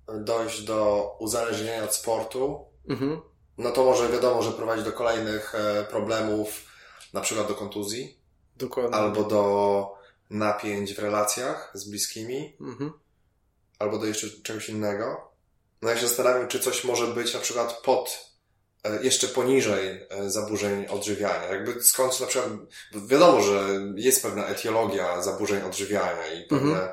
dojść 0.07 0.61
do 0.63 1.09
uzależnienia 1.19 1.83
od 1.83 1.95
sportu. 1.95 2.65
Mhm. 2.89 3.21
No 3.57 3.71
to 3.71 3.83
może 3.83 4.09
wiadomo, 4.09 4.41
że 4.41 4.51
prowadzi 4.51 4.83
do 4.83 4.91
kolejnych 4.91 5.55
e, 5.55 5.83
problemów, 5.83 6.65
na 7.13 7.21
przykład 7.21 7.47
do 7.47 7.55
kontuzji. 7.55 8.17
Dokładnie. 8.57 8.95
Albo 8.95 9.23
do 9.23 9.95
napięć 10.29 10.93
w 10.93 10.99
relacjach 10.99 11.71
z 11.73 11.89
bliskimi. 11.89 12.57
Mhm. 12.61 12.93
Albo 13.79 13.97
do 13.97 14.05
jeszcze 14.05 14.27
czegoś 14.43 14.69
innego. 14.69 15.31
No 15.81 15.89
ja 15.89 15.97
się 15.97 16.07
zastanawiam, 16.07 16.47
czy 16.47 16.59
coś 16.59 16.83
może 16.83 17.07
być 17.07 17.33
na 17.33 17.39
przykład 17.39 17.73
pod 17.73 18.32
jeszcze 19.01 19.27
poniżej 19.27 20.07
e, 20.09 20.29
zaburzeń 20.29 20.85
odżywiania. 20.87 21.47
Jakby 21.51 21.83
skąd 21.83 22.19
na 22.19 22.27
przykład, 22.27 22.51
wiadomo, 23.07 23.41
że 23.41 23.67
jest 23.95 24.23
pewna 24.23 24.47
etiologia 24.47 25.21
zaburzeń 25.21 25.63
odżywiania 25.63 26.33
i 26.33 26.47
pewne, 26.47 26.71
mhm. 26.71 26.91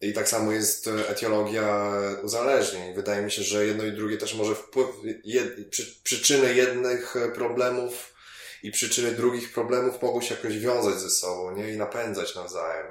i 0.00 0.12
tak 0.12 0.28
samo 0.28 0.52
jest 0.52 0.90
etiologia 1.08 1.92
uzależnień. 2.22 2.94
Wydaje 2.94 3.22
mi 3.22 3.30
się, 3.30 3.42
że 3.42 3.66
jedno 3.66 3.84
i 3.84 3.92
drugie 3.92 4.16
też 4.16 4.34
może 4.34 4.54
wpływ, 4.54 4.88
jed, 5.24 5.68
przy, 5.70 6.02
przyczyny 6.02 6.54
jednych 6.54 7.14
problemów 7.34 8.14
i 8.62 8.70
przyczyny 8.70 9.12
drugich 9.12 9.52
problemów 9.52 10.02
mogą 10.02 10.20
się 10.20 10.34
jakoś 10.34 10.58
wiązać 10.58 10.94
ze 10.94 11.10
sobą, 11.10 11.56
nie? 11.56 11.72
I 11.72 11.76
napędzać 11.76 12.34
nawzajem. 12.34 12.86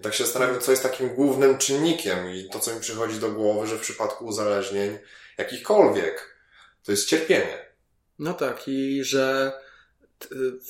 I 0.00 0.02
tak 0.02 0.14
się 0.14 0.24
zastanawiam, 0.24 0.60
co 0.60 0.70
jest 0.70 0.82
takim 0.82 1.08
głównym 1.08 1.58
czynnikiem 1.58 2.30
i 2.30 2.48
to, 2.48 2.60
co 2.60 2.74
mi 2.74 2.80
przychodzi 2.80 3.18
do 3.18 3.30
głowy, 3.30 3.66
że 3.66 3.76
w 3.76 3.80
przypadku 3.80 4.24
uzależnień 4.24 4.98
jakichkolwiek, 5.38 6.32
to 6.84 6.92
jest 6.92 7.08
cierpienie. 7.08 7.72
No 8.18 8.34
tak, 8.34 8.68
i 8.68 9.04
że 9.04 9.52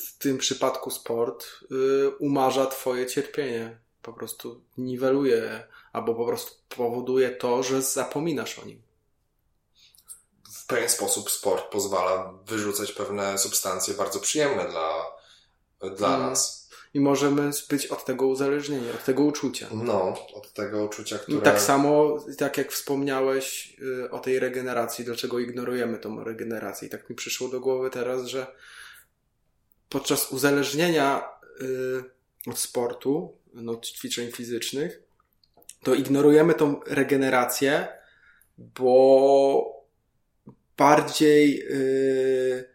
w 0.05 0.19
tym 0.19 0.39
przypadku 0.39 0.91
sport 0.91 1.47
y, 1.73 2.09
umarza 2.19 2.67
twoje 2.67 3.07
cierpienie. 3.07 3.79
Po 4.03 4.13
prostu 4.13 4.65
niweluje, 4.79 5.67
albo 5.93 6.15
po 6.15 6.27
prostu 6.27 6.55
powoduje 6.69 7.31
to, 7.31 7.63
że 7.63 7.83
zapominasz 7.83 8.59
o 8.59 8.65
nim. 8.65 8.83
W 10.53 10.67
pewien 10.67 10.89
sposób 10.89 11.31
sport 11.31 11.73
pozwala 11.73 12.35
wyrzucać 12.47 12.93
pewne 12.93 13.39
substancje 13.39 13.95
bardzo 13.95 14.21
przyjemne 14.21 14.69
dla, 14.69 15.05
dla 15.97 16.09
mm. 16.09 16.21
nas 16.21 16.62
i 16.95 17.01
możemy 17.01 17.51
być 17.71 17.87
od 17.87 18.05
tego 18.05 18.27
uzależnieni, 18.27 18.91
od 18.91 19.05
tego 19.05 19.23
uczucia. 19.23 19.67
No, 19.75 20.15
od 20.35 20.53
tego 20.53 20.85
uczucia, 20.85 21.19
które... 21.19 21.39
I 21.39 21.43
tak 21.43 21.61
samo, 21.61 22.17
tak 22.39 22.59
jak 22.59 22.73
wspomniałeś 22.73 23.77
y, 24.05 24.11
o 24.11 24.19
tej 24.19 24.39
regeneracji, 24.39 25.05
dlaczego 25.05 25.39
ignorujemy 25.39 25.99
tą 25.99 26.25
regenerację. 26.25 26.89
I 26.89 26.91
tak 26.91 27.11
mi 27.11 27.17
przyszło 27.17 27.49
do 27.49 27.61
głowy 27.61 27.91
teraz, 27.91 28.27
że 28.27 28.47
podczas 29.89 30.33
uzależnienia 30.33 31.25
y, 31.61 32.51
od 32.51 32.59
sportu, 32.59 33.37
no, 33.55 33.73
od 33.73 33.87
ćwiczeń 33.87 34.33
fizycznych, 34.33 35.03
to 35.83 35.95
ignorujemy 35.95 36.55
tą 36.55 36.81
regenerację, 36.87 37.89
bo 38.59 39.83
bardziej 40.77 41.57
yy, 41.57 42.72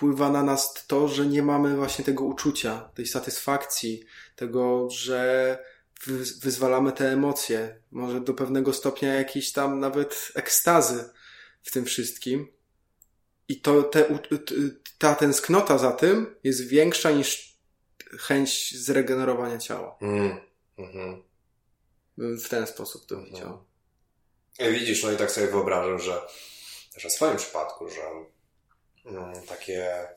wpływa 0.00 0.30
na 0.30 0.42
nas 0.42 0.86
to, 0.86 1.08
że 1.08 1.26
nie 1.26 1.42
mamy 1.42 1.76
właśnie 1.76 2.04
tego 2.04 2.24
uczucia, 2.24 2.90
tej 2.94 3.06
satysfakcji, 3.06 4.04
tego, 4.36 4.90
że 4.90 5.58
wyzwalamy 6.42 6.92
te 6.92 7.12
emocje, 7.12 7.82
może 7.90 8.20
do 8.20 8.34
pewnego 8.34 8.72
stopnia 8.72 9.14
jakiejś 9.14 9.52
tam 9.52 9.80
nawet 9.80 10.32
ekstazy 10.34 11.10
w 11.62 11.70
tym 11.70 11.84
wszystkim. 11.84 12.48
I 13.48 13.60
to 13.60 13.82
te, 13.82 14.18
ta 14.98 15.14
tęsknota 15.14 15.78
za 15.78 15.92
tym 15.92 16.36
jest 16.44 16.68
większa 16.68 17.10
niż 17.10 17.58
chęć 18.18 18.78
zregenerowania 18.78 19.58
ciała. 19.58 19.98
Mm, 20.00 20.40
mm-hmm. 20.78 21.22
W 22.18 22.48
ten 22.48 22.66
sposób 22.66 23.06
to 23.06 23.14
mm-hmm. 23.14 23.24
widział. 23.24 23.64
Widzisz, 24.58 25.04
no 25.04 25.12
i 25.12 25.16
tak 25.16 25.30
sobie 25.30 25.46
wyobrażam, 25.46 25.98
że 25.98 26.20
też 26.94 27.04
w 27.04 27.12
swoim 27.12 27.36
przypadku, 27.36 27.88
że 27.88 28.00
takie, 29.48 30.08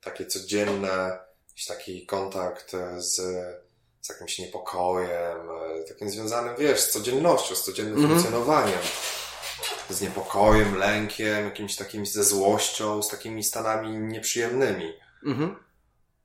takie 0.00 0.26
codzienne, 0.26 1.18
jakiś 1.48 1.66
taki 1.66 2.06
kontakt 2.06 2.72
z, 2.96 3.14
z 4.00 4.08
jakimś 4.08 4.38
niepokojem, 4.38 5.38
e, 5.80 5.84
takim 5.88 6.10
związanym, 6.10 6.56
wiesz, 6.58 6.80
z 6.80 6.90
codziennością, 6.90 7.54
z 7.54 7.62
codziennym 7.62 7.94
mm 7.94 8.06
-hmm. 8.06 8.12
funkcjonowaniem, 8.12 8.78
z 9.90 10.00
niepokojem, 10.00 10.76
lękiem, 10.76 11.44
jakimś 11.44 11.76
takim 11.76 12.06
ze 12.06 12.24
złością, 12.24 13.02
z 13.02 13.08
takimi 13.08 13.44
stanami 13.44 13.98
nieprzyjemnymi. 13.98 14.92
Mm 15.26 15.38
-hmm. 15.38 15.54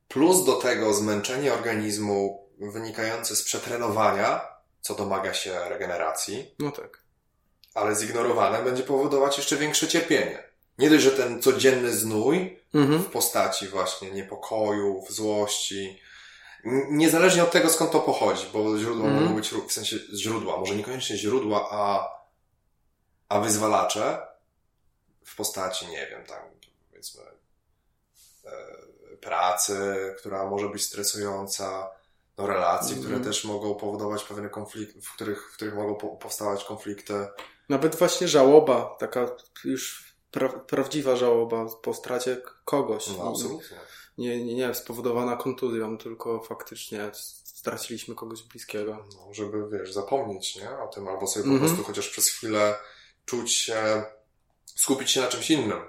Plus 0.08 0.44
do 0.44 0.52
tego 0.52 0.94
zmęczenie 0.94 1.52
organizmu 1.52 2.48
wynikające 2.58 3.36
z 3.36 3.42
przetrenowania, 3.42 4.40
co 4.80 4.94
domaga 4.94 5.34
się 5.34 5.68
regeneracji. 5.68 6.54
No 6.58 6.70
tak. 6.70 7.02
Ale 7.74 7.96
zignorowane 7.96 8.62
będzie 8.62 8.82
powodować 8.82 9.36
jeszcze 9.36 9.56
większe 9.56 9.88
cierpienie 9.88 10.45
nie 10.78 10.90
dość, 10.90 11.04
że 11.04 11.10
ten 11.10 11.42
codzienny 11.42 11.96
znój 11.96 12.58
mhm. 12.74 13.02
w 13.02 13.06
postaci 13.06 13.68
właśnie 13.68 14.10
niepokojów, 14.10 15.12
złości, 15.12 16.00
niezależnie 16.90 17.42
od 17.42 17.50
tego, 17.50 17.70
skąd 17.70 17.90
to 17.90 18.00
pochodzi, 18.00 18.46
bo 18.52 18.78
źródła 18.78 19.06
mhm. 19.06 19.22
mogą 19.22 19.36
być, 19.36 19.48
w 19.68 19.72
sensie 19.72 19.96
źródła, 20.14 20.56
może 20.56 20.76
niekoniecznie 20.76 21.16
źródła, 21.16 21.68
a, 21.70 22.08
a 23.28 23.40
wyzwalacze 23.40 24.26
w 25.24 25.36
postaci, 25.36 25.86
nie 25.86 26.06
wiem, 26.06 26.24
tam 26.24 26.42
powiedzmy 26.90 27.22
e, 28.44 29.16
pracy, 29.16 30.14
która 30.18 30.46
może 30.46 30.68
być 30.68 30.84
stresująca, 30.84 31.90
no 32.38 32.46
relacji, 32.46 32.96
mhm. 32.96 33.06
które 33.06 33.24
też 33.24 33.44
mogą 33.44 33.74
powodować 33.74 34.24
pewne 34.24 34.48
konflikty, 34.48 35.02
w 35.02 35.12
których, 35.12 35.50
w 35.52 35.54
których 35.56 35.74
mogą 35.74 35.94
powstawać 36.16 36.64
konflikty. 36.64 37.26
Nawet 37.68 37.96
właśnie 37.96 38.28
żałoba, 38.28 38.96
taka 38.98 39.26
już 39.64 40.05
pra 40.30 40.48
prawdziwa 40.48 41.16
żałoba 41.16 41.66
po 41.82 41.94
stracie 41.94 42.42
kogoś. 42.64 43.08
No, 43.18 43.30
absolutnie. 43.30 43.76
Nie, 44.18 44.44
nie, 44.44 44.54
nie 44.54 44.74
spowodowana 44.74 45.36
kontuzją, 45.36 45.98
tylko 45.98 46.40
faktycznie 46.40 47.10
straciliśmy 47.44 48.14
kogoś 48.14 48.42
bliskiego. 48.42 49.06
No, 49.16 49.34
żeby, 49.34 49.78
wiesz, 49.78 49.92
zapomnieć, 49.92 50.56
nie? 50.56 50.78
O 50.78 50.88
tym, 50.88 51.08
albo 51.08 51.26
sobie 51.26 51.42
po 51.42 51.50
mm 51.50 51.62
-hmm. 51.62 51.66
prostu 51.66 51.84
chociaż 51.84 52.08
przez 52.08 52.28
chwilę 52.28 52.74
czuć 53.24 53.52
się, 53.52 54.04
skupić 54.66 55.10
się 55.10 55.20
na 55.20 55.26
czymś 55.26 55.50
innym. 55.50 55.80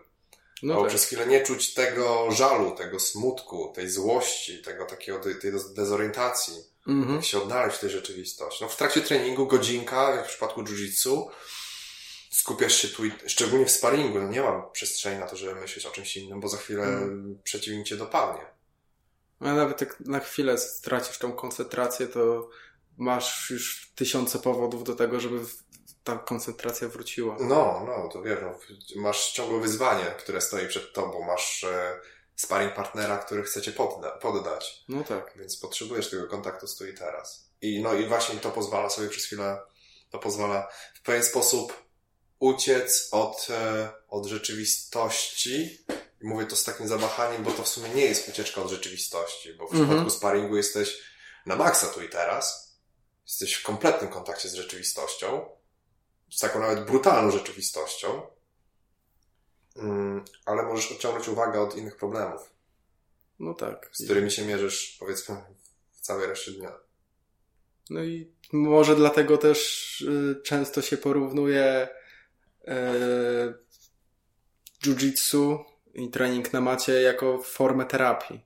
No 0.63 0.73
albo 0.73 0.85
tak. 0.85 0.89
przez 0.89 1.05
chwilę 1.05 1.27
nie 1.27 1.43
czuć 1.43 1.73
tego 1.73 2.31
żalu, 2.31 2.71
tego 2.71 2.99
smutku, 2.99 3.71
tej 3.75 3.89
złości, 3.89 4.61
tego 4.61 4.85
takiego, 4.85 5.19
tej, 5.19 5.39
tej 5.39 5.51
dezorientacji. 5.75 6.53
Mhm. 6.87 7.15
Jak 7.15 7.25
się 7.25 7.41
odnaleźć 7.41 7.77
w 7.77 7.79
tej 7.79 7.89
rzeczywistości. 7.89 8.63
No 8.63 8.69
w 8.69 8.75
trakcie 8.75 9.01
treningu 9.01 9.47
godzinka, 9.47 10.15
jak 10.15 10.25
w 10.25 10.29
przypadku 10.29 10.63
jiu-jitsu, 10.63 11.27
skupiasz 12.37 12.75
się 12.75 12.87
tu, 12.87 13.05
i, 13.05 13.11
szczególnie 13.27 13.65
w 13.65 13.71
sparingu, 13.71 14.19
no 14.19 14.27
nie 14.27 14.41
mam 14.41 14.71
przestrzeni 14.71 15.19
na 15.19 15.27
to, 15.27 15.37
żeby 15.37 15.55
myśleć 15.55 15.85
o 15.85 15.91
czymś 15.91 16.17
innym, 16.17 16.39
bo 16.39 16.47
za 16.47 16.57
chwilę 16.57 16.83
hmm. 16.83 17.39
przeciwnik 17.43 17.87
cię 17.87 17.97
dopadnie. 17.97 18.45
A 19.39 19.53
nawet 19.53 19.81
jak 19.81 19.99
na 19.99 20.19
chwilę 20.19 20.57
stracisz 20.57 21.17
tą 21.17 21.31
koncentrację, 21.31 22.07
to 22.07 22.49
masz 22.97 23.49
już 23.49 23.91
tysiące 23.95 24.39
powodów 24.39 24.83
do 24.83 24.95
tego, 24.95 25.19
żeby 25.19 25.39
ta 26.03 26.17
koncentracja 26.17 26.87
wróciła. 26.87 27.37
No, 27.39 27.83
no, 27.87 28.09
to 28.13 28.21
wiesz, 28.21 28.39
no, 28.41 28.59
masz 29.01 29.31
ciągłe 29.31 29.59
wyzwanie, 29.59 30.05
które 30.05 30.41
stoi 30.41 30.67
przed 30.67 30.93
tobą, 30.93 31.25
masz 31.25 31.63
e, 31.63 31.99
sparring 32.35 32.73
partnera, 32.73 33.17
który 33.17 33.43
chce 33.43 33.61
cię 33.61 33.71
podda 33.71 34.11
poddać. 34.11 34.83
No 34.89 35.03
tak. 35.03 35.33
Więc 35.35 35.57
potrzebujesz 35.57 36.09
tego 36.09 36.27
kontaktu 36.27 36.67
tu 36.77 36.87
i 36.87 36.93
teraz. 36.93 37.49
I 37.61 37.81
no 37.81 37.93
i 37.93 38.07
właśnie 38.07 38.39
to 38.39 38.51
pozwala 38.51 38.89
sobie 38.89 39.09
przez 39.09 39.25
chwilę, 39.25 39.57
to 40.09 40.19
pozwala 40.19 40.67
w 40.93 41.01
pewien 41.01 41.23
sposób 41.23 41.86
uciec 42.39 43.09
od, 43.11 43.47
e, 43.49 43.89
od 44.09 44.25
rzeczywistości. 44.25 45.85
I 46.21 46.27
mówię 46.27 46.45
to 46.45 46.55
z 46.55 46.63
takim 46.63 46.87
zawahaniem, 46.87 47.43
bo 47.43 47.51
to 47.51 47.63
w 47.63 47.67
sumie 47.67 47.89
nie 47.89 48.05
jest 48.05 48.29
ucieczka 48.29 48.61
od 48.61 48.69
rzeczywistości, 48.69 49.53
bo 49.53 49.67
w 49.67 49.71
mhm. 49.71 49.87
przypadku 49.87 50.09
sparingu 50.09 50.57
jesteś 50.57 51.01
na 51.45 51.55
maksa 51.55 51.87
tu 51.87 52.01
i 52.01 52.09
teraz. 52.09 52.77
Jesteś 53.27 53.53
w 53.53 53.63
kompletnym 53.63 54.11
kontakcie 54.11 54.49
z 54.49 54.53
rzeczywistością. 54.53 55.49
Z 56.31 56.39
taką 56.39 56.59
nawet 56.59 56.85
brutalną 56.85 57.31
rzeczywistością. 57.31 58.21
Mm, 59.75 60.25
ale 60.45 60.63
możesz 60.63 60.91
odciągnąć 60.91 61.27
uwagę 61.27 61.61
od 61.61 61.75
innych 61.75 61.97
problemów. 61.97 62.41
No 63.39 63.53
tak. 63.53 63.89
Z 63.93 64.05
którymi 64.05 64.31
się 64.31 64.45
mierzysz, 64.45 64.97
powiedzmy, 64.99 65.35
w 65.91 66.01
całej 66.01 66.27
reszcie 66.27 66.51
dnia. 66.51 66.71
No 67.89 68.03
i 68.03 68.31
może 68.53 68.95
dlatego 68.95 69.37
też 69.37 70.01
y, 70.01 70.41
często 70.43 70.81
się 70.81 70.97
porównuje 70.97 71.87
jiu-jitsu 74.83 75.57
i 75.93 76.09
trening 76.09 76.53
na 76.53 76.61
macie 76.61 77.01
jako 77.01 77.43
formę 77.43 77.85
terapii. 77.85 78.41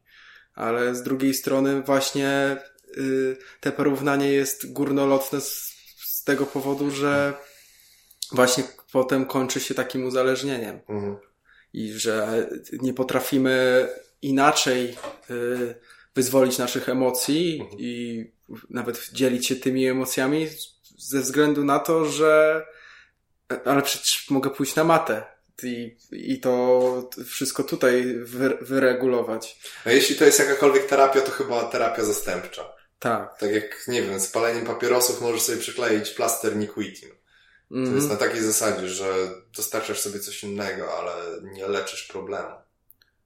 Ale 0.56 0.96
z 0.96 1.04
drugiej 1.04 1.34
strony 1.34 1.82
właśnie 1.82 2.58
y, 2.98 3.38
te 3.60 3.72
porównanie 3.72 4.32
jest 4.32 4.74
górnolotne 4.74 5.42
z, 5.42 5.76
z 5.98 6.24
tego 6.24 6.46
powodu, 6.46 6.92
że 6.92 7.34
właśnie 8.32 8.64
potem 8.92 9.26
kończy 9.26 9.60
się 9.60 9.74
takim 9.74 10.06
uzależnieniem. 10.06 10.80
Mhm. 10.90 11.18
I 11.74 11.94
że 11.94 12.48
nie 12.82 12.94
potrafimy 12.94 13.88
inaczej 14.22 14.96
y, 15.30 15.76
wyzwolić 16.16 16.58
naszych 16.58 16.90
emocji 16.90 17.60
mhm. 17.62 17.80
i 17.80 18.26
nawet 18.70 19.10
dzielić 19.14 19.48
się 19.48 19.56
tymi 19.56 19.88
emocjami 19.88 20.48
ze 20.98 21.22
względu 21.22 21.64
na 21.64 21.80
to, 21.80 22.06
że 22.06 22.66
ale 23.66 23.82
przecież 23.82 24.30
mogę 24.30 24.50
pójść 24.50 24.76
na 24.76 24.84
matę 24.84 25.24
i, 25.64 25.98
i 26.12 26.40
to 26.40 27.10
wszystko 27.26 27.64
tutaj 27.64 28.16
wy, 28.20 28.58
wyregulować. 28.62 29.60
A 29.86 29.92
jeśli 29.92 30.16
to 30.16 30.26
jest 30.26 30.40
jakakolwiek 30.40 30.86
terapia, 30.86 31.22
to 31.22 31.32
chyba 31.32 31.64
terapia 31.64 32.04
zastępcza. 32.04 32.74
Tak. 33.00 33.40
Tak 33.40 33.52
jak, 33.52 33.88
nie 33.88 34.04
wiem, 34.04 34.20
z 34.20 34.28
paleniem 34.28 34.66
papierosów 34.66 35.22
możesz 35.22 35.42
sobie 35.42 35.58
przykleić 35.58 36.10
plaster 36.10 36.56
Niquitin. 36.56 37.10
To 37.70 37.76
mm 37.76 37.96
jest 37.96 38.10
na 38.10 38.16
takiej 38.16 38.42
zasadzie, 38.42 38.90
że 38.90 39.14
dostarczasz 39.56 40.00
sobie 40.00 40.20
coś 40.20 40.44
innego, 40.44 40.98
ale 40.98 41.14
nie 41.42 41.68
leczysz 41.68 42.04
problemu. 42.04 42.56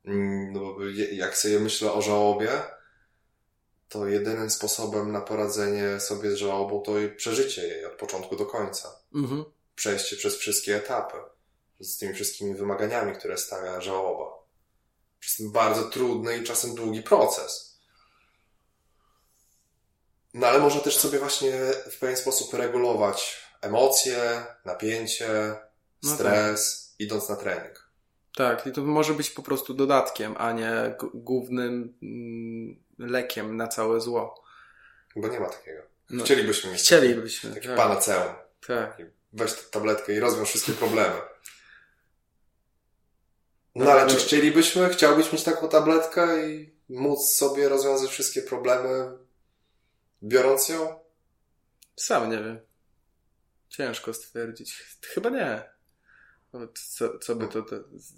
Mm, 0.06 0.54
no 0.54 0.60
bo 0.60 0.78
jak 1.12 1.38
sobie 1.38 1.60
myślę 1.60 1.92
o 1.92 2.02
żałobie, 2.02 2.50
to 3.90 4.08
jedynym 4.08 4.50
sposobem 4.50 5.12
na 5.12 5.22
poradzenie 5.22 6.00
sobie 6.00 6.32
z 6.32 6.36
żałobą 6.36 6.82
to 6.82 6.92
przeżycie 7.18 7.68
jej 7.68 7.86
od 7.86 7.94
początku 7.94 8.36
do 8.36 8.46
końca. 8.46 8.90
Mhm 9.16 9.46
przejście 9.76 10.16
przez 10.16 10.36
wszystkie 10.36 10.76
etapy, 10.76 11.18
z 11.80 11.98
tymi 11.98 12.14
wszystkimi 12.14 12.56
wymaganiami, 12.56 13.16
które 13.16 13.38
stawia 13.38 13.82
żałoba. 13.82 14.36
Przez 15.20 15.38
ten 15.38 15.52
bardzo 15.52 15.84
trudny 15.84 16.38
i 16.38 16.44
czasem 16.44 16.76
długi 16.76 17.04
proces. 17.04 17.80
No 20.34 20.48
ale 20.48 20.60
można 20.60 20.82
też 20.82 20.98
sobie 20.98 21.20
właśnie 21.20 21.52
w 21.92 22.00
pewien 22.00 22.18
sposób 22.18 22.54
regulować 22.54 23.46
emocje, 23.62 24.46
napięcie, 24.66 25.56
stres, 26.04 26.86
no 26.88 26.94
tak. 26.94 27.00
idąc 27.00 27.30
na 27.30 27.36
trening. 27.36 27.90
Tak, 28.36 28.68
i 28.68 28.72
to 28.72 28.82
może 28.82 29.14
być 29.14 29.30
po 29.30 29.44
prostu 29.44 29.74
dodatkiem, 29.74 30.36
a 30.38 30.52
nie 30.52 30.96
głównym 31.14 31.98
mm, 32.04 32.84
lekiem 33.12 33.58
na 33.58 33.68
całe 33.68 34.02
zło. 34.02 34.44
Bo 35.16 35.28
nie 35.28 35.40
ma 35.40 35.50
takiego. 35.50 35.82
No, 36.10 36.24
chcielibyśmy 36.24 36.72
mieć. 36.72 36.82
Chcielibyśmy. 36.82 37.54
Taki, 37.54 37.68
tak. 37.68 37.78
panaceum. 37.78 38.34
Tak 38.68 38.98
weź 39.36 39.54
tę 39.54 39.62
tabletkę 39.72 40.14
i 40.14 40.20
rozwiąż 40.20 40.50
wszystkie 40.50 40.74
problemy. 40.74 41.22
No 43.76 43.92
ale 43.92 44.08
czy 44.08 44.16
chcielibyśmy, 44.16 44.90
chciałbyś 44.90 45.34
mieć 45.34 45.44
taką 45.44 45.70
tabletkę 45.70 46.50
i 46.50 46.76
móc 46.90 47.30
sobie 47.30 47.70
rozwiązać 47.70 48.10
wszystkie 48.10 48.42
problemy, 48.42 49.18
biorąc 50.24 50.70
ją? 50.70 51.00
Sam 51.96 52.32
nie 52.32 52.38
wiem. 52.38 52.60
Ciężko 53.70 54.14
stwierdzić. 54.14 54.84
Chyba 55.02 55.30
nie. 55.30 55.64
Co, 56.74 57.20
co 57.20 57.36
by 57.36 57.48
to, 57.48 57.62
to 57.62 57.76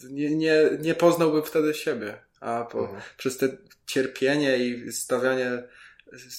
nie, 0.09 0.36
nie, 0.36 0.70
nie 0.80 0.95
poznałbym 0.95 1.43
wtedy 1.43 1.74
siebie. 1.74 2.24
A 2.39 2.63
po, 2.63 2.80
mhm. 2.80 3.01
przez 3.18 3.38
te 3.38 3.57
cierpienie 3.86 4.57
i 4.57 4.91
stawianie 4.91 5.63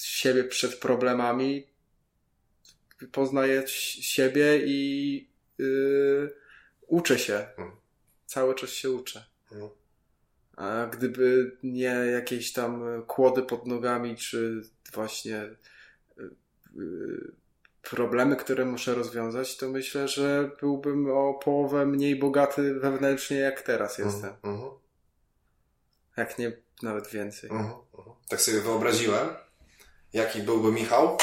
siebie 0.03 0.45
przed 0.45 0.75
problemami 0.75 1.69
poznaję 3.13 3.63
siebie 3.67 4.59
i 4.67 5.31
yy, 5.59 6.35
uczę 6.87 7.19
się. 7.19 7.47
Hmm. 7.57 7.77
Cały 8.27 8.55
czas 8.55 8.71
się 8.71 8.91
uczę. 8.91 9.25
Hmm. 9.49 9.69
A 10.57 10.87
gdyby 10.87 11.57
nie 11.63 11.95
jakieś 12.13 12.53
tam 12.53 13.03
kłody 13.07 13.43
pod 13.43 13.67
nogami, 13.67 14.17
czy 14.17 14.63
właśnie 14.93 15.57
yy, 16.77 17.33
problemy, 17.83 18.37
które 18.37 18.65
muszę 18.65 18.95
rozwiązać, 18.95 19.57
to 19.57 19.69
myślę, 19.69 20.09
że 20.09 20.51
byłbym 20.61 21.11
o 21.11 21.35
połowę 21.35 21.87
mniej 21.87 22.17
bogaty 22.17 22.75
wewnętrznie, 22.75 23.37
jak 23.37 23.63
teraz 23.63 23.97
hmm. 23.97 24.15
jestem. 24.15 24.35
Hmm. 24.43 24.71
Jak 26.17 26.39
nie 26.39 26.53
nawet 26.83 27.09
więcej. 27.09 27.51
Hmm. 27.51 27.71
Tak 28.29 28.41
sobie 28.41 28.61
wyobraziłem, 28.61 29.29
jaki 30.13 30.43
byłby 30.43 30.73
Michał, 30.73 31.19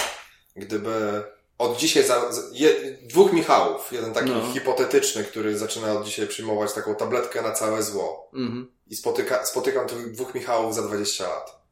gdyby 0.55 1.23
od 1.58 1.78
dzisiaj 1.78 2.03
za, 2.03 2.32
je, 2.51 2.97
dwóch 3.01 3.34
Michałów, 3.34 3.91
jeden 3.91 4.14
taki 4.14 4.32
no. 4.32 4.53
hipotetyczny, 4.53 5.24
który 5.24 5.58
zaczyna 5.58 5.93
od 5.93 6.06
dzisiaj 6.06 6.28
przyjmować 6.28 6.74
taką 6.74 6.95
tabletkę 6.95 7.41
na 7.41 7.51
całe 7.51 7.84
zło. 7.84 8.30
Mhm. 8.34 8.72
I 8.88 8.95
spotyka, 8.95 9.45
spotykam 9.45 9.88
tych 9.88 10.12
dwóch 10.12 10.36
Michałów 10.36 10.76
za 10.76 10.82
20 10.82 11.28
lat. 11.28 11.66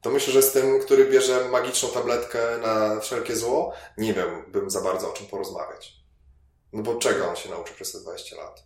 To 0.00 0.10
myślę, 0.10 0.32
że 0.32 0.42
z 0.42 0.52
tym, 0.52 0.80
który 0.80 1.04
bierze 1.04 1.48
magiczną 1.48 1.88
tabletkę 1.88 2.58
na 2.58 3.00
wszelkie 3.00 3.36
zło, 3.36 3.72
nie 3.98 4.14
wiem, 4.14 4.44
bym 4.48 4.70
za 4.70 4.80
bardzo 4.80 5.10
o 5.10 5.12
czym 5.12 5.26
porozmawiać. 5.26 5.92
No 6.72 6.82
bo 6.82 6.94
czego 6.94 7.28
on 7.28 7.36
się 7.36 7.50
nauczył 7.50 7.74
przez 7.74 7.92
te 7.92 8.00
20 8.00 8.36
lat? 8.36 8.64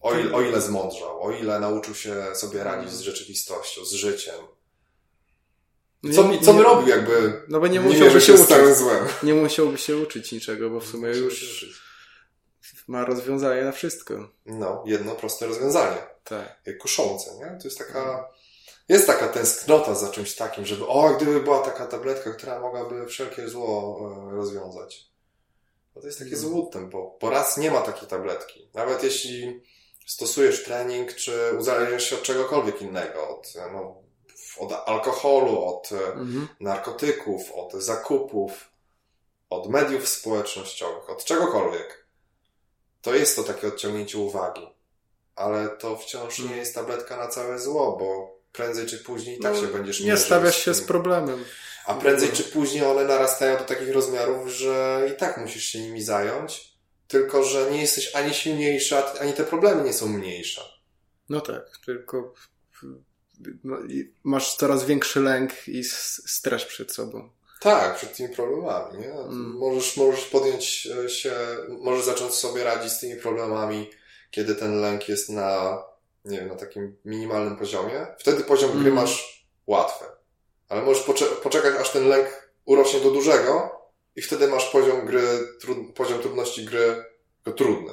O 0.00 0.14
ile, 0.14 0.34
o 0.34 0.42
ile 0.42 0.60
zmądrzał, 0.60 1.22
o 1.22 1.30
ile 1.30 1.60
nauczył 1.60 1.94
się 1.94 2.24
sobie 2.34 2.64
radzić 2.64 2.92
z 2.92 3.00
rzeczywistością, 3.00 3.84
z 3.84 3.92
życiem, 3.92 4.34
co, 6.12 6.28
nie, 6.28 6.40
co 6.40 6.54
by 6.54 6.62
robił 6.62 6.88
jakby 6.88 7.42
No 7.48 7.60
bo 7.60 7.66
nie 7.66 7.80
musiałby 7.80 8.20
się 8.20 8.34
uczyć. 8.34 8.48
Nie 9.22 9.34
musiałby 9.34 9.78
się 9.78 9.96
uczyć 9.96 10.32
niczego, 10.32 10.70
bo 10.70 10.80
w 10.80 10.86
sumie 10.86 11.08
już 11.08 11.66
ma 12.88 13.04
rozwiązanie 13.04 13.64
na 13.64 13.72
wszystko. 13.72 14.28
No, 14.46 14.84
jedno 14.86 15.14
proste 15.14 15.46
rozwiązanie. 15.46 15.96
Tak. 16.24 16.78
Kuszące, 16.80 17.34
nie? 17.34 17.58
To 17.60 17.68
jest 17.68 17.78
taka... 17.78 18.28
Jest 18.88 19.06
taka 19.06 19.28
tęsknota 19.28 19.94
za 19.94 20.08
czymś 20.08 20.34
takim, 20.34 20.66
żeby 20.66 20.86
o, 20.86 21.14
gdyby 21.14 21.40
była 21.40 21.58
taka 21.58 21.86
tabletka, 21.86 22.32
która 22.32 22.60
mogłaby 22.60 23.06
wszelkie 23.06 23.48
zło 23.48 24.00
e, 24.32 24.36
rozwiązać. 24.36 25.10
No 25.96 26.00
to 26.00 26.06
jest 26.06 26.18
takie 26.18 26.34
mhm. 26.34 26.52
złudne, 26.52 26.80
bo, 26.80 27.18
bo 27.20 27.30
raz 27.30 27.56
nie 27.56 27.70
ma 27.70 27.80
takiej 27.80 28.08
tabletki. 28.08 28.70
Nawet 28.74 29.02
jeśli 29.02 29.62
stosujesz 30.06 30.64
trening, 30.64 31.14
czy 31.14 31.32
uzależniasz 31.58 32.10
się 32.10 32.16
od 32.16 32.22
czegokolwiek 32.22 32.82
innego, 32.82 33.28
od 33.28 33.52
no, 33.72 34.03
od 34.58 34.72
alkoholu, 34.86 35.64
od 35.64 35.92
e, 35.92 36.06
mhm. 36.06 36.48
narkotyków, 36.60 37.52
od 37.52 37.72
zakupów, 37.72 38.70
od 39.50 39.68
mediów 39.68 40.08
społecznościowych, 40.08 41.10
od 41.10 41.24
czegokolwiek. 41.24 42.06
To 43.02 43.14
jest 43.14 43.36
to 43.36 43.42
takie 43.42 43.68
odciągnięcie 43.68 44.18
uwagi. 44.18 44.68
Ale 45.36 45.68
to 45.68 45.96
wciąż 45.96 46.38
nie 46.38 46.56
jest 46.56 46.74
tabletka 46.74 47.16
na 47.16 47.28
całe 47.28 47.58
zło, 47.58 47.96
bo 47.96 48.38
prędzej 48.52 48.86
czy 48.86 48.98
później 48.98 49.38
tak 49.38 49.54
no, 49.54 49.60
się 49.60 49.66
będziesz 49.66 50.00
Nie 50.00 50.16
stawiasz 50.16 50.64
się 50.64 50.74
z 50.74 50.82
problemem. 50.82 51.44
A 51.86 51.94
prędzej 51.94 52.28
czy 52.32 52.44
później 52.44 52.84
one 52.84 53.04
narastają 53.04 53.58
do 53.58 53.64
takich 53.64 53.92
rozmiarów, 53.92 54.48
że 54.48 55.08
i 55.14 55.16
tak 55.16 55.38
musisz 55.38 55.64
się 55.64 55.80
nimi 55.80 56.02
zająć, 56.02 56.74
tylko 57.08 57.44
że 57.44 57.70
nie 57.70 57.80
jesteś 57.80 58.14
ani 58.14 58.34
silniejsza, 58.34 59.12
ani 59.20 59.32
te 59.32 59.44
problemy 59.44 59.84
nie 59.84 59.92
są 59.92 60.08
mniejsze. 60.08 60.62
No 61.28 61.40
tak, 61.40 61.78
tylko 61.86 62.34
no, 63.64 63.76
masz 64.24 64.56
coraz 64.56 64.84
większy 64.84 65.20
lęk 65.20 65.68
i 65.68 65.84
stres 65.84 66.64
przed 66.64 66.92
sobą. 66.92 67.30
Tak, 67.60 67.96
przed 67.96 68.16
tymi 68.16 68.34
problemami, 68.34 68.98
nie? 68.98 69.12
Mm. 69.12 69.56
Możesz, 69.56 69.96
możesz 69.96 70.24
podjąć 70.24 70.88
e, 71.04 71.08
się, 71.08 71.32
możesz 71.68 72.04
zacząć 72.04 72.34
sobie 72.34 72.64
radzić 72.64 72.92
z 72.92 73.00
tymi 73.00 73.20
problemami, 73.20 73.90
kiedy 74.30 74.54
ten 74.54 74.80
lęk 74.80 75.08
jest 75.08 75.30
na, 75.30 75.82
nie 76.24 76.38
wiem, 76.38 76.48
na 76.48 76.54
takim 76.54 76.96
minimalnym 77.04 77.56
poziomie. 77.56 78.06
Wtedy 78.18 78.44
poziom 78.44 78.70
gry 78.70 78.90
mm. 78.90 78.94
masz 78.94 79.46
łatwy. 79.66 80.04
Ale 80.68 80.82
możesz 80.82 81.02
pocze 81.02 81.24
poczekać, 81.24 81.74
aż 81.80 81.90
ten 81.90 82.08
lęk 82.08 82.50
urośnie 82.64 83.00
do 83.00 83.10
dużego 83.10 83.80
i 84.16 84.22
wtedy 84.22 84.48
masz 84.48 84.70
poziom 84.70 85.06
gry, 85.06 85.22
poziom 85.94 86.22
trudności 86.22 86.64
gry 86.64 87.04
trudny. 87.56 87.92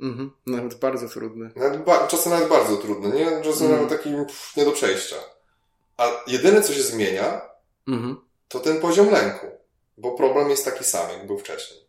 Mhm, 0.00 0.30
nawet 0.46 0.74
bardzo 0.74 1.08
trudny. 1.08 1.50
Nawet 1.56 1.84
ba 1.84 2.06
czasem 2.06 2.32
nawet 2.32 2.48
bardzo 2.48 2.76
trudny, 2.76 3.08
nie? 3.08 3.42
Czasem 3.42 3.66
mm. 3.66 3.72
nawet 3.72 3.98
taki 3.98 4.10
pff, 4.10 4.56
nie 4.56 4.64
do 4.64 4.72
przejścia. 4.72 5.16
A 5.96 6.24
jedyne, 6.26 6.62
co 6.62 6.72
się 6.72 6.82
zmienia, 6.82 7.40
-hmm. 7.88 8.16
to 8.48 8.60
ten 8.60 8.80
poziom 8.80 9.10
lęku. 9.10 9.46
Bo 9.96 10.10
problem 10.10 10.50
jest 10.50 10.64
taki 10.64 10.84
sam, 10.84 11.10
jak 11.10 11.26
był 11.26 11.38
wcześniej. 11.38 11.80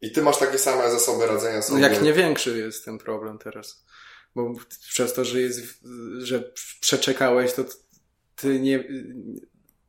I 0.00 0.12
ty 0.12 0.22
masz 0.22 0.38
takie 0.38 0.58
same 0.58 0.90
zasoby 0.90 1.26
radzenia 1.26 1.62
sobie. 1.62 1.80
No 1.80 1.88
jak 1.88 2.02
nie 2.02 2.12
większy 2.12 2.58
jest 2.58 2.84
ten 2.84 2.98
problem 2.98 3.38
teraz. 3.38 3.84
Bo 4.34 4.52
przez 4.88 5.14
to, 5.14 5.24
że 5.24 5.40
jest, 5.40 5.60
że 6.18 6.52
przeczekałeś, 6.80 7.52
to 7.52 7.64
ty 8.36 8.60
nie, 8.60 8.84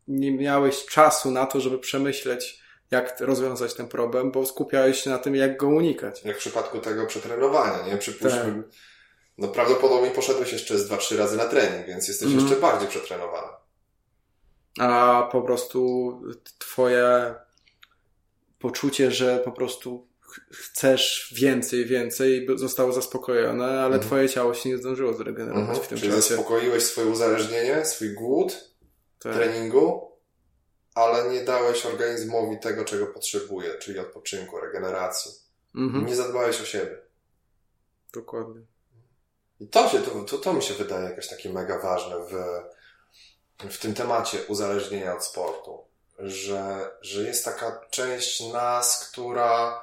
nie 0.08 0.32
miałeś 0.32 0.86
czasu 0.86 1.32
na 1.32 1.46
to, 1.46 1.62
żeby 1.62 1.80
przemyśleć, 1.80 2.62
jak 2.92 3.20
rozwiązać 3.20 3.74
ten 3.74 3.88
problem, 3.88 4.32
bo 4.32 4.46
skupiałeś 4.46 5.04
się 5.04 5.10
na 5.10 5.18
tym, 5.18 5.36
jak 5.36 5.58
go 5.58 5.68
unikać. 5.68 6.24
Jak 6.24 6.36
w 6.36 6.40
przypadku 6.40 6.80
tego 6.80 7.06
przetrenowania, 7.06 7.88
nie? 7.88 7.98
Przypuśćmy, 7.98 8.64
tak. 8.64 8.76
no 9.38 9.48
prawdopodobnie 9.48 10.12
poszedłeś 10.12 10.54
jeszcze 10.54 10.78
z 10.78 10.86
dwa, 10.86 10.98
trzy 10.98 11.18
razy 11.18 11.38
na 11.38 11.46
trening, 11.46 11.88
więc 11.88 12.08
jesteś 12.08 12.28
mm. 12.28 12.40
jeszcze 12.40 12.56
bardziej 12.56 12.88
przetrenowany. 12.88 13.48
A 14.80 15.30
po 15.32 15.42
prostu 15.42 16.12
twoje 16.60 17.36
poczucie, 18.60 19.12
że 19.12 19.40
po 19.40 19.52
prostu 19.52 20.08
chcesz 20.52 21.34
więcej, 21.36 21.86
więcej, 21.86 22.48
zostało 22.56 22.92
zaspokojone, 22.92 23.66
ale 23.66 23.96
mm. 23.96 24.00
twoje 24.00 24.30
ciało 24.30 24.54
się 24.54 24.70
nie 24.70 24.78
zdążyło 24.78 25.14
zregenerować 25.14 25.78
-hmm. 25.78 25.82
w 25.82 25.88
tym 25.88 25.98
Czyli 25.98 26.12
czasie. 26.12 26.22
zaspokoiłeś 26.22 26.84
swoje 26.84 27.08
uzależnienie, 27.08 27.86
swój 27.86 28.14
głód 28.14 28.72
tak. 29.20 29.34
treningu, 29.34 30.12
ale 30.98 31.30
nie 31.30 31.42
dałeś 31.42 31.86
organizmowi 31.86 32.60
tego, 32.60 32.86
czego 32.86 33.08
potrzebuje, 33.08 33.78
czyli 33.78 34.00
odpoczynku, 34.00 34.60
regeneracji. 34.60 35.32
Mhm. 35.76 36.06
Nie 36.06 36.16
zadbałeś 36.16 36.62
o 36.62 36.66
siebie. 36.66 36.98
Dokładnie. 38.14 38.62
I 39.60 39.68
to, 39.68 39.90
się, 39.90 40.00
to, 40.00 40.24
to, 40.24 40.38
to 40.38 40.54
mi 40.54 40.64
się 40.64 40.74
wydaje 40.74 41.10
jakieś 41.10 41.28
takie 41.28 41.50
mega 41.50 41.80
ważne 41.80 42.16
w, 42.20 42.34
w 43.72 43.78
tym 43.78 43.94
temacie 43.94 44.38
uzależnienia 44.48 45.16
od 45.16 45.26
sportu. 45.26 45.86
Że, 46.20 46.92
że 47.02 47.24
jest 47.24 47.46
taka 47.46 47.82
część 47.90 48.54
nas, 48.54 49.10
która 49.12 49.82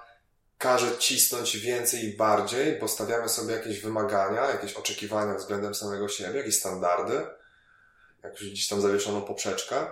każe 0.59 0.99
cisnąć 0.99 1.57
więcej 1.57 2.05
i 2.05 2.17
bardziej, 2.17 2.79
bo 2.79 2.89
stawiamy 2.89 3.29
sobie 3.29 3.55
jakieś 3.55 3.81
wymagania, 3.81 4.51
jakieś 4.51 4.75
oczekiwania 4.75 5.35
względem 5.35 5.75
samego 5.75 6.09
siebie, 6.09 6.39
jakieś 6.39 6.59
standardy, 6.59 7.27
jakąś 8.23 8.51
gdzieś 8.51 8.69
tam 8.69 8.81
zawieszoną 8.81 9.23
poprzeczkę 9.23 9.87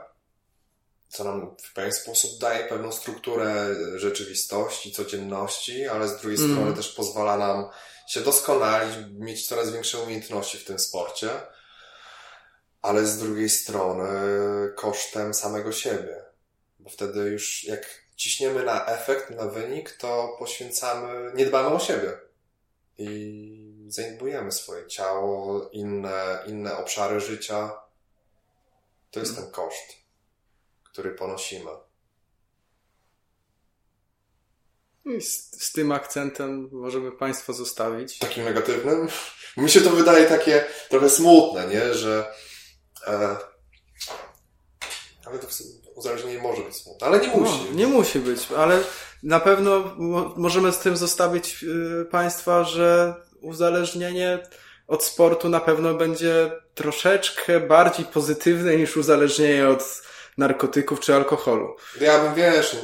co 1.13 1.25
nam 1.25 1.57
w 1.63 1.73
pewien 1.73 1.93
sposób 1.93 2.39
daje 2.41 2.65
pewną 2.65 2.93
strukturę 2.93 3.75
rzeczywistości, 3.97 4.93
codzienności, 4.93 5.89
ale 5.89 6.09
z 6.09 6.21
drugiej 6.21 6.39
mm. 6.39 6.53
strony 6.53 6.77
też 6.77 6.89
pozwala 6.89 7.37
nam 7.37 7.69
się 8.09 8.21
doskonalić, 8.21 8.97
mieć 9.11 9.47
coraz 9.47 9.71
większe 9.71 9.99
umiejętności 9.99 10.59
w 10.59 10.65
tym 10.65 10.79
sporcie, 10.79 11.31
ale 12.83 13.07
z 13.07 13.19
drugiej 13.19 13.49
strony 13.49 14.09
kosztem 14.77 15.35
samego 15.35 15.73
siebie. 15.73 16.25
Bo 16.79 16.91
wtedy 16.91 17.21
już 17.21 17.65
jak 17.65 17.87
ciśniemy 18.17 18.65
na 18.65 18.87
efekt, 18.87 19.31
na 19.31 19.47
wynik, 19.47 19.97
to 19.97 20.37
poświęcamy, 20.39 21.33
nie 21.35 21.47
dbamy 21.47 21.69
o 21.69 21.79
siebie. 21.79 22.13
I 22.99 23.87
zaniedbujemy 23.89 24.53
swoje 24.53 24.87
ciało, 24.87 25.69
inne, 25.73 26.45
inne 26.47 26.77
obszary 26.77 27.21
życia. 27.21 27.73
To 29.11 29.21
jest 29.21 29.33
mm. 29.33 29.45
ten 29.45 29.53
koszt 29.53 30.02
który 30.93 31.11
ponosimy. 31.11 31.71
I 35.05 35.21
z, 35.21 35.63
z, 35.63 35.73
tym 35.73 35.93
akcentem 35.93 36.69
możemy 36.73 37.13
Państwo 37.13 37.53
zostawić. 37.53 38.19
Takim 38.19 38.45
negatywnym? 38.45 39.09
Mi 39.57 39.71
się 39.71 39.81
to 39.81 39.91
wydaje 39.91 40.27
takie 40.27 40.65
trochę 40.91 41.11
smutne, 41.11 41.67
nie? 41.67 41.95
Że 41.95 42.35
e, 43.07 43.37
ale 45.25 45.39
to 45.39 45.47
uzależnienie 45.95 46.39
może 46.39 46.63
być 46.63 46.77
smutne, 46.77 47.07
ale 47.07 47.21
nie 47.21 47.29
no, 47.29 47.37
musi. 47.37 47.65
No, 47.71 47.77
nie 47.77 47.87
musi 47.87 48.19
być, 48.19 48.49
ale 48.57 48.85
na 49.23 49.41
pewno 49.41 49.95
możemy 50.37 50.73
z 50.73 50.79
tym 50.79 50.97
zostawić 50.97 51.63
y, 51.63 52.07
Państwa, 52.11 52.65
że 52.65 53.15
uzależnienie 53.41 54.39
od 54.87 55.05
sportu 55.05 55.49
na 55.49 55.61
pewno 55.61 55.95
będzie 55.95 56.51
troszeczkę 56.75 57.61
bardziej 57.61 58.05
pozytywne 58.05 58.77
niż 58.77 58.97
uzależnienie 58.97 59.69
od 59.69 60.03
narkotyków 60.39 61.01
czy 61.01 61.15
alkoholu. 61.15 61.77
Ja 62.01 62.25
bym, 62.25 62.35
wiesz... 62.35 62.77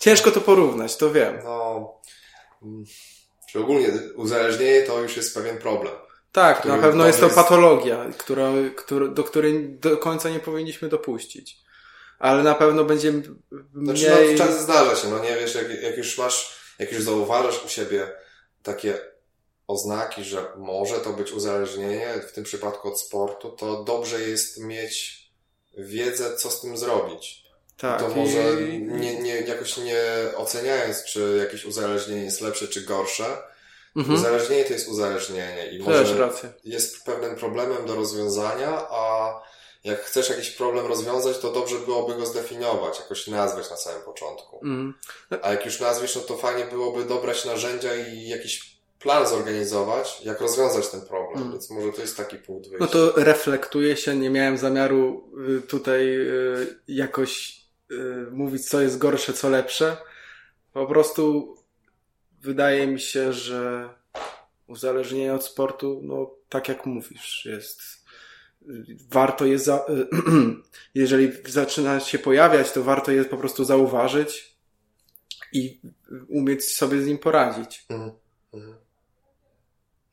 Ciężko 0.00 0.30
to 0.30 0.40
porównać, 0.40 0.96
to 0.96 1.12
wiem. 1.12 1.38
No... 1.44 2.00
Czy 3.50 3.60
ogólnie 3.60 3.88
uzależnienie 4.16 4.82
to 4.82 5.02
już 5.02 5.16
jest 5.16 5.34
pewien 5.34 5.58
problem. 5.58 5.94
Tak, 6.32 6.64
na 6.64 6.78
pewno 6.78 7.06
jest 7.06 7.18
to 7.18 7.24
jest... 7.24 7.36
patologia, 7.36 8.06
która, 8.18 8.50
która, 8.76 9.08
do 9.08 9.24
której 9.24 9.68
do 9.68 9.96
końca 9.96 10.30
nie 10.30 10.40
powinniśmy 10.40 10.88
dopuścić. 10.88 11.56
Ale 12.18 12.42
na 12.42 12.54
pewno 12.54 12.84
będzie 12.84 13.12
mniej... 13.12 13.96
Znaczy, 13.96 14.28
no, 14.32 14.38
czas 14.38 14.62
zdarza 14.62 14.96
się, 14.96 15.08
no 15.08 15.18
nie 15.18 15.36
wiesz, 15.36 15.54
jak, 15.54 15.82
jak 15.82 15.96
już 15.96 16.18
masz, 16.18 16.60
jak 16.78 16.92
już 16.92 17.02
zauważasz 17.02 17.64
u 17.64 17.68
siebie 17.68 18.12
takie 18.62 18.98
oznaki, 19.66 20.24
że 20.24 20.46
może 20.56 20.98
to 20.98 21.12
być 21.12 21.32
uzależnienie, 21.32 22.14
w 22.28 22.32
tym 22.32 22.44
przypadku 22.44 22.88
od 22.88 23.00
sportu, 23.00 23.50
to 23.50 23.84
dobrze 23.84 24.20
jest 24.20 24.58
mieć 24.58 25.19
wiedzę, 25.74 26.36
co 26.36 26.50
z 26.50 26.60
tym 26.60 26.76
zrobić. 26.76 27.44
Tak. 27.76 28.00
To 28.00 28.08
może 28.08 28.54
nie, 28.80 29.22
nie, 29.22 29.40
jakoś 29.40 29.76
nie 29.76 30.02
oceniając, 30.36 31.04
czy 31.04 31.38
jakieś 31.44 31.64
uzależnienie 31.64 32.24
jest 32.24 32.40
lepsze 32.40 32.68
czy 32.68 32.80
gorsze. 32.80 33.38
Mhm. 33.96 34.18
Uzależnienie 34.18 34.64
to 34.64 34.72
jest 34.72 34.88
uzależnienie 34.88 35.70
i 35.70 35.82
może 35.82 36.30
jest 36.64 37.04
pewnym 37.04 37.36
problemem 37.36 37.86
do 37.86 37.94
rozwiązania, 37.94 38.86
a 38.90 39.34
jak 39.84 40.00
chcesz 40.00 40.30
jakiś 40.30 40.50
problem 40.50 40.86
rozwiązać, 40.86 41.38
to 41.38 41.52
dobrze 41.52 41.78
byłoby 41.78 42.14
go 42.14 42.26
zdefiniować, 42.26 42.98
jakoś 42.98 43.26
nazwać 43.26 43.70
na 43.70 43.76
samym 43.76 44.02
początku. 44.02 44.56
Mhm. 44.56 44.94
A 45.42 45.50
jak 45.50 45.64
już 45.64 45.80
nazwiesz, 45.80 46.16
no 46.16 46.22
to 46.22 46.36
fajnie 46.36 46.64
byłoby 46.64 47.04
dobrać 47.04 47.44
narzędzia 47.44 47.94
i 47.94 48.28
jakiś 48.28 48.79
plan 49.00 49.26
zorganizować, 49.26 50.20
jak 50.24 50.40
rozwiązać 50.40 50.88
ten 50.88 51.00
problem, 51.00 51.34
hmm. 51.34 51.52
więc 51.52 51.70
może 51.70 51.92
to 51.92 52.00
jest 52.00 52.16
taki 52.16 52.36
punkt 52.36 52.68
wyjścia. 52.68 52.84
No 52.84 52.86
to 52.86 53.12
reflektuje 53.16 53.96
się, 53.96 54.16
nie 54.16 54.30
miałem 54.30 54.58
zamiaru 54.58 55.30
y, 55.58 55.62
tutaj 55.62 56.16
y, 56.16 56.78
jakoś 56.88 57.60
y, 57.90 58.26
mówić, 58.30 58.68
co 58.68 58.80
jest 58.80 58.98
gorsze, 58.98 59.32
co 59.32 59.48
lepsze. 59.50 59.96
Po 60.72 60.86
prostu 60.86 61.54
wydaje 62.40 62.86
mi 62.86 63.00
się, 63.00 63.32
że 63.32 63.88
uzależnienie 64.66 65.34
od 65.34 65.44
sportu, 65.44 66.00
no 66.04 66.30
tak 66.48 66.68
jak 66.68 66.86
mówisz, 66.86 67.46
jest 67.46 68.00
warto 69.10 69.46
je 69.46 69.58
za, 69.58 69.86
jeżeli 70.94 71.32
zaczyna 71.46 72.00
się 72.00 72.18
pojawiać, 72.18 72.72
to 72.72 72.82
warto 72.82 73.12
je 73.12 73.24
po 73.24 73.36
prostu 73.36 73.64
zauważyć 73.64 74.56
i 75.52 75.80
umieć 76.28 76.64
sobie 76.64 77.02
z 77.02 77.06
nim 77.06 77.18
poradzić. 77.18 77.86
Mhm. 77.88 78.10
Mhm. 78.54 78.89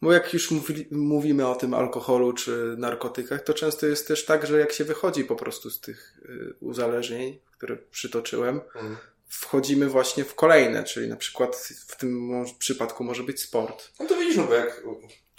Bo 0.02 0.14
jak 0.14 0.34
już 0.34 0.52
mówi, 0.52 0.88
mówimy 0.91 1.48
o 1.48 1.56
tym 1.56 1.74
alkoholu 1.74 2.34
czy 2.34 2.76
narkotykach, 2.78 3.43
to 3.43 3.54
często 3.54 3.86
jest 3.86 4.08
też 4.08 4.26
tak, 4.26 4.48
że 4.48 4.60
jak 4.60 4.72
się 4.72 4.84
wychodzi 4.84 5.26
po 5.26 5.36
prostu 5.36 5.70
z 5.70 5.80
tych 5.80 6.20
y, 6.30 6.56
uzależnień, 6.60 7.39
które 7.52 7.78
przytoczyłem, 7.78 8.62
mm. 8.76 8.98
wchodzimy 9.28 9.89
właśnie 9.89 10.24
w 10.24 10.36
kolejne, 10.36 10.84
czyli 10.84 11.10
na 11.10 11.16
przykład 11.16 11.56
w 11.88 11.98
tym 11.98 12.32
przypadku 12.60 13.04
może 13.04 13.24
być 13.24 13.41
sport. 13.41 13.91
No 14.00 14.06
to 14.06 14.16
widzisz, 14.16 14.38
no 14.38 14.43
bo 14.43 14.54
jak 14.54 14.84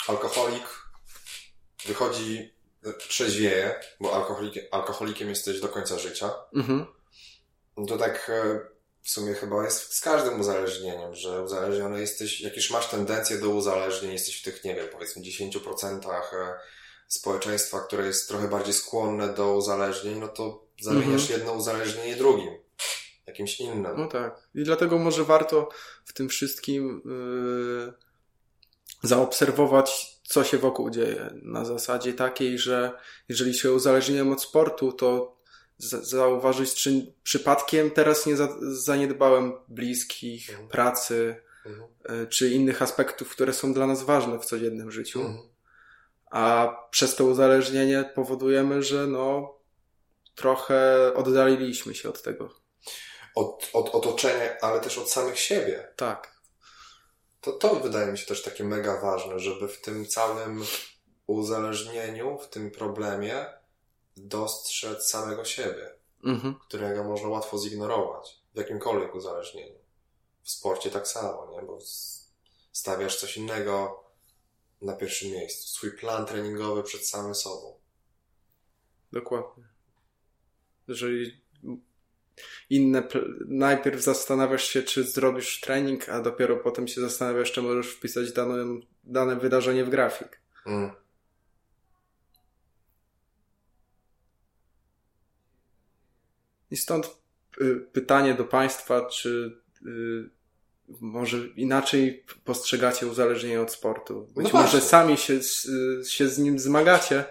alkoholik 0.09 0.64
wychodzi, 1.86 2.59
trzeźwieje, 2.98 3.74
bo 4.00 4.14
alkoholikiem, 4.16 4.64
alkoholikiem 4.70 5.28
jesteś 5.28 5.61
do 5.61 5.68
końca 5.68 5.98
życia, 5.98 6.30
mm-hmm. 6.54 6.86
to 7.88 7.98
tak 7.98 8.30
e, 8.30 8.61
w 9.09 9.11
sumie 9.11 9.34
chyba 9.34 9.64
jest 9.64 9.94
z 9.94 10.00
każdym 10.00 10.40
uzależnieniem, 10.40 11.14
że 11.14 11.42
uzależniony 11.42 12.00
jesteś, 12.00 12.40
jak 12.40 12.56
już 12.56 12.70
masz 12.70 12.86
tendencję 12.86 13.38
do 13.38 13.50
uzależnień, 13.50 14.12
jesteś 14.12 14.40
w 14.40 14.44
tych, 14.44 14.64
nie 14.64 14.74
wiem, 14.74 14.86
powiedzmy 14.92 15.22
10% 15.22 16.12
e, 16.12 16.59
społeczeństwa, 17.06 17.80
które 17.80 18.06
jest 18.06 18.28
trochę 18.28 18.48
bardziej 18.48 18.74
skłonne 18.74 19.28
do 19.28 19.54
uzależnień, 19.54 20.18
no 20.18 20.28
to 20.28 20.64
zamieniasz 20.80 21.22
mhm. 21.22 21.30
jedno 21.30 21.52
uzależnienie 21.52 22.16
drugim, 22.16 22.50
jakimś 23.26 23.61
innym. 23.61 23.96
No 23.96 24.06
tak. 24.06 24.48
I 24.54 24.64
dlatego 24.64 24.98
może 24.98 25.24
warto 25.24 25.68
w 26.04 26.12
tym 26.12 26.28
wszystkim 26.28 27.02
yy, 27.04 27.92
zaobserwować, 29.02 30.20
co 30.22 30.44
się 30.44 30.59
wokół 30.59 30.90
dzieje. 30.90 31.30
Na 31.42 31.64
zasadzie 31.64 32.12
takiej, 32.12 32.59
że 32.59 32.98
jeżeli 33.28 33.54
się 33.54 33.72
uzależniłem 33.72 34.32
od 34.32 34.42
sportu, 34.42 34.92
to 34.92 35.38
zauważyć, 35.78 36.74
czy 36.74 37.12
przypadkiem 37.22 37.90
teraz 37.90 38.26
nie 38.26 38.36
zaniedbałem 38.60 39.52
bliskich, 39.68 40.50
mhm. 40.50 40.68
pracy, 40.68 41.36
mhm. 41.66 41.88
E, 42.04 42.26
czy 42.26 42.50
innych 42.50 42.82
aspektów, 42.82 43.30
które 43.30 43.52
są 43.52 43.72
dla 43.72 43.86
nas 43.86 44.02
ważne 44.02 44.38
w 44.38 44.44
codziennym 44.44 44.90
życiu. 44.90 45.20
Mhm. 45.20 45.48
A 46.30 46.76
przez 46.90 47.16
to 47.16 47.24
uzależnienie 47.24 48.10
powodujemy, 48.14 48.82
że 48.82 49.06
no, 49.06 49.54
trochę 50.34 51.12
oddaliliśmy 51.14 51.94
się 51.94 52.08
od 52.08 52.22
tego. 52.22 52.54
Od, 53.34 53.70
od 53.72 53.88
otoczenia, 53.88 54.56
ale 54.60 54.80
też 54.80 54.98
od 54.98 55.10
samych 55.10 55.38
siebie. 55.38 55.88
Tak. 55.96 56.38
To 57.40 57.52
to 57.52 57.74
wydaje 57.74 58.12
mi 58.12 58.18
się 58.18 58.26
też 58.26 58.42
takie 58.42 58.64
mega 58.64 59.00
ważne, 59.00 59.38
żeby 59.38 59.68
w 59.68 59.80
tym 59.80 60.06
całym 60.06 60.64
uzależnieniu, 61.26 62.38
w 62.38 62.48
tym 62.48 62.70
problemie 62.70 63.46
dostrzec 64.18 65.08
samego 65.08 65.44
siebie, 65.44 65.90
mhm. 66.24 66.54
którego 66.54 67.04
można 67.04 67.28
łatwo 67.28 67.58
zignorować 67.58 68.40
w 68.54 68.58
jakimkolwiek 68.58 69.14
uzależnieniu. 69.14 69.78
W 70.42 70.50
sporcie 70.50 70.90
tak 70.90 71.08
samo, 71.08 71.50
nie? 71.52 71.66
Bo 71.66 71.78
stawiasz 72.72 73.16
coś 73.16 73.36
innego 73.36 74.04
na 74.82 74.92
pierwszym 74.92 75.30
miejscu. 75.30 75.68
Swój 75.68 75.92
plan 75.92 76.26
treningowy 76.26 76.82
przed 76.82 77.06
samym 77.06 77.34
sobą. 77.34 77.78
Dokładnie. 79.12 79.64
Jeżeli 80.88 81.40
inne, 82.70 83.08
najpierw 83.46 84.02
zastanawiasz 84.02 84.64
się, 84.64 84.82
czy 84.82 85.04
zrobisz 85.04 85.60
trening, 85.60 86.08
a 86.08 86.20
dopiero 86.20 86.56
potem 86.56 86.88
się 86.88 87.00
zastanawiasz, 87.00 87.52
czy 87.52 87.62
możesz 87.62 87.86
wpisać 87.86 88.32
dane, 88.32 88.80
dane 89.04 89.36
wydarzenie 89.36 89.84
w 89.84 89.90
grafik. 89.90 90.40
Mm. 90.66 90.90
I 96.70 96.76
stąd 96.76 97.20
y, 97.60 97.76
pytanie 97.92 98.34
do 98.34 98.44
Państwa, 98.44 99.06
czy 99.06 99.60
y, 99.86 100.38
może 101.00 101.38
inaczej 101.38 102.24
postrzegacie 102.44 103.06
uzależnienie 103.06 103.60
od 103.60 103.72
sportu? 103.72 104.28
Być 104.36 104.52
no 104.52 104.62
może 104.62 104.80
sami 104.80 105.16
się, 105.16 105.40
się 106.08 106.28
z 106.28 106.38
nim 106.38 106.58
zmagacie. 106.58 107.24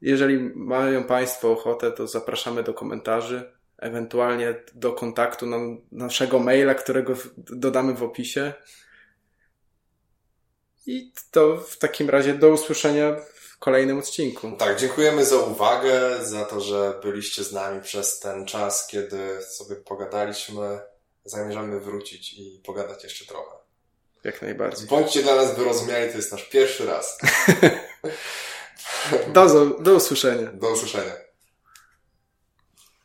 Jeżeli 0.00 0.38
mają 0.54 1.04
Państwo 1.04 1.52
ochotę, 1.52 1.92
to 1.92 2.06
zapraszamy 2.06 2.62
do 2.62 2.74
komentarzy, 2.74 3.52
ewentualnie 3.78 4.54
do 4.74 4.92
kontaktu 4.92 5.46
na 5.46 5.56
naszego 5.92 6.38
maila, 6.38 6.74
którego 6.74 7.14
dodamy 7.36 7.94
w 7.94 8.02
opisie. 8.02 8.52
I 10.86 11.12
to 11.30 11.56
w 11.56 11.78
takim 11.78 12.10
razie 12.10 12.34
do 12.34 12.48
usłyszenia 12.48 13.16
kolejnym 13.60 13.98
odcinku. 13.98 14.52
Tak, 14.58 14.78
dziękujemy 14.78 15.24
za 15.24 15.36
uwagę, 15.36 16.24
za 16.24 16.44
to, 16.44 16.60
że 16.60 16.94
byliście 17.02 17.44
z 17.44 17.52
nami 17.52 17.82
przez 17.82 18.20
ten 18.20 18.46
czas, 18.46 18.86
kiedy 18.86 19.42
sobie 19.42 19.76
pogadaliśmy. 19.76 20.80
Zamierzamy 21.24 21.80
wrócić 21.80 22.32
i 22.32 22.62
pogadać 22.66 23.04
jeszcze 23.04 23.26
trochę. 23.26 23.56
Jak 24.24 24.42
najbardziej. 24.42 24.86
Bądźcie 24.86 25.22
dla 25.22 25.36
nas 25.36 25.56
wyrozumiali, 25.56 26.10
to 26.10 26.16
jest 26.16 26.32
nasz 26.32 26.44
pierwszy 26.44 26.86
raz. 26.86 27.18
do, 29.34 29.66
do 29.66 29.94
usłyszenia. 29.94 30.52
Do 30.52 30.70
usłyszenia. 30.70 31.29